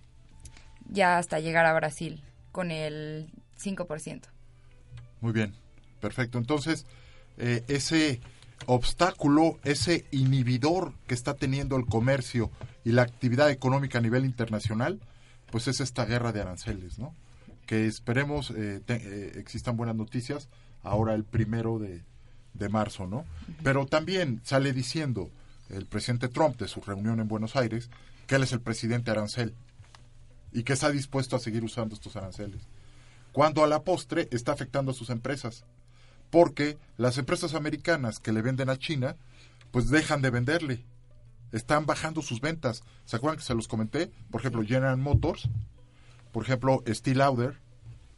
ya 0.91 1.19
hasta 1.19 1.39
llegar 1.41 1.65
a 1.67 1.73
Brasil 1.75 2.23
con 2.51 2.71
el 2.71 3.31
5%. 3.63 4.23
Muy 5.21 5.33
bien, 5.33 5.55
perfecto. 6.01 6.39
Entonces, 6.39 6.85
eh, 7.39 7.63
ese 7.69 8.21
obstáculo, 8.67 9.59
ese 9.65 10.05
inhibidor 10.11 10.93
que 11.07 11.15
está 11.15 11.35
teniendo 11.35 11.77
el 11.77 11.87
comercio 11.87 12.51
y 12.85 12.93
la 12.93 13.03
actividad 13.03 13.51
económica 13.51 13.99
a 13.99 14.01
nivel 14.01 14.25
internacional, 14.25 15.01
pues 15.51 15.69
es 15.69 15.81
esta 15.81 16.05
guerra 16.05 16.33
de 16.33 16.41
aranceles, 16.41 16.99
¿no? 16.99 17.15
Que 17.67 17.87
esperemos 17.87 18.51
eh, 18.51 18.81
te- 18.85 18.97
eh, 18.97 19.33
existan 19.39 19.77
buenas 19.77 19.95
noticias 19.97 20.49
ahora 20.83 21.15
el 21.15 21.25
primero 21.25 21.79
de, 21.79 22.03
de 22.55 22.69
marzo, 22.69 23.07
¿no? 23.07 23.25
Pero 23.63 23.87
también 23.87 24.41
sale 24.45 24.73
diciendo 24.73 25.31
el 25.69 25.87
presidente 25.87 26.29
Trump 26.29 26.57
de 26.59 26.69
su 26.69 26.81
reunión 26.81 27.21
en 27.21 27.29
Buenos 27.29 27.57
Aires 27.57 27.91
que 28.27 28.37
él 28.37 28.43
es 28.43 28.53
el 28.53 28.61
presidente 28.61 29.11
arancel 29.11 29.55
y 30.53 30.63
que 30.65 30.75
está 30.75 30.91
dispuesto 30.91 31.37
a 31.37 31.41
seguir 31.41 31.65
usando 31.65 31.95
estos 31.95 32.17
aranceles 32.17 32.67
cuando 33.33 33.65
a 33.65 33.67
la 33.67 33.83
postre 33.83 34.29
está 34.31 34.53
afectando 34.53 34.93
a 34.93 34.95
sus 34.95 35.11
empresas. 35.11 35.65
Porque 36.31 36.79
las 36.97 37.19
empresas 37.19 37.55
americanas 37.55 38.21
que 38.21 38.33
le 38.33 38.43
venden 38.43 38.71
a 38.71 38.79
China, 38.79 39.17
pues 39.71 39.91
dejan 39.91 40.23
de 40.23 40.31
venderle. 40.31 40.85
Están 41.51 41.85
bajando 41.85 42.23
sus 42.23 42.41
ventas. 42.41 42.83
¿Se 43.05 43.17
acuerdan 43.17 43.39
que 43.39 43.45
se 43.45 43.55
los 43.55 43.69
comenté? 43.69 44.11
Por 44.31 44.41
ejemplo, 44.41 44.63
General 44.63 44.97
Motors, 44.97 45.49
por 46.31 46.45
ejemplo, 46.45 46.83
Steel 46.87 47.19
Lauder, 47.19 47.59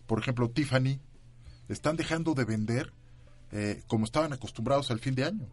por 0.07 0.21
ejemplo, 0.21 0.51
Tiffany, 0.51 1.01
están 1.69 1.97
dejando 1.97 2.35
de 2.35 2.45
vender 2.45 2.93
eh, 3.53 3.83
como 3.87 4.05
estaban 4.05 4.33
acostumbrados 4.33 4.91
al 4.91 5.01
fin 5.01 5.15
de 5.15 5.25
año 5.25 5.47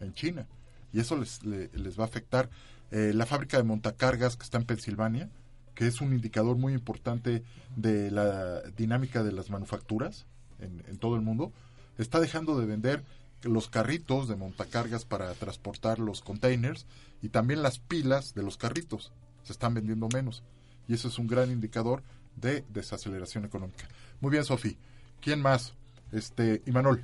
en 0.00 0.14
China. 0.14 0.46
Y 0.92 1.00
eso 1.00 1.16
les, 1.16 1.42
le- 1.44 1.70
les 1.74 1.98
va 1.98 2.04
a 2.04 2.06
afectar. 2.06 2.48
Eh, 2.90 3.12
la 3.14 3.26
fábrica 3.26 3.56
de 3.56 3.64
montacargas 3.64 4.36
que 4.36 4.44
está 4.44 4.58
en 4.58 4.64
Pensilvania, 4.64 5.28
que 5.74 5.86
es 5.86 6.00
un 6.00 6.12
indicador 6.12 6.56
muy 6.56 6.72
importante 6.74 7.42
de 7.74 8.10
la 8.10 8.60
dinámica 8.76 9.24
de 9.24 9.32
las 9.32 9.50
manufacturas 9.50 10.26
en, 10.60 10.82
en 10.86 10.98
todo 10.98 11.16
el 11.16 11.22
mundo, 11.22 11.52
está 11.98 12.20
dejando 12.20 12.58
de 12.58 12.66
vender 12.66 13.02
los 13.42 13.68
carritos 13.68 14.28
de 14.28 14.36
montacargas 14.36 15.04
para 15.04 15.32
transportar 15.34 15.98
los 15.98 16.20
containers 16.22 16.86
y 17.20 17.28
también 17.30 17.62
las 17.62 17.78
pilas 17.78 18.34
de 18.34 18.42
los 18.42 18.56
carritos. 18.56 19.12
Se 19.42 19.52
están 19.52 19.74
vendiendo 19.74 20.08
menos. 20.12 20.42
Y 20.86 20.94
eso 20.94 21.08
es 21.08 21.18
un 21.18 21.26
gran 21.26 21.50
indicador 21.50 22.02
de 22.36 22.64
desaceleración 22.72 23.44
económica. 23.44 23.88
Muy 24.20 24.30
bien, 24.30 24.44
Sofi. 24.44 24.76
¿Quién 25.24 25.40
más? 25.40 25.72
Este, 26.12 26.62
Imanol. 26.66 27.02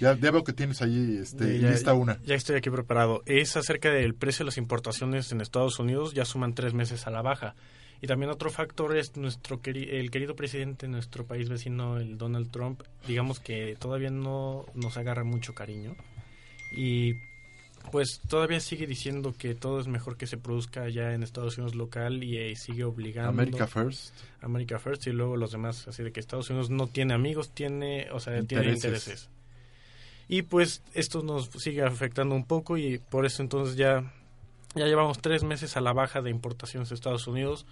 Ya, 0.00 0.14
ya 0.16 0.30
veo 0.30 0.44
que 0.44 0.52
tienes 0.52 0.80
ahí 0.82 1.18
este, 1.20 1.58
ya- 1.58 1.70
lista 1.70 1.94
una. 1.94 2.18
Ya 2.24 2.34
estoy 2.34 2.56
aquí 2.56 2.70
preparado. 2.70 3.22
Es 3.26 3.56
acerca 3.56 3.90
del 3.90 4.14
precio 4.14 4.44
de 4.44 4.46
las 4.46 4.58
importaciones 4.58 5.32
en 5.32 5.40
Estados 5.40 5.78
Unidos. 5.78 6.14
Ya 6.14 6.24
suman 6.24 6.54
tres 6.54 6.74
meses 6.74 7.06
a 7.06 7.10
la 7.10 7.22
baja. 7.22 7.54
Y 8.00 8.06
también 8.06 8.30
otro 8.30 8.48
factor 8.50 8.96
es 8.96 9.16
nuestro 9.16 9.60
queri- 9.60 9.88
el 9.90 10.12
querido 10.12 10.36
presidente 10.36 10.86
de 10.86 10.92
nuestro 10.92 11.24
país 11.26 11.48
vecino, 11.48 11.98
el 11.98 12.16
Donald 12.16 12.50
Trump. 12.52 12.82
Digamos 13.08 13.40
que 13.40 13.76
todavía 13.78 14.10
no 14.10 14.66
nos 14.74 14.96
agarra 14.96 15.24
mucho 15.24 15.52
cariño. 15.54 15.96
Y 16.76 17.14
pues 17.90 18.20
todavía 18.28 18.60
sigue 18.60 18.86
diciendo 18.86 19.34
que 19.36 19.54
todo 19.54 19.80
es 19.80 19.86
mejor 19.86 20.16
que 20.16 20.26
se 20.26 20.36
produzca 20.36 20.82
allá 20.82 21.14
en 21.14 21.22
Estados 21.22 21.58
Unidos 21.58 21.74
local 21.74 22.22
y 22.24 22.36
eh, 22.38 22.56
sigue 22.56 22.84
obligando 22.84 23.30
America 23.30 23.66
First. 23.66 24.14
America 24.40 24.78
First 24.78 25.06
y 25.06 25.12
luego 25.12 25.36
los 25.36 25.52
demás 25.52 25.86
así 25.88 26.02
de 26.02 26.12
que 26.12 26.20
Estados 26.20 26.48
Unidos 26.50 26.70
no 26.70 26.86
tiene 26.86 27.14
amigos 27.14 27.50
tiene 27.50 28.08
o 28.12 28.20
sea 28.20 28.34
tiene 28.42 28.72
Intereses. 28.72 28.84
intereses 28.84 29.28
y 30.28 30.42
pues 30.42 30.82
esto 30.94 31.22
nos 31.22 31.46
sigue 31.58 31.82
afectando 31.82 32.34
un 32.34 32.44
poco 32.44 32.76
y 32.76 32.98
por 32.98 33.24
eso 33.26 33.42
entonces 33.42 33.76
ya 33.76 34.12
ya 34.74 34.84
llevamos 34.86 35.18
tres 35.20 35.42
meses 35.44 35.76
a 35.76 35.80
la 35.80 35.92
baja 35.92 36.20
de 36.20 36.30
importaciones 36.30 36.90
de 36.90 36.94
Estados 36.94 37.26
Unidos 37.26 37.64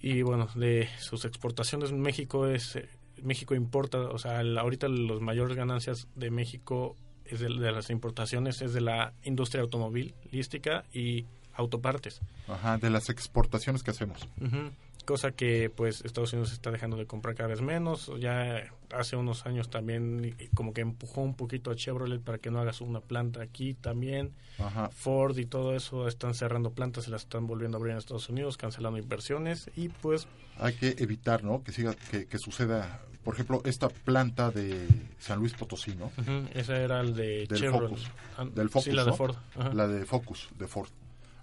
Y 0.00 0.22
bueno, 0.22 0.48
de 0.54 0.88
sus 1.00 1.24
exportaciones, 1.24 1.92
México 1.92 2.46
es 2.46 2.78
México 3.22 3.54
importa, 3.54 3.98
o 3.98 4.18
sea, 4.18 4.40
ahorita 4.40 4.86
los 4.88 5.20
mayores 5.20 5.56
ganancias 5.56 6.06
de 6.14 6.30
México 6.30 6.94
es 7.30 7.40
de, 7.40 7.48
de 7.48 7.72
las 7.72 7.90
importaciones 7.90 8.62
es 8.62 8.72
de 8.72 8.80
la 8.80 9.12
industria 9.22 9.62
automovilística 9.62 10.84
y 10.92 11.26
autopartes. 11.54 12.20
Ajá, 12.46 12.78
de 12.78 12.88
las 12.88 13.10
exportaciones 13.10 13.82
que 13.82 13.90
hacemos. 13.90 14.28
Ujú. 14.40 14.70
Cosa 15.04 15.32
que 15.32 15.70
pues 15.74 16.02
Estados 16.04 16.32
Unidos 16.34 16.52
está 16.52 16.70
dejando 16.70 16.96
de 16.96 17.06
comprar 17.06 17.34
cada 17.34 17.48
vez 17.48 17.62
menos. 17.62 18.12
Ya 18.20 18.62
hace 18.92 19.16
unos 19.16 19.46
años 19.46 19.70
también 19.70 20.36
como 20.54 20.72
que 20.74 20.82
empujó 20.82 21.22
un 21.22 21.34
poquito 21.34 21.70
a 21.70 21.76
Chevrolet 21.76 22.20
para 22.20 22.38
que 22.38 22.50
no 22.50 22.60
hagas 22.60 22.80
una 22.82 23.00
planta 23.00 23.42
aquí 23.42 23.74
también. 23.74 24.32
Ajá. 24.58 24.90
Ford 24.90 25.36
y 25.38 25.46
todo 25.46 25.74
eso 25.74 26.08
están 26.08 26.34
cerrando 26.34 26.72
plantas, 26.72 27.04
se 27.04 27.10
las 27.10 27.22
están 27.22 27.46
volviendo 27.46 27.76
a 27.76 27.80
abrir 27.80 27.92
en 27.92 27.98
Estados 27.98 28.28
Unidos, 28.28 28.56
cancelando 28.58 28.98
inversiones 28.98 29.70
y 29.76 29.88
pues 29.88 30.28
Hay 30.58 30.74
que 30.74 30.94
evitar, 30.98 31.42
¿no? 31.42 31.62
Que 31.62 31.72
siga, 31.72 31.94
que, 32.10 32.26
que 32.26 32.38
suceda, 32.38 33.00
por 33.28 33.34
ejemplo, 33.34 33.60
esta 33.66 33.90
planta 33.90 34.50
de 34.50 34.88
San 35.18 35.38
Luis 35.38 35.52
Potosí, 35.52 35.94
¿no? 35.94 36.06
ujú, 36.16 36.48
ese 36.54 36.82
era 36.82 37.00
el 37.00 37.14
de 37.14 37.46
Del 37.46 37.58
Chevrolet. 37.58 37.90
Focus. 37.90 38.10
Ah, 38.38 38.44
Del 38.54 38.70
Focus, 38.70 38.84
Sí, 38.86 38.92
la 38.92 39.04
de 39.04 39.10
¿no? 39.10 39.16
Ford. 39.16 39.36
Ajá. 39.54 39.74
La 39.74 39.86
de 39.86 40.06
Focus, 40.06 40.48
de 40.58 40.66
Ford. 40.66 40.88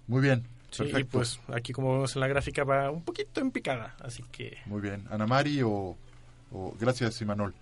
Muy 0.08 0.20
bien, 0.20 0.48
Sí, 0.72 0.82
y 0.82 0.86
perfecto. 0.86 1.10
pues 1.18 1.38
aquí 1.54 1.72
como 1.72 1.92
vemos 1.92 2.16
en 2.16 2.20
la 2.22 2.26
gráfica 2.26 2.64
va 2.64 2.90
un 2.90 3.04
poquito 3.04 3.40
en 3.40 3.52
picada, 3.52 3.94
así 4.00 4.24
que 4.32 4.58
Muy 4.66 4.80
bien. 4.80 5.06
Ana 5.12 5.28
Mari 5.28 5.62
o, 5.62 5.96
o- 6.50 6.74
gracias, 6.80 7.20
Imanol. 7.22 7.54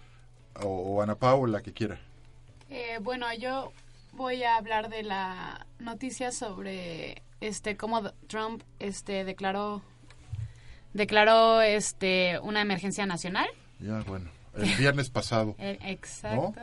O, 0.63 0.69
o 0.69 1.03
Ana 1.03 1.17
Pau, 1.17 1.47
la 1.47 1.61
que 1.61 1.75
quiera. 1.75 2.01
Eh, 2.71 2.99
bueno, 3.03 3.27
yo 3.39 3.73
voy 4.15 4.43
a 4.43 4.57
hablar 4.57 4.89
de 4.89 5.03
la 5.03 5.67
noticia 5.81 6.33
sobre 6.33 7.21
este 7.43 7.77
cómo 7.77 8.11
Trump 8.27 8.63
este 8.79 9.25
declaró 9.25 9.83
declaró 10.95 11.61
este 11.61 12.39
una 12.43 12.63
emergencia 12.63 13.05
nacional. 13.05 13.49
Ya, 13.85 14.03
bueno. 14.03 14.31
El 14.57 14.75
viernes 14.77 15.11
pasado. 15.11 15.55
Exacto. 16.39 16.55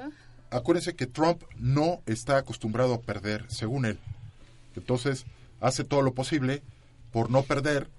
Acuérdense 0.49 0.95
que 0.95 1.07
Trump 1.07 1.43
no 1.57 2.01
está 2.05 2.37
acostumbrado 2.37 2.93
a 2.95 3.01
perder, 3.01 3.45
según 3.49 3.85
él. 3.85 3.99
Entonces, 4.75 5.25
hace 5.59 5.83
todo 5.83 6.01
lo 6.01 6.13
posible 6.13 6.61
por 7.11 7.29
no 7.29 7.43
perder. 7.43 7.89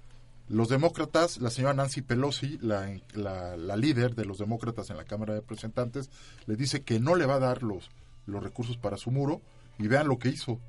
Los 0.49 0.67
demócratas, 0.69 1.37
la 1.37 1.49
señora 1.49 1.73
Nancy 1.73 2.01
Pelosi, 2.01 2.59
la, 2.61 2.95
la- 3.13 3.55
la 3.57 3.75
líder 3.77 4.13
de 4.13 4.25
los 4.25 4.37
demócratas 4.39 4.89
en 4.89 4.97
la 4.97 5.05
Cámara 5.05 5.33
de 5.33 5.39
Representantes, 5.39 6.09
le 6.45 6.55
dice 6.55 6.81
que 6.81 6.99
no 6.99 7.15
le 7.15 7.25
va 7.25 7.35
a 7.35 7.39
dar 7.39 7.63
los, 7.63 7.89
los 8.25 8.43
recursos 8.43 8.77
para 8.77 8.97
su 8.97 9.09
muro. 9.09 9.41
Y 9.79 9.87
vean 9.87 10.07
lo 10.07 10.19
que 10.19 10.29
hizo 10.29 10.59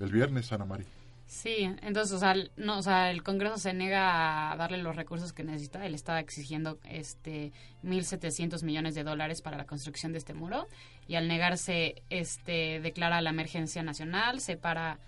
el 0.00 0.10
viernes, 0.12 0.52
Ana 0.52 0.64
María. 0.64 0.86
Sí, 1.30 1.70
entonces, 1.82 2.14
o 2.14 2.18
sea, 2.18 2.32
el- 2.32 2.50
no, 2.56 2.78
o 2.78 2.82
sea, 2.82 3.10
el 3.10 3.22
Congreso 3.22 3.58
se 3.58 3.74
niega 3.74 4.50
a 4.50 4.56
darle 4.56 4.78
los 4.78 4.96
recursos 4.96 5.34
que 5.34 5.44
necesita. 5.44 5.84
Él 5.84 5.94
está 5.94 6.18
exigiendo 6.20 6.78
este 6.88 7.52
1.700 7.84 8.62
millones 8.62 8.94
de 8.94 9.04
dólares 9.04 9.42
para 9.42 9.58
la 9.58 9.66
construcción 9.66 10.12
de 10.12 10.18
este 10.18 10.32
muro 10.32 10.66
y 11.06 11.16
al 11.16 11.28
negarse, 11.28 12.02
este 12.08 12.80
declara 12.80 13.20
la 13.20 13.28
emergencia 13.30 13.82
nacional, 13.82 14.40
separa 14.40 14.98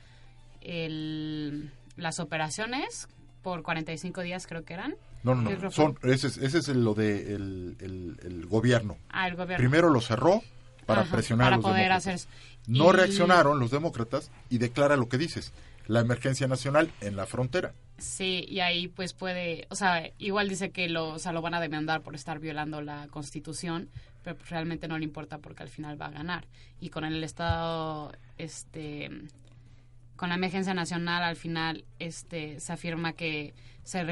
el, 0.60 1.70
las 1.96 2.20
operaciones 2.20 3.08
por 3.42 3.62
45 3.62 4.20
días, 4.20 4.46
creo 4.46 4.64
que 4.64 4.74
eran. 4.74 4.96
No, 5.22 5.34
no, 5.34 5.50
no. 5.50 5.70
Son, 5.70 5.98
ese 6.02 6.26
es, 6.28 6.36
ese 6.38 6.58
es 6.58 6.68
lo 6.68 6.94
de 6.94 7.34
el, 7.34 7.76
el- 7.80 8.18
el 8.22 8.46
gobierno. 8.46 8.96
Ah, 9.08 9.26
el 9.28 9.36
gobierno. 9.36 9.56
Primero 9.56 9.88
lo 9.90 10.00
cerró 10.00 10.42
para 10.86 11.02
Ajá, 11.02 11.12
presionar 11.16 11.46
para 11.46 11.54
a 11.54 11.58
los 11.58 11.64
poder 11.64 11.82
demócratas. 11.84 12.06
hacer. 12.26 12.28
No 12.66 12.90
Y- 12.90 12.96
reaccionaron 12.96 13.58
los 13.58 13.70
demócratas 13.70 14.30
y 14.50 14.58
declara 14.58 14.96
lo 14.96 15.08
que 15.08 15.18
dices, 15.18 15.52
la 15.86 16.00
emergencia 16.00 16.46
nacional 16.46 16.90
en 17.00 17.16
la 17.16 17.26
frontera. 17.26 17.74
Sí, 17.98 18.46
y 18.48 18.60
ahí 18.60 18.88
pues 18.88 19.12
puede, 19.12 19.66
o 19.68 19.74
sea, 19.74 20.10
igual 20.18 20.48
dice 20.48 20.70
que 20.70 20.88
lo, 20.88 21.10
o 21.10 21.18
sea, 21.18 21.32
lo 21.32 21.42
van 21.42 21.54
a 21.54 21.60
demandar 21.60 22.00
por 22.00 22.14
estar 22.14 22.38
violando 22.38 22.80
la 22.80 23.08
Constitución, 23.08 23.90
pero 24.22 24.36
pues, 24.36 24.48
realmente 24.48 24.88
no 24.88 24.98
le 24.98 25.04
importa 25.04 25.38
porque 25.38 25.62
al 25.62 25.68
final 25.68 26.00
va 26.00 26.06
a 26.06 26.10
ganar. 26.10 26.46
Y 26.80 26.88
con 26.88 27.04
el 27.04 27.22
Estado, 27.22 28.12
este, 28.38 29.10
con 30.20 30.28
la 30.28 30.34
emergencia 30.34 30.74
nacional 30.74 31.22
al 31.22 31.34
final, 31.34 31.86
este, 31.98 32.60
se 32.60 32.74
afirma 32.74 33.14
que 33.14 33.54
se, 33.84 34.04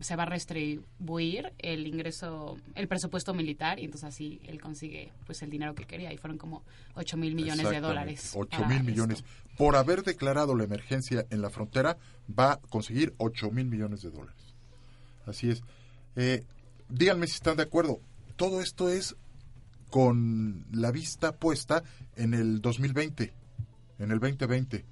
se 0.00 0.16
va 0.16 0.22
a 0.22 0.26
restribuir 0.26 1.52
el 1.58 1.86
ingreso, 1.86 2.56
el 2.74 2.88
presupuesto 2.88 3.34
militar 3.34 3.78
y 3.78 3.84
entonces 3.84 4.08
así 4.08 4.40
él 4.46 4.58
consigue 4.58 5.12
pues 5.26 5.42
el 5.42 5.50
dinero 5.50 5.74
que 5.74 5.84
quería 5.84 6.14
y 6.14 6.16
fueron 6.16 6.38
como 6.38 6.62
8 6.94 7.18
mil 7.18 7.34
millones 7.34 7.68
de 7.68 7.78
dólares. 7.78 8.32
8 8.34 8.48
para 8.48 8.68
mil 8.68 8.78
esto. 8.78 8.90
millones. 8.90 9.24
Por 9.58 9.76
haber 9.76 10.02
declarado 10.02 10.56
la 10.56 10.64
emergencia 10.64 11.26
en 11.28 11.42
la 11.42 11.50
frontera, 11.50 11.98
va 12.26 12.52
a 12.52 12.56
conseguir 12.56 13.12
8 13.18 13.50
mil 13.50 13.66
millones 13.66 14.00
de 14.00 14.10
dólares. 14.12 14.54
Así 15.26 15.50
es. 15.50 15.62
Eh, 16.16 16.42
díganme 16.88 17.26
si 17.26 17.34
están 17.34 17.58
de 17.58 17.64
acuerdo. 17.64 18.00
Todo 18.36 18.62
esto 18.62 18.88
es 18.88 19.14
con 19.90 20.64
la 20.72 20.90
vista 20.90 21.32
puesta 21.32 21.82
en 22.16 22.32
el 22.32 22.62
2020, 22.62 23.34
en 23.98 24.10
el 24.10 24.20
2020, 24.20 24.86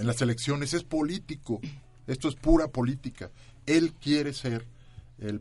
en 0.00 0.06
las 0.06 0.20
elecciones. 0.22 0.74
Es 0.74 0.82
político. 0.82 1.60
Esto 2.06 2.28
es 2.28 2.34
pura 2.34 2.68
política. 2.68 3.30
Él 3.66 3.92
quiere 3.92 4.32
ser 4.32 4.66
el, 5.18 5.40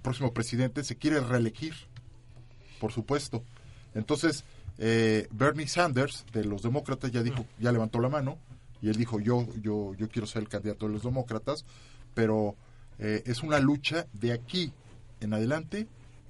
próximo 0.00 0.32
presidente, 0.32 0.84
se 0.84 0.96
quiere 0.96 1.20
reelegir, 1.20 1.74
por 2.78 2.92
supuesto. 2.92 3.44
Entonces, 3.94 4.44
eh, 4.78 5.28
Bernie 5.32 5.68
Sanders 5.68 6.24
de 6.32 6.44
los 6.44 6.62
demócratas 6.62 7.10
ya 7.10 7.22
dijo, 7.22 7.44
ya 7.58 7.70
levantó 7.70 8.00
la 8.00 8.08
mano 8.08 8.38
y 8.80 8.88
él 8.88 8.96
dijo 8.96 9.20
yo, 9.20 9.46
yo, 9.60 9.92
yo 9.94 10.08
quiero 10.08 10.26
ser 10.26 10.42
el 10.42 10.48
candidato 10.48 10.86
de 10.86 10.94
los 10.94 11.02
demócratas, 11.02 11.66
pero 12.14 12.56
eh, 12.98 13.22
es 13.26 13.42
una 13.42 13.58
lucha 13.58 14.06
de 14.14 14.32
aquí 14.32 14.72
en 15.20 15.34
adelante 15.34 15.86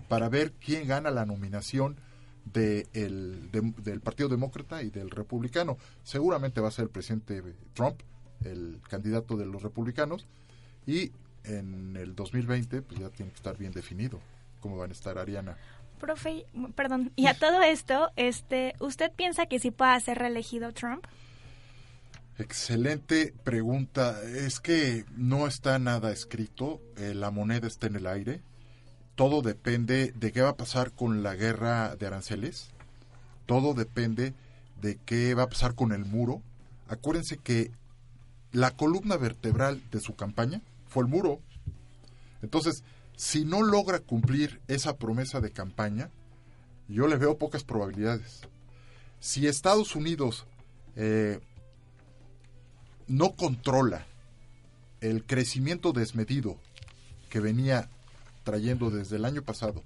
para 0.08 0.28
ver 0.28 0.52
quién 0.52 0.88
gana 0.88 1.12
la 1.12 1.26
nominación 1.26 1.96
de 2.44 2.86
el- 2.94 3.50
de- 3.52 3.74
del 3.82 4.00
Partido 4.00 4.28
Demócrata 4.28 4.82
y 4.82 4.90
del 4.90 5.10
Republicano. 5.10 5.76
Seguramente 6.02 6.60
va 6.60 6.68
a 6.68 6.72
ser 6.72 6.84
el 6.84 6.90
presidente 6.90 7.42
Trump, 7.74 8.00
el 8.44 8.80
candidato 8.88 9.36
de 9.36 9.46
los 9.46 9.62
republicanos, 9.62 10.26
y 10.86 11.12
en 11.44 11.96
el 11.96 12.14
2020 12.14 12.82
pues 12.82 13.00
ya 13.00 13.08
tiene 13.10 13.30
que 13.32 13.36
estar 13.36 13.56
bien 13.56 13.72
definido 13.72 14.20
cómo 14.60 14.76
van 14.76 14.90
a 14.90 14.92
estar 14.92 15.18
Ariana. 15.18 15.56
Profe, 15.98 16.46
perdón, 16.74 17.12
y 17.16 17.26
a 17.26 17.34
todo 17.38 17.60
esto, 17.62 18.10
este, 18.16 18.74
¿usted 18.80 19.12
piensa 19.12 19.46
que 19.46 19.58
sí 19.58 19.70
pueda 19.70 19.98
ser 20.00 20.18
reelegido 20.18 20.72
Trump? 20.72 21.04
Excelente 22.38 23.34
pregunta. 23.44 24.22
Es 24.22 24.60
que 24.60 25.04
no 25.16 25.46
está 25.46 25.78
nada 25.78 26.10
escrito, 26.10 26.80
eh, 26.96 27.12
la 27.14 27.30
moneda 27.30 27.66
está 27.66 27.86
en 27.86 27.96
el 27.96 28.06
aire. 28.06 28.40
Todo 29.20 29.42
depende 29.42 30.14
de 30.16 30.32
qué 30.32 30.40
va 30.40 30.48
a 30.48 30.56
pasar 30.56 30.92
con 30.92 31.22
la 31.22 31.34
guerra 31.34 31.94
de 31.94 32.06
aranceles. 32.06 32.70
Todo 33.44 33.74
depende 33.74 34.32
de 34.80 34.96
qué 34.96 35.34
va 35.34 35.42
a 35.42 35.48
pasar 35.50 35.74
con 35.74 35.92
el 35.92 36.06
muro. 36.06 36.40
Acuérdense 36.88 37.36
que 37.36 37.70
la 38.50 38.70
columna 38.70 39.18
vertebral 39.18 39.82
de 39.90 40.00
su 40.00 40.16
campaña 40.16 40.62
fue 40.86 41.02
el 41.02 41.10
muro. 41.10 41.38
Entonces, 42.40 42.82
si 43.14 43.44
no 43.44 43.60
logra 43.60 43.98
cumplir 43.98 44.62
esa 44.68 44.96
promesa 44.96 45.42
de 45.42 45.50
campaña, 45.50 46.08
yo 46.88 47.06
le 47.06 47.18
veo 47.18 47.36
pocas 47.36 47.62
probabilidades. 47.62 48.48
Si 49.18 49.46
Estados 49.46 49.96
Unidos 49.96 50.46
eh, 50.96 51.40
no 53.06 53.32
controla 53.32 54.06
el 55.02 55.26
crecimiento 55.26 55.92
desmedido 55.92 56.56
que 57.28 57.40
venía 57.40 57.90
trayendo 58.42 58.90
desde 58.90 59.16
el 59.16 59.24
año 59.24 59.42
pasado 59.42 59.82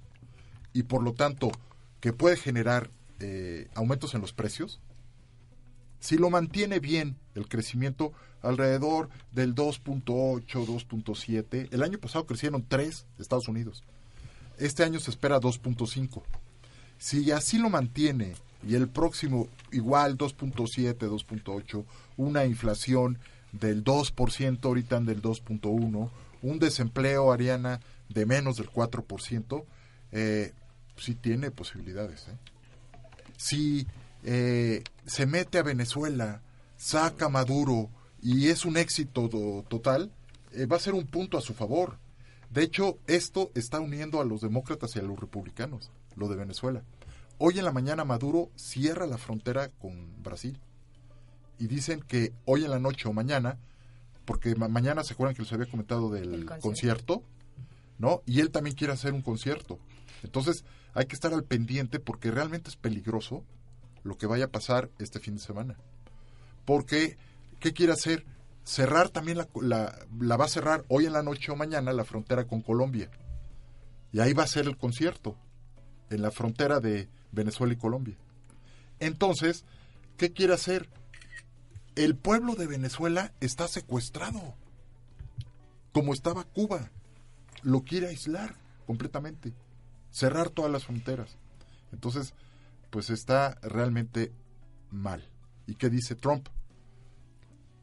y 0.73 0.83
por 0.83 1.03
lo 1.03 1.13
tanto 1.13 1.51
que 1.99 2.13
puede 2.13 2.37
generar 2.37 2.89
eh, 3.19 3.69
aumentos 3.75 4.13
en 4.13 4.21
los 4.21 4.33
precios, 4.33 4.79
si 5.99 6.17
lo 6.17 6.29
mantiene 6.29 6.79
bien 6.79 7.15
el 7.33 7.47
crecimiento 7.47 8.11
alrededor 8.41 9.09
del 9.31 9.55
2.8, 9.55 10.45
2.7, 10.45 11.69
el 11.71 11.81
año 11.81 11.97
pasado 11.97 12.25
crecieron 12.25 12.65
3 12.67 13.05
Estados 13.17 13.47
Unidos, 13.47 13.83
este 14.57 14.83
año 14.83 14.99
se 14.99 15.11
espera 15.11 15.39
2.5. 15.39 16.21
Si 16.97 17.31
así 17.31 17.57
lo 17.57 17.69
mantiene 17.69 18.35
y 18.67 18.75
el 18.75 18.87
próximo 18.87 19.47
igual 19.71 20.17
2.7, 20.17 20.97
2.8, 20.97 21.83
una 22.17 22.45
inflación 22.45 23.17
del 23.51 23.83
2%, 23.83 24.65
ahorita 24.65 24.99
del 25.01 25.21
2.1, 25.21 26.09
un 26.41 26.59
desempleo, 26.59 27.31
Ariana, 27.31 27.79
de 28.09 28.25
menos 28.25 28.57
del 28.57 28.69
4%, 28.69 29.65
eh, 30.11 30.53
sí 30.97 31.15
tiene 31.15 31.51
posibilidades. 31.51 32.27
¿eh? 32.27 32.37
Si 33.37 33.87
eh, 34.23 34.83
se 35.05 35.25
mete 35.25 35.57
a 35.59 35.63
Venezuela, 35.63 36.41
saca 36.77 37.25
a 37.25 37.29
Maduro 37.29 37.89
y 38.21 38.47
es 38.49 38.65
un 38.65 38.77
éxito 38.77 39.27
do- 39.27 39.63
total, 39.67 40.11
eh, 40.53 40.65
va 40.65 40.77
a 40.77 40.79
ser 40.79 40.93
un 40.93 41.05
punto 41.05 41.37
a 41.37 41.41
su 41.41 41.53
favor. 41.53 41.97
De 42.49 42.63
hecho, 42.63 42.97
esto 43.07 43.51
está 43.55 43.79
uniendo 43.79 44.21
a 44.21 44.25
los 44.25 44.41
demócratas 44.41 44.95
y 44.95 44.99
a 44.99 45.03
los 45.03 45.19
republicanos, 45.19 45.91
lo 46.15 46.27
de 46.29 46.35
Venezuela. 46.37 46.83
Hoy 47.37 47.59
en 47.59 47.65
la 47.65 47.71
mañana 47.73 48.05
Maduro 48.05 48.49
cierra 48.55 49.05
la 49.07 49.17
frontera 49.17 49.67
con 49.69 50.23
Brasil 50.23 50.57
y 51.59 51.67
dicen 51.67 51.99
que 52.01 52.31
hoy 52.45 52.63
en 52.63 52.71
la 52.71 52.79
noche 52.79 53.09
o 53.09 53.13
mañana 53.13 53.57
porque 54.23 54.55
ma- 54.55 54.69
mañana 54.69 55.03
se 55.03 55.13
acuerdan 55.13 55.35
que 55.35 55.41
les 55.43 55.51
había 55.51 55.69
comentado 55.69 56.09
del 56.09 56.31
Del 56.31 56.45
concierto. 56.45 56.61
concierto. 56.67 57.23
¿No? 57.97 58.21
Y 58.25 58.41
él 58.41 58.51
también 58.51 58.75
quiere 58.75 58.93
hacer 58.93 59.13
un 59.13 59.21
concierto. 59.21 59.79
Entonces 60.23 60.63
hay 60.93 61.05
que 61.05 61.15
estar 61.15 61.33
al 61.33 61.43
pendiente 61.43 61.99
porque 61.99 62.31
realmente 62.31 62.69
es 62.69 62.75
peligroso 62.75 63.43
lo 64.03 64.17
que 64.17 64.27
vaya 64.27 64.45
a 64.45 64.51
pasar 64.51 64.89
este 64.99 65.19
fin 65.19 65.35
de 65.35 65.41
semana. 65.41 65.77
Porque, 66.63 67.17
¿qué 67.59 67.73
quiere 67.73 67.93
hacer? 67.93 68.25
Cerrar 68.63 69.09
también 69.09 69.37
la, 69.37 69.47
la, 69.61 70.37
va 70.37 70.45
a 70.45 70.49
cerrar 70.49 70.85
hoy 70.89 71.05
en 71.05 71.13
la 71.13 71.21
noche 71.21 71.51
o 71.51 71.55
mañana 71.55 71.93
la 71.93 72.05
frontera 72.05 72.45
con 72.45 72.61
Colombia. 72.61 73.11
Y 74.11 74.19
ahí 74.19 74.33
va 74.33 74.43
a 74.43 74.47
ser 74.47 74.65
el 74.65 74.77
concierto, 74.77 75.35
en 76.09 76.21
la 76.21 76.31
frontera 76.31 76.79
de 76.79 77.09
Venezuela 77.31 77.73
y 77.73 77.77
Colombia. 77.77 78.17
Entonces, 78.99 79.65
¿qué 80.17 80.31
quiere 80.31 80.53
hacer? 80.53 80.89
El 81.95 82.15
pueblo 82.15 82.55
de 82.55 82.67
Venezuela 82.67 83.33
está 83.39 83.67
secuestrado, 83.67 84.55
como 85.91 86.13
estaba 86.13 86.43
Cuba. 86.43 86.91
Lo 87.65 87.83
quiere 87.83 88.07
aislar 88.07 88.55
completamente, 88.85 89.51
cerrar 90.11 90.51
todas 90.51 90.71
las 90.71 90.85
fronteras. 90.85 91.35
Entonces, 91.91 92.35
pues 92.91 93.09
está 93.09 93.57
realmente 93.63 94.31
mal. 94.91 95.27
¿Y 95.65 95.73
qué 95.73 95.89
dice 95.89 96.13
Trump? 96.13 96.47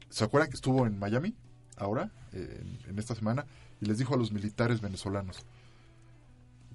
¿Se 0.09 0.23
acuerdan 0.23 0.51
que 0.51 0.55
estuvo 0.55 0.87
en 0.87 1.01
Miami 1.01 1.35
ahora, 1.77 2.13
en, 2.33 2.97
esta 2.97 3.17
semana, 3.17 3.45
y 3.81 3.87
les 3.87 3.99
dijo 3.99 4.15
a 4.15 4.17
los 4.17 4.31
militares 4.31 4.81
venezolanos, 4.81 5.39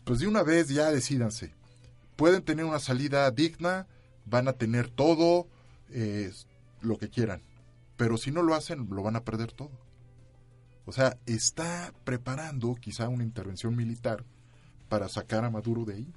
pues 0.03 0.19
de 0.19 0.27
una 0.27 0.43
vez 0.43 0.67
ya 0.67 0.91
decídanse, 0.91 1.53
pueden 2.17 2.43
tener 2.43 2.65
una 2.65 2.79
salida 2.79 3.31
digna, 3.31 3.87
van 4.25 4.49
a 4.49 4.53
tener 4.53 4.89
todo, 4.89 5.47
eh, 5.91 6.33
lo 6.81 6.97
que 6.97 7.09
quieran, 7.09 7.41
pero 7.95 8.17
si 8.17 8.31
no 8.31 8.43
lo 8.43 8.53
hacen, 8.53 8.89
lo 8.91 9.01
van 9.01 9.15
a 9.15 9.23
perder 9.23 9.53
todo. 9.53 9.71
O 10.87 10.91
sea, 10.91 11.17
está 11.25 11.93
preparando 12.03 12.73
quizá 12.75 13.09
una 13.09 13.23
intervención 13.23 13.75
militar 13.75 14.23
para 14.89 15.09
sacar 15.09 15.43
a 15.45 15.49
Maduro 15.49 15.85
de 15.85 15.95
ahí, 15.95 16.07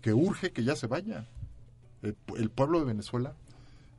que 0.00 0.14
urge 0.14 0.52
que 0.52 0.64
ya 0.64 0.76
se 0.76 0.86
vaya. 0.86 1.26
El, 2.00 2.16
el 2.38 2.48
pueblo 2.48 2.78
de 2.78 2.86
Venezuela 2.86 3.34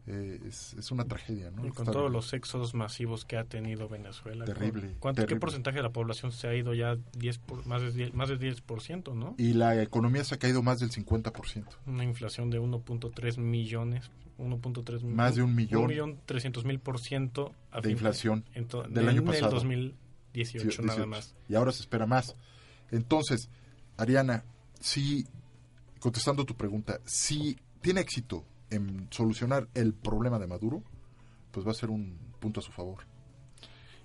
eh, 0.07 0.39
es, 0.47 0.73
es, 0.75 0.91
una 0.91 1.05
tragedia, 1.05 1.49
¿no? 1.49 1.65
Y 1.65 1.71
con 1.71 1.85
todos 1.85 2.11
los 2.11 2.31
éxodos 2.33 2.75
masivos 2.75 3.25
que 3.25 3.37
ha 3.37 3.43
tenido 3.43 3.89
Venezuela. 3.89 4.45
Terrible. 4.45 4.95
¿cuánto, 4.99 5.21
terrible. 5.21 5.35
¿Qué 5.35 5.39
porcentaje 5.39 5.77
de 5.77 5.83
la 5.83 5.89
población 5.89 6.31
se 6.31 6.47
ha 6.47 6.53
ido 6.53 6.75
ya? 6.75 6.95
10 7.17 7.37
por, 7.39 7.65
más, 7.65 7.81
de 7.81 7.91
10, 7.91 8.13
más 8.13 8.29
del 8.29 8.39
10%, 8.39 9.15
¿no? 9.15 9.33
Y 9.37 9.53
la 9.53 9.81
economía 9.81 10.23
se 10.23 10.35
ha 10.35 10.37
caído 10.37 10.61
más 10.61 10.79
del 10.79 10.91
50%. 10.91 11.65
Una 11.87 12.03
inflación 12.03 12.51
de 12.51 12.61
1.3 12.61 13.37
millones. 13.39 14.11
1.3 14.37 15.01
Más 15.01 15.35
de 15.35 15.41
un 15.41 15.55
millón. 15.55 15.89
1.300.000% 15.89 17.51
de 17.81 17.91
inflación 17.91 18.45
de, 18.53 18.89
del 18.89 19.09
año 19.09 19.23
pasado. 19.23 19.51
2000, 19.51 19.95
18, 20.35 20.63
18, 20.63 20.81
nada 20.83 21.05
más. 21.05 21.35
Y 21.47 21.55
ahora 21.55 21.71
se 21.71 21.81
espera 21.81 22.05
más. 22.05 22.35
Entonces, 22.91 23.49
Ariana, 23.97 24.43
si, 24.79 25.25
contestando 25.99 26.45
tu 26.45 26.55
pregunta, 26.55 26.99
si 27.05 27.57
tiene 27.81 28.01
éxito 28.01 28.45
en 28.69 29.07
solucionar 29.11 29.69
el 29.73 29.93
problema 29.93 30.37
de 30.37 30.47
Maduro, 30.47 30.83
pues 31.51 31.65
va 31.65 31.71
a 31.71 31.75
ser 31.75 31.89
un 31.89 32.17
punto 32.39 32.59
a 32.59 32.63
su 32.63 32.71
favor. 32.71 33.05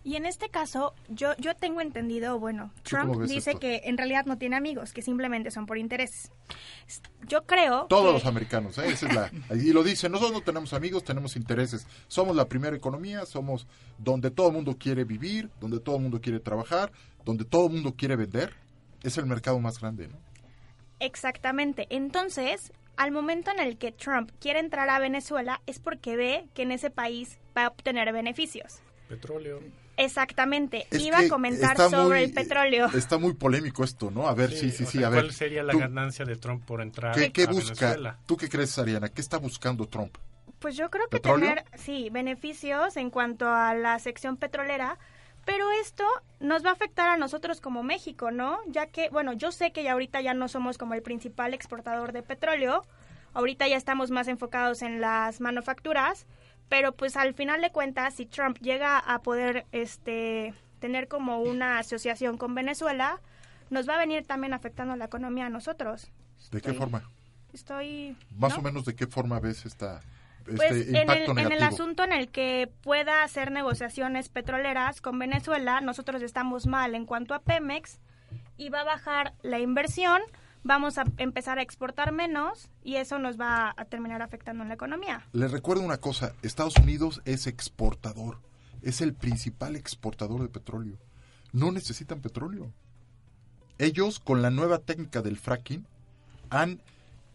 Y 0.02 0.16
en 0.16 0.24
este 0.24 0.48
caso, 0.48 0.94
yo, 1.08 1.36
yo 1.36 1.54
tengo 1.54 1.82
entendido, 1.82 2.38
bueno, 2.38 2.72
¿Tú 2.82 2.96
cómo 2.96 3.12
Trump 3.12 3.28
dice 3.28 3.50
esto? 3.50 3.60
que 3.60 3.82
en 3.84 3.98
realidad 3.98 4.24
no 4.24 4.38
tiene 4.38 4.56
amigos, 4.56 4.94
que 4.94 5.02
simplemente 5.02 5.50
son 5.50 5.66
por 5.66 5.76
intereses. 5.76 6.32
Yo 7.28 7.44
creo 7.44 7.84
Todos 7.86 8.06
que- 8.06 8.12
los 8.14 8.24
americanos, 8.26 8.78
¿eh? 8.78 8.86
Esa 8.88 9.06
es 9.08 9.14
la, 9.14 9.30
y 9.54 9.72
lo 9.74 9.82
dicen, 9.82 10.10
nosotros 10.12 10.32
no 10.38 10.40
tenemos 10.42 10.72
amigos, 10.72 11.04
tenemos 11.04 11.36
intereses. 11.36 11.86
Somos 12.08 12.34
la 12.34 12.46
primera 12.48 12.74
economía, 12.74 13.26
somos 13.26 13.66
donde 13.98 14.30
todo 14.30 14.48
el 14.48 14.54
mundo 14.54 14.76
quiere 14.78 15.04
vivir, 15.04 15.50
donde 15.60 15.80
todo 15.80 15.96
el 15.96 16.02
mundo 16.02 16.18
quiere 16.20 16.40
trabajar, 16.40 16.90
donde 17.26 17.44
todo 17.44 17.66
el 17.66 17.74
mundo 17.74 17.94
quiere 17.94 18.16
vender. 18.16 18.54
Es 19.02 19.18
el 19.18 19.26
mercado 19.26 19.60
más 19.60 19.78
grande, 19.80 20.08
¿no? 20.08 20.16
Exactamente. 20.98 21.86
Entonces, 21.90 22.72
al 22.96 23.10
momento 23.12 23.50
en 23.50 23.60
el 23.60 23.78
que 23.78 23.92
Trump 23.92 24.30
quiere 24.40 24.60
entrar 24.60 24.88
a 24.90 24.98
Venezuela 24.98 25.60
es 25.66 25.78
porque 25.78 26.16
ve 26.16 26.48
que 26.54 26.62
en 26.62 26.72
ese 26.72 26.90
país 26.90 27.38
va 27.56 27.66
a 27.66 27.68
obtener 27.68 28.12
beneficios. 28.12 28.80
Petróleo. 29.08 29.60
Exactamente. 30.04 30.86
Es 30.90 31.02
Iba 31.02 31.18
a 31.18 31.28
comentar 31.28 31.76
sobre 31.76 32.02
muy- 32.08 32.22
el 32.24 32.32
petróleo. 32.32 32.86
Está 32.94 33.18
muy 33.18 33.34
polémico 33.34 33.84
esto, 33.84 34.10
¿no? 34.10 34.28
A 34.28 34.34
ver, 34.34 34.50
sí, 34.50 34.70
sí, 34.70 34.86
sí, 34.86 34.98
sea, 34.98 35.06
a 35.08 35.10
ver. 35.10 35.24
¿Cuál 35.24 35.32
sería 35.32 35.62
la 35.62 35.72
Tú- 35.72 35.78
ganancia 35.78 36.24
de 36.24 36.36
Trump 36.36 36.64
por 36.64 36.80
entrar 36.80 37.14
¿Qué, 37.14 37.30
qué 37.32 37.44
a 37.44 37.46
busca? 37.46 37.74
Venezuela? 37.86 38.18
¿Tú 38.26 38.36
qué 38.36 38.48
crees, 38.48 38.78
Ariana? 38.78 39.08
¿Qué 39.08 39.20
está 39.20 39.38
buscando 39.38 39.86
Trump? 39.86 40.16
Pues 40.58 40.76
yo 40.76 40.90
creo 40.90 41.04
que 41.08 41.16
¿Petróleo? 41.18 41.48
tener, 41.48 41.64
sí, 41.78 42.08
beneficios 42.10 42.96
en 42.96 43.10
cuanto 43.10 43.48
a 43.48 43.74
la 43.74 43.98
sección 43.98 44.36
petrolera, 44.36 44.98
pero 45.46 45.70
esto 45.80 46.04
nos 46.38 46.64
va 46.64 46.70
a 46.70 46.72
afectar 46.74 47.08
a 47.08 47.16
nosotros 47.16 47.60
como 47.62 47.82
México, 47.82 48.30
¿no? 48.30 48.58
Ya 48.66 48.86
que, 48.86 49.08
bueno, 49.08 49.32
yo 49.32 49.52
sé 49.52 49.72
que 49.72 49.82
ya 49.82 49.92
ahorita 49.92 50.20
ya 50.20 50.34
no 50.34 50.48
somos 50.48 50.76
como 50.76 50.92
el 50.94 51.02
principal 51.02 51.54
exportador 51.54 52.12
de 52.12 52.22
petróleo, 52.22 52.84
ahorita 53.32 53.68
ya 53.68 53.76
estamos 53.76 54.10
más 54.10 54.28
enfocados 54.28 54.82
en 54.82 55.00
las 55.00 55.40
manufacturas, 55.40 56.26
pero 56.70 56.92
pues 56.92 57.16
al 57.16 57.34
final 57.34 57.60
de 57.60 57.72
cuentas, 57.72 58.14
si 58.14 58.26
Trump 58.26 58.56
llega 58.60 58.96
a 58.96 59.20
poder, 59.22 59.66
este, 59.72 60.54
tener 60.78 61.08
como 61.08 61.40
una 61.40 61.80
asociación 61.80 62.38
con 62.38 62.54
Venezuela, 62.54 63.20
nos 63.70 63.88
va 63.88 63.96
a 63.96 63.98
venir 63.98 64.24
también 64.24 64.54
afectando 64.54 64.94
la 64.94 65.06
economía 65.06 65.46
a 65.46 65.50
nosotros. 65.50 66.12
¿De 66.52 66.60
qué 66.60 66.72
forma? 66.72 67.02
Estoy... 67.52 68.16
Más 68.36 68.54
¿no? 68.54 68.60
o 68.60 68.62
menos 68.62 68.84
de 68.84 68.94
qué 68.94 69.08
forma 69.08 69.40
ves 69.40 69.66
esta, 69.66 70.00
este 70.46 70.54
Pues 70.54 70.88
en 70.88 71.10
el, 71.10 71.38
en 71.38 71.52
el 71.52 71.62
asunto 71.64 72.04
en 72.04 72.12
el 72.12 72.28
que 72.28 72.70
pueda 72.82 73.24
hacer 73.24 73.50
negociaciones 73.50 74.28
petroleras 74.28 75.00
con 75.00 75.18
Venezuela, 75.18 75.80
nosotros 75.80 76.22
estamos 76.22 76.68
mal 76.68 76.94
en 76.94 77.04
cuanto 77.04 77.34
a 77.34 77.42
Pemex 77.42 77.98
y 78.56 78.68
va 78.68 78.82
a 78.82 78.84
bajar 78.84 79.34
la 79.42 79.58
inversión, 79.58 80.22
vamos 80.62 80.98
a 80.98 81.04
empezar 81.18 81.58
a 81.58 81.62
exportar 81.62 82.12
menos 82.12 82.70
y 82.82 82.96
eso 82.96 83.18
nos 83.18 83.38
va 83.40 83.74
a 83.76 83.84
terminar 83.86 84.22
afectando 84.22 84.62
en 84.62 84.68
la 84.68 84.74
economía. 84.74 85.26
Les 85.32 85.50
recuerdo 85.50 85.82
una 85.82 85.98
cosa, 85.98 86.34
Estados 86.42 86.76
Unidos 86.76 87.22
es 87.24 87.46
exportador, 87.46 88.38
es 88.82 89.00
el 89.00 89.14
principal 89.14 89.76
exportador 89.76 90.42
de 90.42 90.48
petróleo. 90.48 90.98
No 91.52 91.72
necesitan 91.72 92.20
petróleo. 92.20 92.72
Ellos, 93.78 94.20
con 94.20 94.42
la 94.42 94.50
nueva 94.50 94.78
técnica 94.78 95.22
del 95.22 95.38
fracking, 95.38 95.86
han 96.50 96.80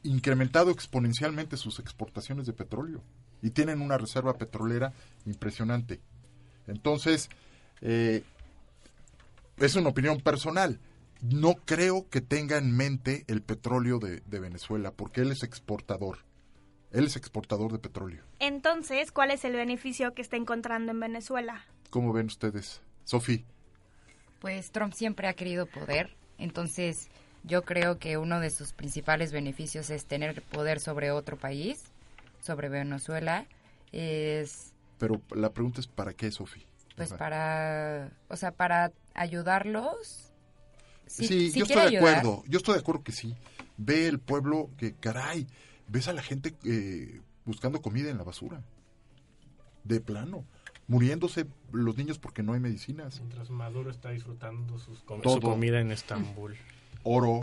incrementado 0.04 0.72
exponencialmente 0.72 1.58
sus 1.58 1.80
exportaciones 1.80 2.46
de 2.46 2.54
petróleo 2.54 3.02
y 3.42 3.50
tienen 3.50 3.82
una 3.82 3.98
reserva 3.98 4.38
petrolera 4.38 4.94
impresionante. 5.26 6.00
Entonces, 6.68 7.30
eh, 7.82 8.24
es 9.58 9.76
una 9.76 9.90
opinión 9.90 10.22
personal. 10.22 10.80
No 11.22 11.56
creo 11.66 12.10
que 12.10 12.22
tenga 12.22 12.58
en 12.58 12.76
mente 12.76 13.24
el 13.28 13.42
petróleo 13.42 14.00
de, 14.00 14.22
de 14.26 14.40
Venezuela, 14.40 14.92
porque 14.92 15.22
él 15.22 15.32
es 15.32 15.44
exportador. 15.44 16.20
Él 16.92 17.06
es 17.06 17.16
exportador 17.16 17.72
de 17.72 17.80
petróleo. 17.80 18.24
Entonces, 18.40 19.12
¿cuál 19.12 19.32
es 19.32 19.44
el 19.44 19.54
beneficio 19.54 20.14
que 20.14 20.22
está 20.22 20.38
encontrando 20.38 20.92
en 20.92 21.00
Venezuela? 21.00 21.66
¿Cómo 21.90 22.14
ven 22.14 22.28
ustedes? 22.28 22.82
Sofía, 23.04 23.44
Pues 24.40 24.72
Trump 24.72 24.94
siempre 24.94 25.28
ha 25.28 25.34
querido 25.34 25.66
poder, 25.66 26.16
entonces 26.38 27.10
yo 27.44 27.64
creo 27.64 28.00
que 28.00 28.18
uno 28.18 28.40
de 28.40 28.50
sus 28.50 28.74
principales 28.74 29.32
beneficios 29.32 29.90
es 29.90 30.06
tener 30.06 30.42
poder 30.42 30.80
sobre 30.80 31.12
otro 31.12 31.38
país, 31.38 31.84
sobre 32.42 32.70
Venezuela, 32.70 33.46
es 33.92 34.74
pero 34.98 35.22
la 35.36 35.52
pregunta 35.52 35.82
es 35.82 35.88
¿para 35.88 36.14
qué, 36.14 36.32
Sofía? 36.32 36.66
pues 36.96 37.14
para, 37.14 38.12
o 38.30 38.36
sea, 38.38 38.52
para 38.52 38.92
ayudarlos. 39.14 40.32
Sí, 41.08 41.28
Si- 41.28 41.60
yo 41.60 41.66
estoy 41.66 41.82
de 41.82 41.88
ayudar, 41.98 42.16
acuerdo, 42.18 42.44
yo 42.48 42.58
estoy 42.58 42.74
de 42.76 42.80
acuerdo 42.82 43.04
que 43.04 43.12
sí. 43.12 43.36
Ve 43.78 44.08
el 44.08 44.20
pueblo 44.20 44.70
que, 44.78 44.94
caray, 44.94 45.48
ves 45.88 46.08
a 46.08 46.14
la 46.14 46.22
gente 46.24 46.54
eh, 46.64 47.20
buscando 47.46 47.82
comida 47.82 48.10
en 48.10 48.18
la 48.18 48.24
basura. 48.24 48.62
De 49.84 50.00
plano. 50.02 50.46
Muriéndose 50.88 51.48
los 51.72 51.98
niños 51.98 52.20
porque 52.20 52.44
no 52.44 52.54
hay 52.54 52.60
medicinas. 52.60 53.20
Mientras 53.20 53.50
Maduro 53.50 53.90
está 53.90 54.12
disfrutando 54.12 54.78
sus 54.78 55.00
com- 55.00 55.22
Todo. 55.22 55.36
su 55.36 55.42
comida 55.42 55.80
en 55.80 55.92
Estambul. 55.92 56.56
Oro, 57.04 57.42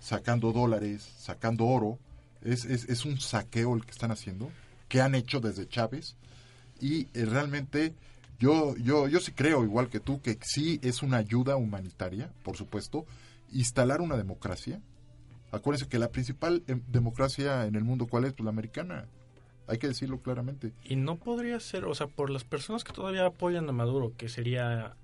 sacando 0.00 0.52
dólares, 0.52 1.02
sacando 1.18 1.66
oro. 1.66 1.98
Es, 2.42 2.64
es, 2.66 2.84
es 2.90 3.04
un 3.06 3.18
saqueo 3.20 3.74
el 3.74 3.84
que 3.84 3.90
están 3.90 4.10
haciendo, 4.10 4.50
que 4.88 5.00
han 5.00 5.14
hecho 5.14 5.40
desde 5.40 5.66
Chávez. 5.66 6.14
Y 6.80 7.08
eh, 7.14 7.24
realmente 7.24 7.94
yo, 8.38 8.76
yo, 8.76 9.08
yo 9.08 9.20
sí 9.20 9.32
creo, 9.32 9.64
igual 9.64 9.88
que 9.88 10.00
tú, 10.00 10.20
que 10.20 10.38
sí 10.42 10.80
es 10.82 11.02
una 11.02 11.18
ayuda 11.18 11.56
humanitaria, 11.56 12.30
por 12.42 12.56
supuesto, 12.56 13.06
instalar 13.52 14.00
una 14.00 14.16
democracia. 14.16 14.80
Acuérdense 15.52 15.88
que 15.88 15.98
la 15.98 16.10
principal 16.10 16.62
em, 16.66 16.80
democracia 16.88 17.66
en 17.66 17.76
el 17.76 17.84
mundo, 17.84 18.06
¿cuál 18.06 18.24
es? 18.24 18.32
Pues 18.32 18.44
la 18.44 18.50
americana. 18.50 19.06
Hay 19.66 19.78
que 19.78 19.86
decirlo 19.88 20.20
claramente. 20.20 20.72
Y 20.84 20.96
no 20.96 21.16
podría 21.16 21.58
ser, 21.60 21.84
o 21.86 21.94
sea, 21.94 22.06
por 22.06 22.28
las 22.28 22.44
personas 22.44 22.84
que 22.84 22.92
todavía 22.92 23.24
apoyan 23.24 23.68
a 23.68 23.72
Maduro, 23.72 24.12
que 24.16 24.28
sería, 24.28 24.94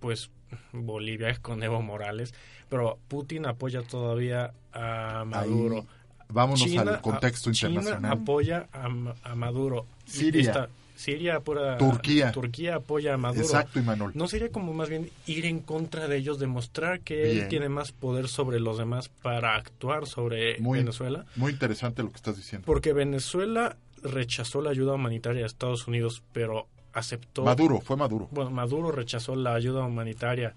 pues, 0.00 0.30
Bolivia 0.72 1.36
con 1.42 1.62
Evo 1.62 1.80
Morales, 1.82 2.34
pero 2.68 2.98
Putin 3.08 3.46
apoya 3.46 3.82
todavía 3.82 4.52
a 4.72 5.24
Maduro. 5.26 5.80
Ahí, 5.80 5.86
vámonos 6.28 6.60
China 6.64 6.82
al 6.82 7.00
contexto 7.02 7.52
China 7.52 7.70
internacional. 7.70 8.12
apoya 8.18 8.68
a, 8.72 8.88
Ma- 8.88 9.14
a 9.22 9.34
Maduro. 9.36 9.86
Siria. 10.06 10.40
esta- 10.42 10.68
Siria 11.00 11.36
apura, 11.36 11.78
Turquía. 11.78 12.30
Turquía 12.30 12.76
apoya 12.76 13.14
a 13.14 13.16
Maduro. 13.16 13.42
Exacto, 13.42 13.78
Imanol. 13.78 14.12
¿No 14.14 14.28
sería 14.28 14.50
como 14.50 14.74
más 14.74 14.90
bien 14.90 15.08
ir 15.26 15.46
en 15.46 15.60
contra 15.60 16.08
de 16.08 16.18
ellos, 16.18 16.38
demostrar 16.38 17.00
que 17.00 17.22
Bien. 17.22 17.38
él 17.38 17.48
tiene 17.48 17.68
más 17.70 17.92
poder 17.92 18.28
sobre 18.28 18.60
los 18.60 18.76
demás 18.76 19.08
para 19.08 19.56
actuar 19.56 20.06
sobre 20.06 20.58
Muy, 20.60 20.80
Venezuela? 20.80 21.24
muy 21.36 21.52
interesante 21.52 22.02
lo 22.02 22.10
que 22.10 22.16
estás 22.16 22.36
diciendo. 22.36 22.66
Porque 22.66 22.92
Venezuela 22.92 23.76
rechazó 24.02 24.60
la 24.60 24.70
ayuda 24.70 24.92
humanitaria 24.92 25.40
de 25.40 25.46
Estados 25.46 25.88
Unidos, 25.88 26.22
pero 26.32 26.66
aceptó... 26.92 27.44
Maduro, 27.44 27.80
fue 27.80 27.96
Maduro. 27.96 28.28
Bueno, 28.30 28.50
Maduro 28.50 28.92
rechazó 28.92 29.36
la 29.36 29.54
ayuda 29.54 29.82
humanitaria 29.84 30.54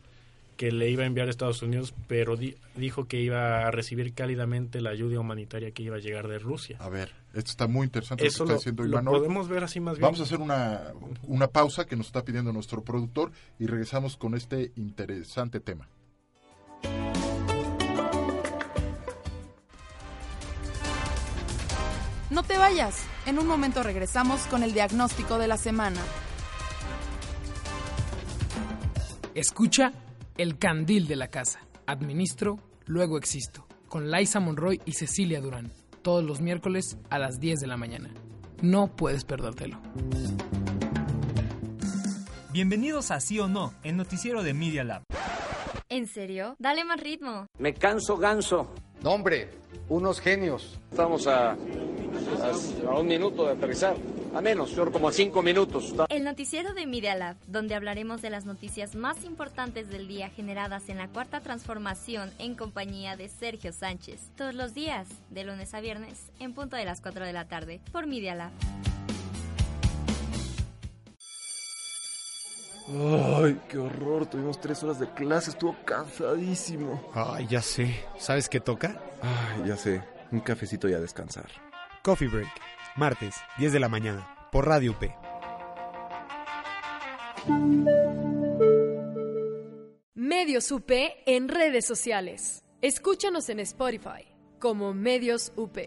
que 0.58 0.72
le 0.72 0.90
iba 0.90 1.04
a 1.04 1.06
enviar 1.06 1.28
a 1.28 1.30
Estados 1.32 1.62
Unidos, 1.62 1.94
pero 2.08 2.36
di- 2.36 2.56
dijo 2.76 3.06
que 3.08 3.20
iba 3.22 3.66
a 3.68 3.72
recibir 3.72 4.14
cálidamente 4.14 4.82
la 4.82 4.92
ayuda 4.92 5.20
humanitaria 5.20 5.72
que 5.72 5.84
iba 5.84 5.96
a 5.98 6.00
llegar 6.00 6.28
de 6.28 6.40
Rusia. 6.40 6.78
A 6.80 6.90
ver, 6.90 7.12
esto 7.34 7.52
está 7.52 7.68
muy 7.68 7.86
interesante 7.86 8.26
Eso 8.26 8.44
lo 8.44 8.48
que 8.50 8.54
está 8.54 8.60
diciendo 8.60 8.84
lo 8.84 8.90
Imanol. 8.90 9.18
podemos 9.20 9.48
ver 9.50 9.64
así 9.64 9.80
más 9.80 9.96
bien. 9.98 10.04
Vamos 10.04 10.20
a 10.20 10.24
hacer 10.24 10.40
una, 10.40 10.82
una 11.24 11.48
pausa 11.48 11.86
que 11.86 11.96
nos 11.96 12.08
está 12.08 12.24
pidiendo 12.24 12.54
nuestro 12.54 12.84
productor 12.84 13.32
y 13.60 13.66
regresamos 13.68 14.18
con 14.18 14.36
este 14.36 14.72
interesante 14.76 15.60
tema. 15.60 15.88
No 22.30 22.44
te 22.44 22.58
vayas. 22.58 23.04
En 23.26 23.38
un 23.38 23.48
momento 23.48 23.84
regresamos 23.84 24.42
con 24.48 24.64
el 24.64 24.74
diagnóstico 24.74 25.38
de 25.38 25.48
la 25.48 25.58
semana. 25.58 26.02
Escucha 29.36 29.92
El 30.38 30.58
Candil 30.58 31.08
de 31.08 31.16
la 31.16 31.28
Casa. 31.28 31.60
Administro, 31.86 32.60
luego 32.86 33.18
existo. 33.18 33.68
Con 33.88 34.10
Liza 34.12 34.40
Monroy 34.40 34.82
y 34.86 34.94
Cecilia 34.94 35.42
Durán. 35.42 35.72
Todos 36.02 36.24
los 36.24 36.42
miércoles 36.42 36.98
a 37.10 37.20
las 37.20 37.40
10 37.40 37.60
de 37.60 37.68
la 37.68 37.78
mañana. 37.78 38.10
No 38.62 38.88
puedes 38.96 39.26
perdértelo. 39.26 39.80
Bienvenidos 42.52 43.12
a 43.12 43.20
Sí 43.20 43.40
o 43.40 43.48
No, 43.48 43.74
el 43.84 43.96
noticiero 43.98 44.44
de 44.44 44.54
Media 44.54 44.84
Lab. 44.84 45.04
¿En 45.90 46.08
serio? 46.08 46.56
Dale 46.60 46.84
más 46.84 47.00
ritmo. 47.00 47.46
Me 47.60 47.74
canso 47.74 48.18
ganso. 48.18 48.74
No, 49.04 49.12
hombre, 49.12 49.50
unos 49.90 50.20
genios. 50.20 50.80
Estamos 50.90 51.28
a, 51.28 51.52
a, 51.52 51.58
a 52.90 53.00
un 53.00 53.08
minuto 53.08 53.46
de 53.46 53.52
aterrizar. 53.52 53.96
A 54.34 54.42
menos, 54.42 54.72
yo 54.72 54.92
como 54.92 55.08
a 55.08 55.12
cinco 55.12 55.44
minutos. 55.44 55.94
El 56.10 56.24
noticiero 56.24 56.74
de 56.74 56.88
Media 56.88 57.14
Lab, 57.14 57.36
donde 57.48 57.76
hablaremos 57.76 58.24
de 58.24 58.32
las 58.32 58.46
noticias 58.46 58.96
más 58.96 59.24
importantes 59.26 59.90
del 59.90 60.08
día 60.08 60.30
generadas 60.30 60.90
en 60.90 60.98
la 60.98 61.08
cuarta 61.08 61.40
transformación 61.40 62.32
en 62.40 62.56
compañía 62.56 63.16
de 63.16 63.30
Sergio 63.30 63.72
Sánchez. 63.72 64.32
Todos 64.36 64.56
los 64.56 64.74
días, 64.74 65.08
de 65.30 65.44
lunes 65.44 65.76
a 65.76 65.82
viernes, 65.82 66.32
en 66.40 66.54
punto 66.54 66.76
de 66.76 66.86
las 66.86 67.00
4 67.00 67.26
de 67.26 67.34
la 67.34 67.48
tarde, 67.48 67.80
por 67.92 68.08
Media 68.08 68.34
Lab. 68.34 68.52
Ay, 72.90 73.60
qué 73.70 73.78
horror. 73.78 74.26
Tuvimos 74.26 74.60
tres 74.60 74.84
horas 74.84 75.00
de 75.00 75.10
clase. 75.14 75.52
Estuvo 75.52 75.76
cansadísimo. 75.86 77.12
Ay, 77.14 77.48
ya 77.48 77.62
sé. 77.62 78.04
¿Sabes 78.18 78.50
qué 78.50 78.60
toca? 78.60 79.00
Ay, 79.22 79.68
ya 79.68 79.78
sé. 79.78 80.02
Un 80.32 80.40
cafecito 80.40 80.90
y 80.90 80.94
a 80.94 81.00
descansar. 81.00 81.50
Coffee 82.02 82.28
Break. 82.28 82.73
Martes, 82.96 83.36
10 83.58 83.74
de 83.74 83.80
la 83.80 83.90
mañana. 83.90 84.28
Por 84.52 84.68
Radio 84.68 84.92
UP. 84.92 85.04
Medios 90.14 90.72
UP 90.72 90.92
en 91.26 91.48
redes 91.48 91.88
sociales. 91.88 92.64
Escúchanos 92.82 93.50
en 93.50 93.62
Spotify 93.62 94.28
como 94.60 94.94
Medios 94.94 95.52
UP. 95.56 95.78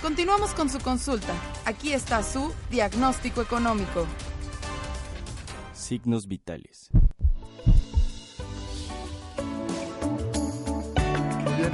Continuamos 0.00 0.54
con 0.54 0.68
su 0.68 0.78
consulta. 0.78 1.34
Aquí 1.64 1.92
está 1.92 2.22
su 2.22 2.54
diagnóstico 2.70 3.42
económico. 3.42 4.06
Signos 5.72 6.28
vitales. 6.28 6.90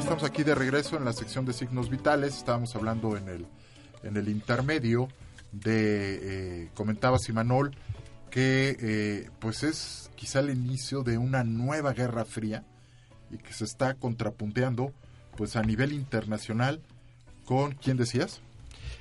Estamos 0.00 0.24
aquí 0.24 0.44
de 0.44 0.54
regreso 0.54 0.96
en 0.96 1.04
la 1.04 1.12
sección 1.12 1.44
de 1.44 1.52
signos 1.52 1.90
vitales. 1.90 2.36
Estábamos 2.36 2.74
hablando 2.74 3.18
en 3.18 3.28
el, 3.28 3.46
en 4.02 4.16
el 4.16 4.28
intermedio 4.30 5.08
de, 5.52 6.62
eh, 6.64 6.70
comentaba 6.74 7.18
Simanol, 7.18 7.76
que 8.30 8.76
eh, 8.80 9.30
pues 9.40 9.62
es 9.62 10.10
quizá 10.16 10.40
el 10.40 10.50
inicio 10.50 11.02
de 11.02 11.18
una 11.18 11.44
nueva 11.44 11.92
guerra 11.92 12.24
fría 12.24 12.64
y 13.30 13.36
que 13.36 13.52
se 13.52 13.64
está 13.64 13.94
contrapunteando 13.94 14.92
pues 15.36 15.54
a 15.56 15.62
nivel 15.62 15.92
internacional 15.92 16.80
con, 17.44 17.72
¿quién 17.72 17.98
decías? 17.98 18.40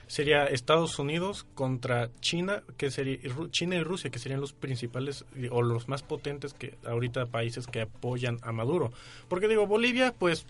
Sería 0.08 0.46
Estados 0.46 1.00
Unidos 1.00 1.46
contra 1.56 2.10
China, 2.20 2.64
que 2.78 2.92
sería 2.92 3.20
China 3.52 3.76
y 3.76 3.84
Rusia, 3.84 4.10
que 4.10 4.20
serían 4.20 4.42
los 4.42 4.54
principales 4.54 5.24
eh, 5.36 5.48
o 5.50 5.62
los 5.62 5.88
más 5.88 6.04
potentes 6.04 6.54
que 6.54 6.76
ahorita 6.86 7.28
países 7.28 7.68
que 7.68 7.82
apoyan 7.82 8.40
a 8.42 8.52
Maduro. 8.52 8.92
Porque 9.30 9.48
digo, 9.48 9.66
Bolivia, 9.66 10.14
pues 10.18 10.46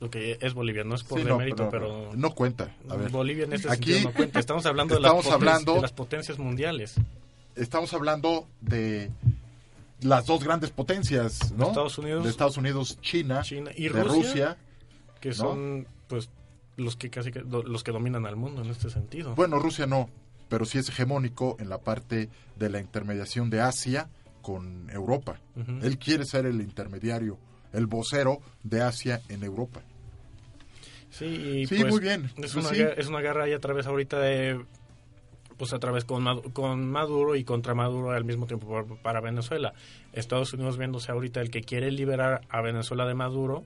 lo 0.00 0.10
que 0.10 0.38
es 0.40 0.54
Bolivia, 0.54 0.82
no 0.84 0.94
es 0.94 1.04
por 1.04 1.18
Sí, 1.20 1.24
no, 1.24 1.34
demérito, 1.34 1.68
pero 1.70 2.08
pero, 2.08 2.16
no 2.16 2.34
cuenta. 2.34 2.74
A 2.88 2.96
ver. 2.96 3.10
Bolivia 3.10 3.44
en 3.44 3.52
este 3.52 3.70
Aquí 3.70 3.92
sentido 3.92 4.10
no 4.10 4.16
cuenta. 4.16 4.40
Estamos 4.40 4.66
hablando, 4.66 4.96
estamos 4.96 5.24
de, 5.24 5.30
las 5.30 5.34
hablando- 5.34 5.74
de 5.74 5.80
las 5.82 5.92
potencias 5.92 6.38
mundiales. 6.38 6.94
Estamos 7.54 7.92
hablando 7.92 8.46
de 8.60 9.10
las 10.00 10.24
dos 10.26 10.42
grandes 10.42 10.70
potencias, 10.70 11.52
¿no? 11.52 11.68
Estados 11.68 11.98
Unidos. 11.98 12.24
de 12.24 12.30
Estados 12.30 12.56
Unidos, 12.56 12.98
China, 13.02 13.42
China 13.42 13.70
y 13.76 13.84
de 13.88 14.02
Rusia, 14.02 14.14
Rusia 14.14 14.56
que 15.20 15.28
¿no? 15.30 15.34
son 15.34 15.86
pues 16.08 16.30
los 16.76 16.96
que 16.96 17.10
casi 17.10 17.30
los 17.32 17.84
que 17.84 17.92
dominan 17.92 18.24
al 18.24 18.36
mundo 18.36 18.62
en 18.62 18.70
este 18.70 18.88
sentido. 18.88 19.34
Bueno, 19.34 19.58
Rusia 19.58 19.86
no, 19.86 20.08
pero 20.48 20.64
sí 20.64 20.78
es 20.78 20.88
hegemónico 20.88 21.56
en 21.60 21.68
la 21.68 21.76
parte 21.78 22.30
de 22.56 22.70
la 22.70 22.80
intermediación 22.80 23.50
de 23.50 23.60
Asia 23.60 24.08
con 24.40 24.88
Europa. 24.88 25.38
Él 25.82 25.98
quiere 25.98 26.24
ser 26.24 26.46
el 26.46 26.62
intermediario, 26.62 27.36
el 27.74 27.86
vocero 27.86 28.40
de 28.62 28.80
Asia 28.80 29.20
en 29.28 29.42
Europa. 29.44 29.82
Sí, 31.10 31.24
y 31.26 31.66
Sí, 31.66 31.76
pues, 31.80 31.92
muy 31.92 32.00
bien. 32.00 32.24
Es, 32.36 32.52
Pues 32.52 32.54
una, 32.56 32.68
sí. 32.70 32.82
es 32.96 33.06
una 33.08 33.20
guerra 33.20 33.44
ahí 33.44 33.52
a 33.52 33.58
través 33.58 33.86
ahorita 33.86 34.18
de 34.20 34.64
pues 35.56 35.74
a 35.74 35.78
través 35.78 36.06
con, 36.06 36.24
con 36.52 36.90
Maduro 36.90 37.36
y 37.36 37.44
contra 37.44 37.74
Maduro 37.74 38.12
al 38.12 38.24
mismo 38.24 38.46
tiempo 38.46 38.66
por- 38.66 38.96
para 39.02 39.20
Venezuela. 39.20 39.74
Estados 40.14 40.54
Unidos 40.54 40.78
viéndose 40.78 41.12
ahorita 41.12 41.42
el 41.42 41.50
que 41.50 41.60
quiere 41.60 41.90
liberar 41.90 42.40
a 42.48 42.62
Venezuela 42.62 43.04
de 43.04 43.12
Maduro, 43.12 43.64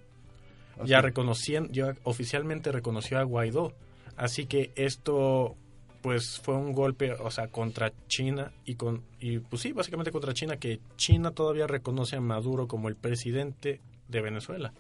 Así. 0.76 0.88
ya 0.88 1.01
reconocían, 1.01 1.68
ya 1.70 1.95
oficialmente 2.03 2.72
reconoció 2.72 3.18
a 3.20 3.22
Guaidó. 3.22 3.74
Así 4.16 4.47
que 4.47 4.72
esto 4.74 5.55
pues 6.03 6.40
fue 6.42 6.55
un 6.57 6.72
golpe, 6.72 7.12
o 7.12 7.30
sea, 7.30 7.47
contra 7.49 7.92
China 8.09 8.51
y 8.64 8.74
con 8.74 9.03
y 9.20 9.38
pues 9.38 9.62
sí, 9.62 9.70
básicamente 9.72 10.11
contra 10.11 10.34
China 10.34 10.57
que 10.57 10.80
China 10.97 11.30
todavía 11.30 11.68
reconoce 11.68 12.16
a 12.16 12.20
Maduro 12.20 12.66
como 12.66 12.88
el 12.88 12.97
presidente 12.97 13.80
de 14.09 14.20
Venezuela. 14.20 14.72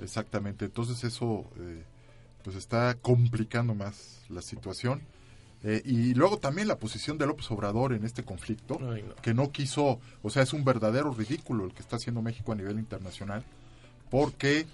Exactamente. 0.00 0.66
Entonces 0.66 1.02
eso 1.02 1.50
eh, 1.58 1.82
pues 2.42 2.56
está 2.56 2.94
complicando 2.94 3.74
más 3.74 4.24
la 4.28 4.42
situación. 4.42 5.02
Eh, 5.64 5.82
y 5.84 6.14
luego 6.14 6.38
también 6.38 6.68
la 6.68 6.78
posición 6.78 7.18
de 7.18 7.26
López 7.26 7.50
Obrador 7.50 7.92
en 7.92 8.04
este 8.04 8.22
conflicto, 8.22 8.78
Ay, 8.80 9.02
no. 9.02 9.16
que 9.16 9.34
no 9.34 9.50
quiso, 9.50 9.98
o 10.22 10.30
sea, 10.30 10.44
es 10.44 10.52
un 10.52 10.64
verdadero 10.64 11.12
ridículo 11.12 11.64
el 11.64 11.74
que 11.74 11.82
está 11.82 11.96
haciendo 11.96 12.22
México 12.22 12.52
a 12.52 12.54
nivel 12.54 12.78
internacional, 12.78 13.42
porque 14.08 14.66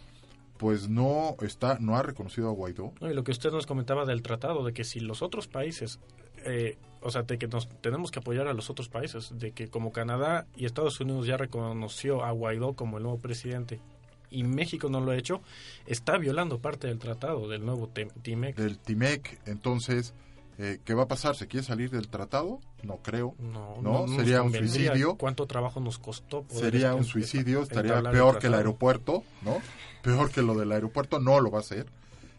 pues 0.59 0.89
no 0.89 1.37
está, 1.41 1.79
no 1.81 1.97
ha 1.97 2.03
reconocido 2.03 2.49
a 2.49 2.53
Guaidó. 2.53 2.93
No, 3.01 3.11
y 3.11 3.15
lo 3.15 3.25
que 3.25 3.33
usted 3.33 3.51
nos 3.51 3.67
comentaba 3.67 4.05
del 4.05 4.23
tratado, 4.23 4.63
de 4.65 4.73
que 4.73 4.85
si 4.85 5.01
los 5.01 5.23
otros 5.23 5.49
países, 5.49 6.01
eh, 6.45 6.77
o 7.01 7.11
sea, 7.11 7.23
de 7.23 7.39
que 7.39 7.49
nos 7.49 7.69
tenemos 7.81 8.11
que 8.11 8.19
apoyar 8.19 8.47
a 8.47 8.53
los 8.53 8.69
otros 8.69 8.89
países, 8.91 9.33
de 9.39 9.53
que 9.53 9.69
como 9.69 9.91
Canadá 9.91 10.47
y 10.55 10.67
Estados 10.67 11.01
Unidos 11.01 11.27
ya 11.27 11.39
reconoció 11.39 12.25
a 12.25 12.31
Guaidó 12.31 12.75
como 12.75 12.99
el 12.99 13.05
nuevo 13.05 13.19
presidente 13.19 13.81
y 14.35 14.43
México 14.45 14.89
no 14.89 15.01
lo 15.01 15.13
ha 15.13 15.17
hecho, 15.17 15.41
está 15.87 16.19
violando 16.19 16.59
parte 16.61 16.87
del 16.89 16.99
tratado 16.99 17.49
del 17.49 17.65
nuevo 17.65 17.89
TIMEC. 18.23 18.57
Del 18.57 18.79
TIMEC, 18.79 19.41
entonces, 19.47 20.15
eh, 20.59 20.79
¿qué 20.85 20.95
va 20.95 21.05
a 21.05 21.09
pasar? 21.09 21.37
¿Se 21.37 21.47
quiere 21.47 21.65
salir 21.67 21.91
del 21.91 22.09
tratado? 22.09 22.61
No 22.83 22.99
creo. 22.99 23.35
No, 23.39 23.77
No, 23.81 24.07
nos 24.07 24.17
sería 24.17 24.43
un 24.43 24.53
suicidio. 24.53 25.17
¿Cuánto 25.17 25.47
trabajo 25.47 25.81
nos 25.81 25.99
costó? 25.99 26.43
poder 26.43 26.65
Sería 26.65 26.89
este- 26.89 26.99
un 27.01 27.05
suicidio, 27.05 27.63
estaría 27.63 28.03
peor 28.03 28.39
que 28.39 28.49
el 28.49 28.55
aeropuerto, 28.55 29.25
¿no? 29.43 29.59
Peor 30.03 30.31
que 30.31 30.43
lo 30.43 30.55
del 30.55 30.71
aeropuerto, 30.73 31.19
no 31.19 31.41
lo 31.41 31.51
va 31.51 31.59
a 31.59 31.63
hacer. 31.63 31.87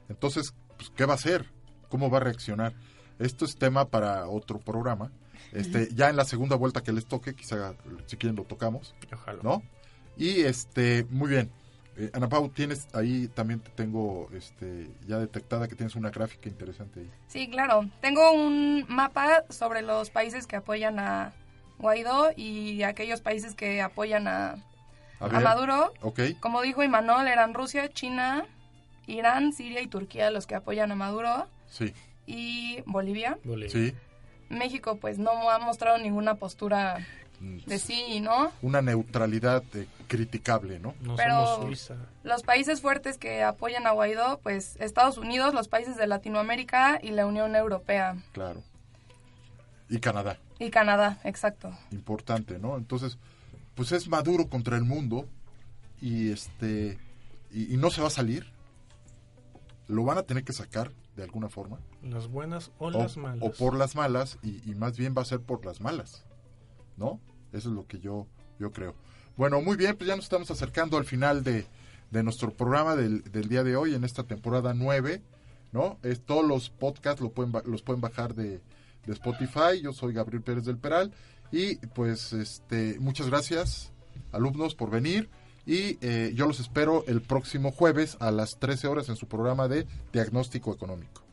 Entonces, 0.10 0.54
pues, 0.78 0.91
¿qué 0.96 1.06
va 1.06 1.14
a 1.14 1.16
hacer? 1.16 1.46
¿Cómo 1.89 2.10
va 2.10 2.18
a 2.18 2.22
reaccionar? 2.22 2.74
Esto 3.18 3.46
es 3.46 3.56
tema 3.56 3.86
para 3.89 4.28
otro 4.28 4.60
programa. 4.60 5.12
Este, 5.52 5.88
ya 5.96 6.10
en 6.10 6.18
la 6.18 6.26
segunda 6.26 6.56
vuelta 6.58 6.84
que 6.84 6.91
les 6.91 7.06
toque, 7.06 7.34
quizá 7.34 7.74
si 8.08 8.18
quieren 8.18 8.36
lo 8.36 8.43
tocamos, 8.43 8.93
Ojalá. 9.14 9.39
¿no? 9.41 9.64
Y 10.18 10.41
este, 10.41 11.06
muy 11.10 11.30
bien. 11.30 11.50
Eh, 11.98 12.10
Ana 12.14 12.28
Pau, 12.28 12.50
tienes 12.50 12.88
ahí 12.93 13.28
también 13.30 13.62
te 13.62 13.70
tengo 13.72 14.30
este 14.34 14.89
ya 15.08 15.18
detectada 15.18 15.68
que 15.68 15.76
tienes 15.76 15.96
una 15.96 16.10
gráfica 16.10 16.50
interesante 16.50 17.02
ahí. 17.02 17.12
Sí, 17.28 17.50
claro. 17.50 17.89
Tengo 18.02 18.32
un 18.32 18.86
mapa 18.88 19.46
sobre 19.50 19.82
los 19.82 20.10
países 20.10 20.48
que 20.48 20.58
apoyan 20.58 21.00
a 21.00 21.34
Guaidó 21.78 22.32
y 22.36 22.84
aquellos 22.84 23.22
países 23.22 23.56
que 23.56 23.82
apoyan 23.82 24.28
a, 24.28 24.52
A 25.20 25.26
a 25.26 25.28
ver, 25.28 25.43
Maduro. 25.43 25.93
Ok. 26.02 26.22
Como 26.39 26.62
dijo 26.62 26.84
Imanol, 26.84 27.28
eran 27.28 27.54
Rusia, 27.54 27.89
China 27.89 28.46
Irán, 29.08 29.54
Siria 29.54 29.82
y 29.82 29.88
Turquía 29.88 30.32
los 30.32 30.48
que 30.48 30.56
apoyan 30.56 30.91
a 30.91 30.96
Maduro. 30.96 31.48
Sí. 31.68 31.93
Y 32.26 32.82
Bolivia. 32.86 33.38
Sí. 33.68 33.93
México 34.50 34.98
pues 34.98 35.18
no 35.18 35.50
ha 35.50 35.60
mostrado 35.60 35.98
ninguna 35.98 36.36
postura 36.36 37.06
de 37.66 37.80
sí 37.80 38.04
y 38.10 38.20
no. 38.20 38.52
Una 38.62 38.82
neutralidad 38.82 39.64
eh, 39.74 39.88
criticable, 40.08 40.80
¿no? 40.80 40.96
No 41.02 41.16
Pero 41.16 41.46
somos 41.46 41.66
Suiza. 41.68 41.96
los 42.24 42.43
países 42.43 42.82
fuertes 42.82 43.18
que 43.18 43.43
apoyan 43.43 43.88
a 43.88 43.91
Guaidó, 43.91 44.39
pues 44.43 44.76
Estados 44.80 45.18
Unidos, 45.18 45.54
los 45.54 45.68
países 45.68 45.96
de 45.98 46.08
Latinoamérica 46.08 47.00
y 47.02 47.10
la 47.12 47.26
Unión 47.26 47.56
Europea. 47.56 48.16
Claro. 48.32 48.64
Y 49.89 50.00
Canadá. 50.00 50.39
Y 50.60 50.70
Canadá, 50.72 51.20
exacto. 51.24 51.72
Importante, 51.91 52.58
¿no? 52.60 52.78
Entonces, 52.78 53.18
pues 53.76 53.91
es 53.91 54.08
Maduro 54.08 54.48
contra 54.50 54.78
el 54.78 54.84
mundo 54.84 55.28
y 56.02 56.32
este 56.32 56.98
y, 57.52 57.74
y 57.74 57.78
no 57.78 57.89
se 57.91 58.02
va 58.02 58.08
a 58.08 58.12
salir. 58.12 58.52
Lo 59.88 60.04
van 60.04 60.18
a 60.18 60.24
tener 60.24 60.43
que 60.43 60.54
sacar 60.54 60.91
de 61.16 61.24
alguna 61.24 61.48
forma. 61.50 61.80
Las 62.02 62.28
buenas 62.28 62.72
o, 62.80 62.88
O, 62.88 62.91
las 62.91 63.18
malas. 63.18 63.39
o 63.41 63.52
por 63.52 63.76
las 63.76 63.96
malas 63.96 64.38
y, 64.41 64.70
y 64.70 64.76
más 64.76 64.98
bien 64.98 65.14
va 65.18 65.22
a 65.22 65.26
ser 65.26 65.41
por 65.41 65.64
las 65.66 65.80
malas. 65.82 66.26
¿No? 66.98 67.20
Eso 67.56 67.70
es 67.70 67.76
lo 67.76 67.88
que 67.88 67.99
yo, 67.99 68.28
yo 68.60 68.72
creo. 68.72 68.95
Bueno, 69.38 69.62
muy 69.62 69.78
bien, 69.78 69.95
pues 69.95 70.08
ya 70.08 70.16
nos 70.16 70.26
estamos 70.26 70.51
acercando 70.51 70.97
al 70.97 71.06
final 71.06 71.43
de, 71.43 71.66
de 72.12 72.24
nuestro 72.24 72.51
programa 72.51 72.95
del, 72.95 73.24
del 73.32 73.47
día 73.47 73.64
de 73.64 73.76
hoy 73.76 73.95
en 73.95 74.03
esta 74.03 74.24
temporada 74.24 74.74
9, 74.74 75.22
¿no? 75.72 75.97
Es, 76.03 76.22
todos 76.22 76.45
los 76.45 76.70
podcasts 76.70 77.22
lo 77.22 77.32
pueden, 77.32 77.53
los 77.66 77.82
pueden 77.82 78.01
bajar 78.01 78.36
de, 78.36 78.62
de 79.06 79.14
Spotify. 79.14 79.82
Yo 79.82 79.93
soy 79.93 80.14
Gabriel 80.14 80.43
Pérez 80.43 80.66
del 80.66 80.78
Peral 80.78 81.14
y 81.51 81.76
pues 81.76 82.34
este 82.34 82.97
muchas 82.99 83.28
gracias 83.28 83.91
alumnos 84.32 84.76
por 84.76 84.89
venir 84.89 85.30
y 85.66 85.97
eh, 86.01 86.32
yo 86.36 86.47
los 86.47 86.60
espero 86.60 87.03
el 87.08 87.22
próximo 87.22 87.72
jueves 87.72 88.18
a 88.20 88.32
las 88.32 88.60
13 88.60 88.88
horas 88.88 89.10
en 89.10 89.16
su 89.16 89.28
programa 89.28 89.68
de 89.68 89.88
diagnóstico 90.12 90.74
económico. 90.74 91.24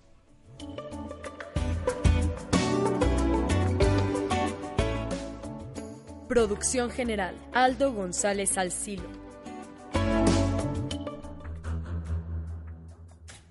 Producción 6.32 6.90
general, 6.90 7.36
Aldo 7.52 7.92
González 7.92 8.48
Salcilo. 8.48 9.06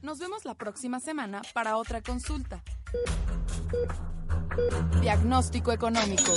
Nos 0.01 0.17
vemos 0.17 0.45
la 0.45 0.55
próxima 0.55 0.99
semana 0.99 1.43
para 1.53 1.77
otra 1.77 2.01
consulta. 2.01 2.63
Diagnóstico 4.99 5.71
económico. 5.71 6.31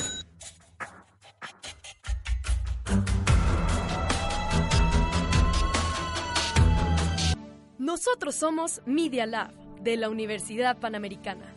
Nosotros 7.79 8.35
somos 8.35 8.83
Media 8.85 9.25
Lab 9.25 9.51
de 9.81 9.97
la 9.97 10.11
Universidad 10.11 10.77
Panamericana. 10.77 11.55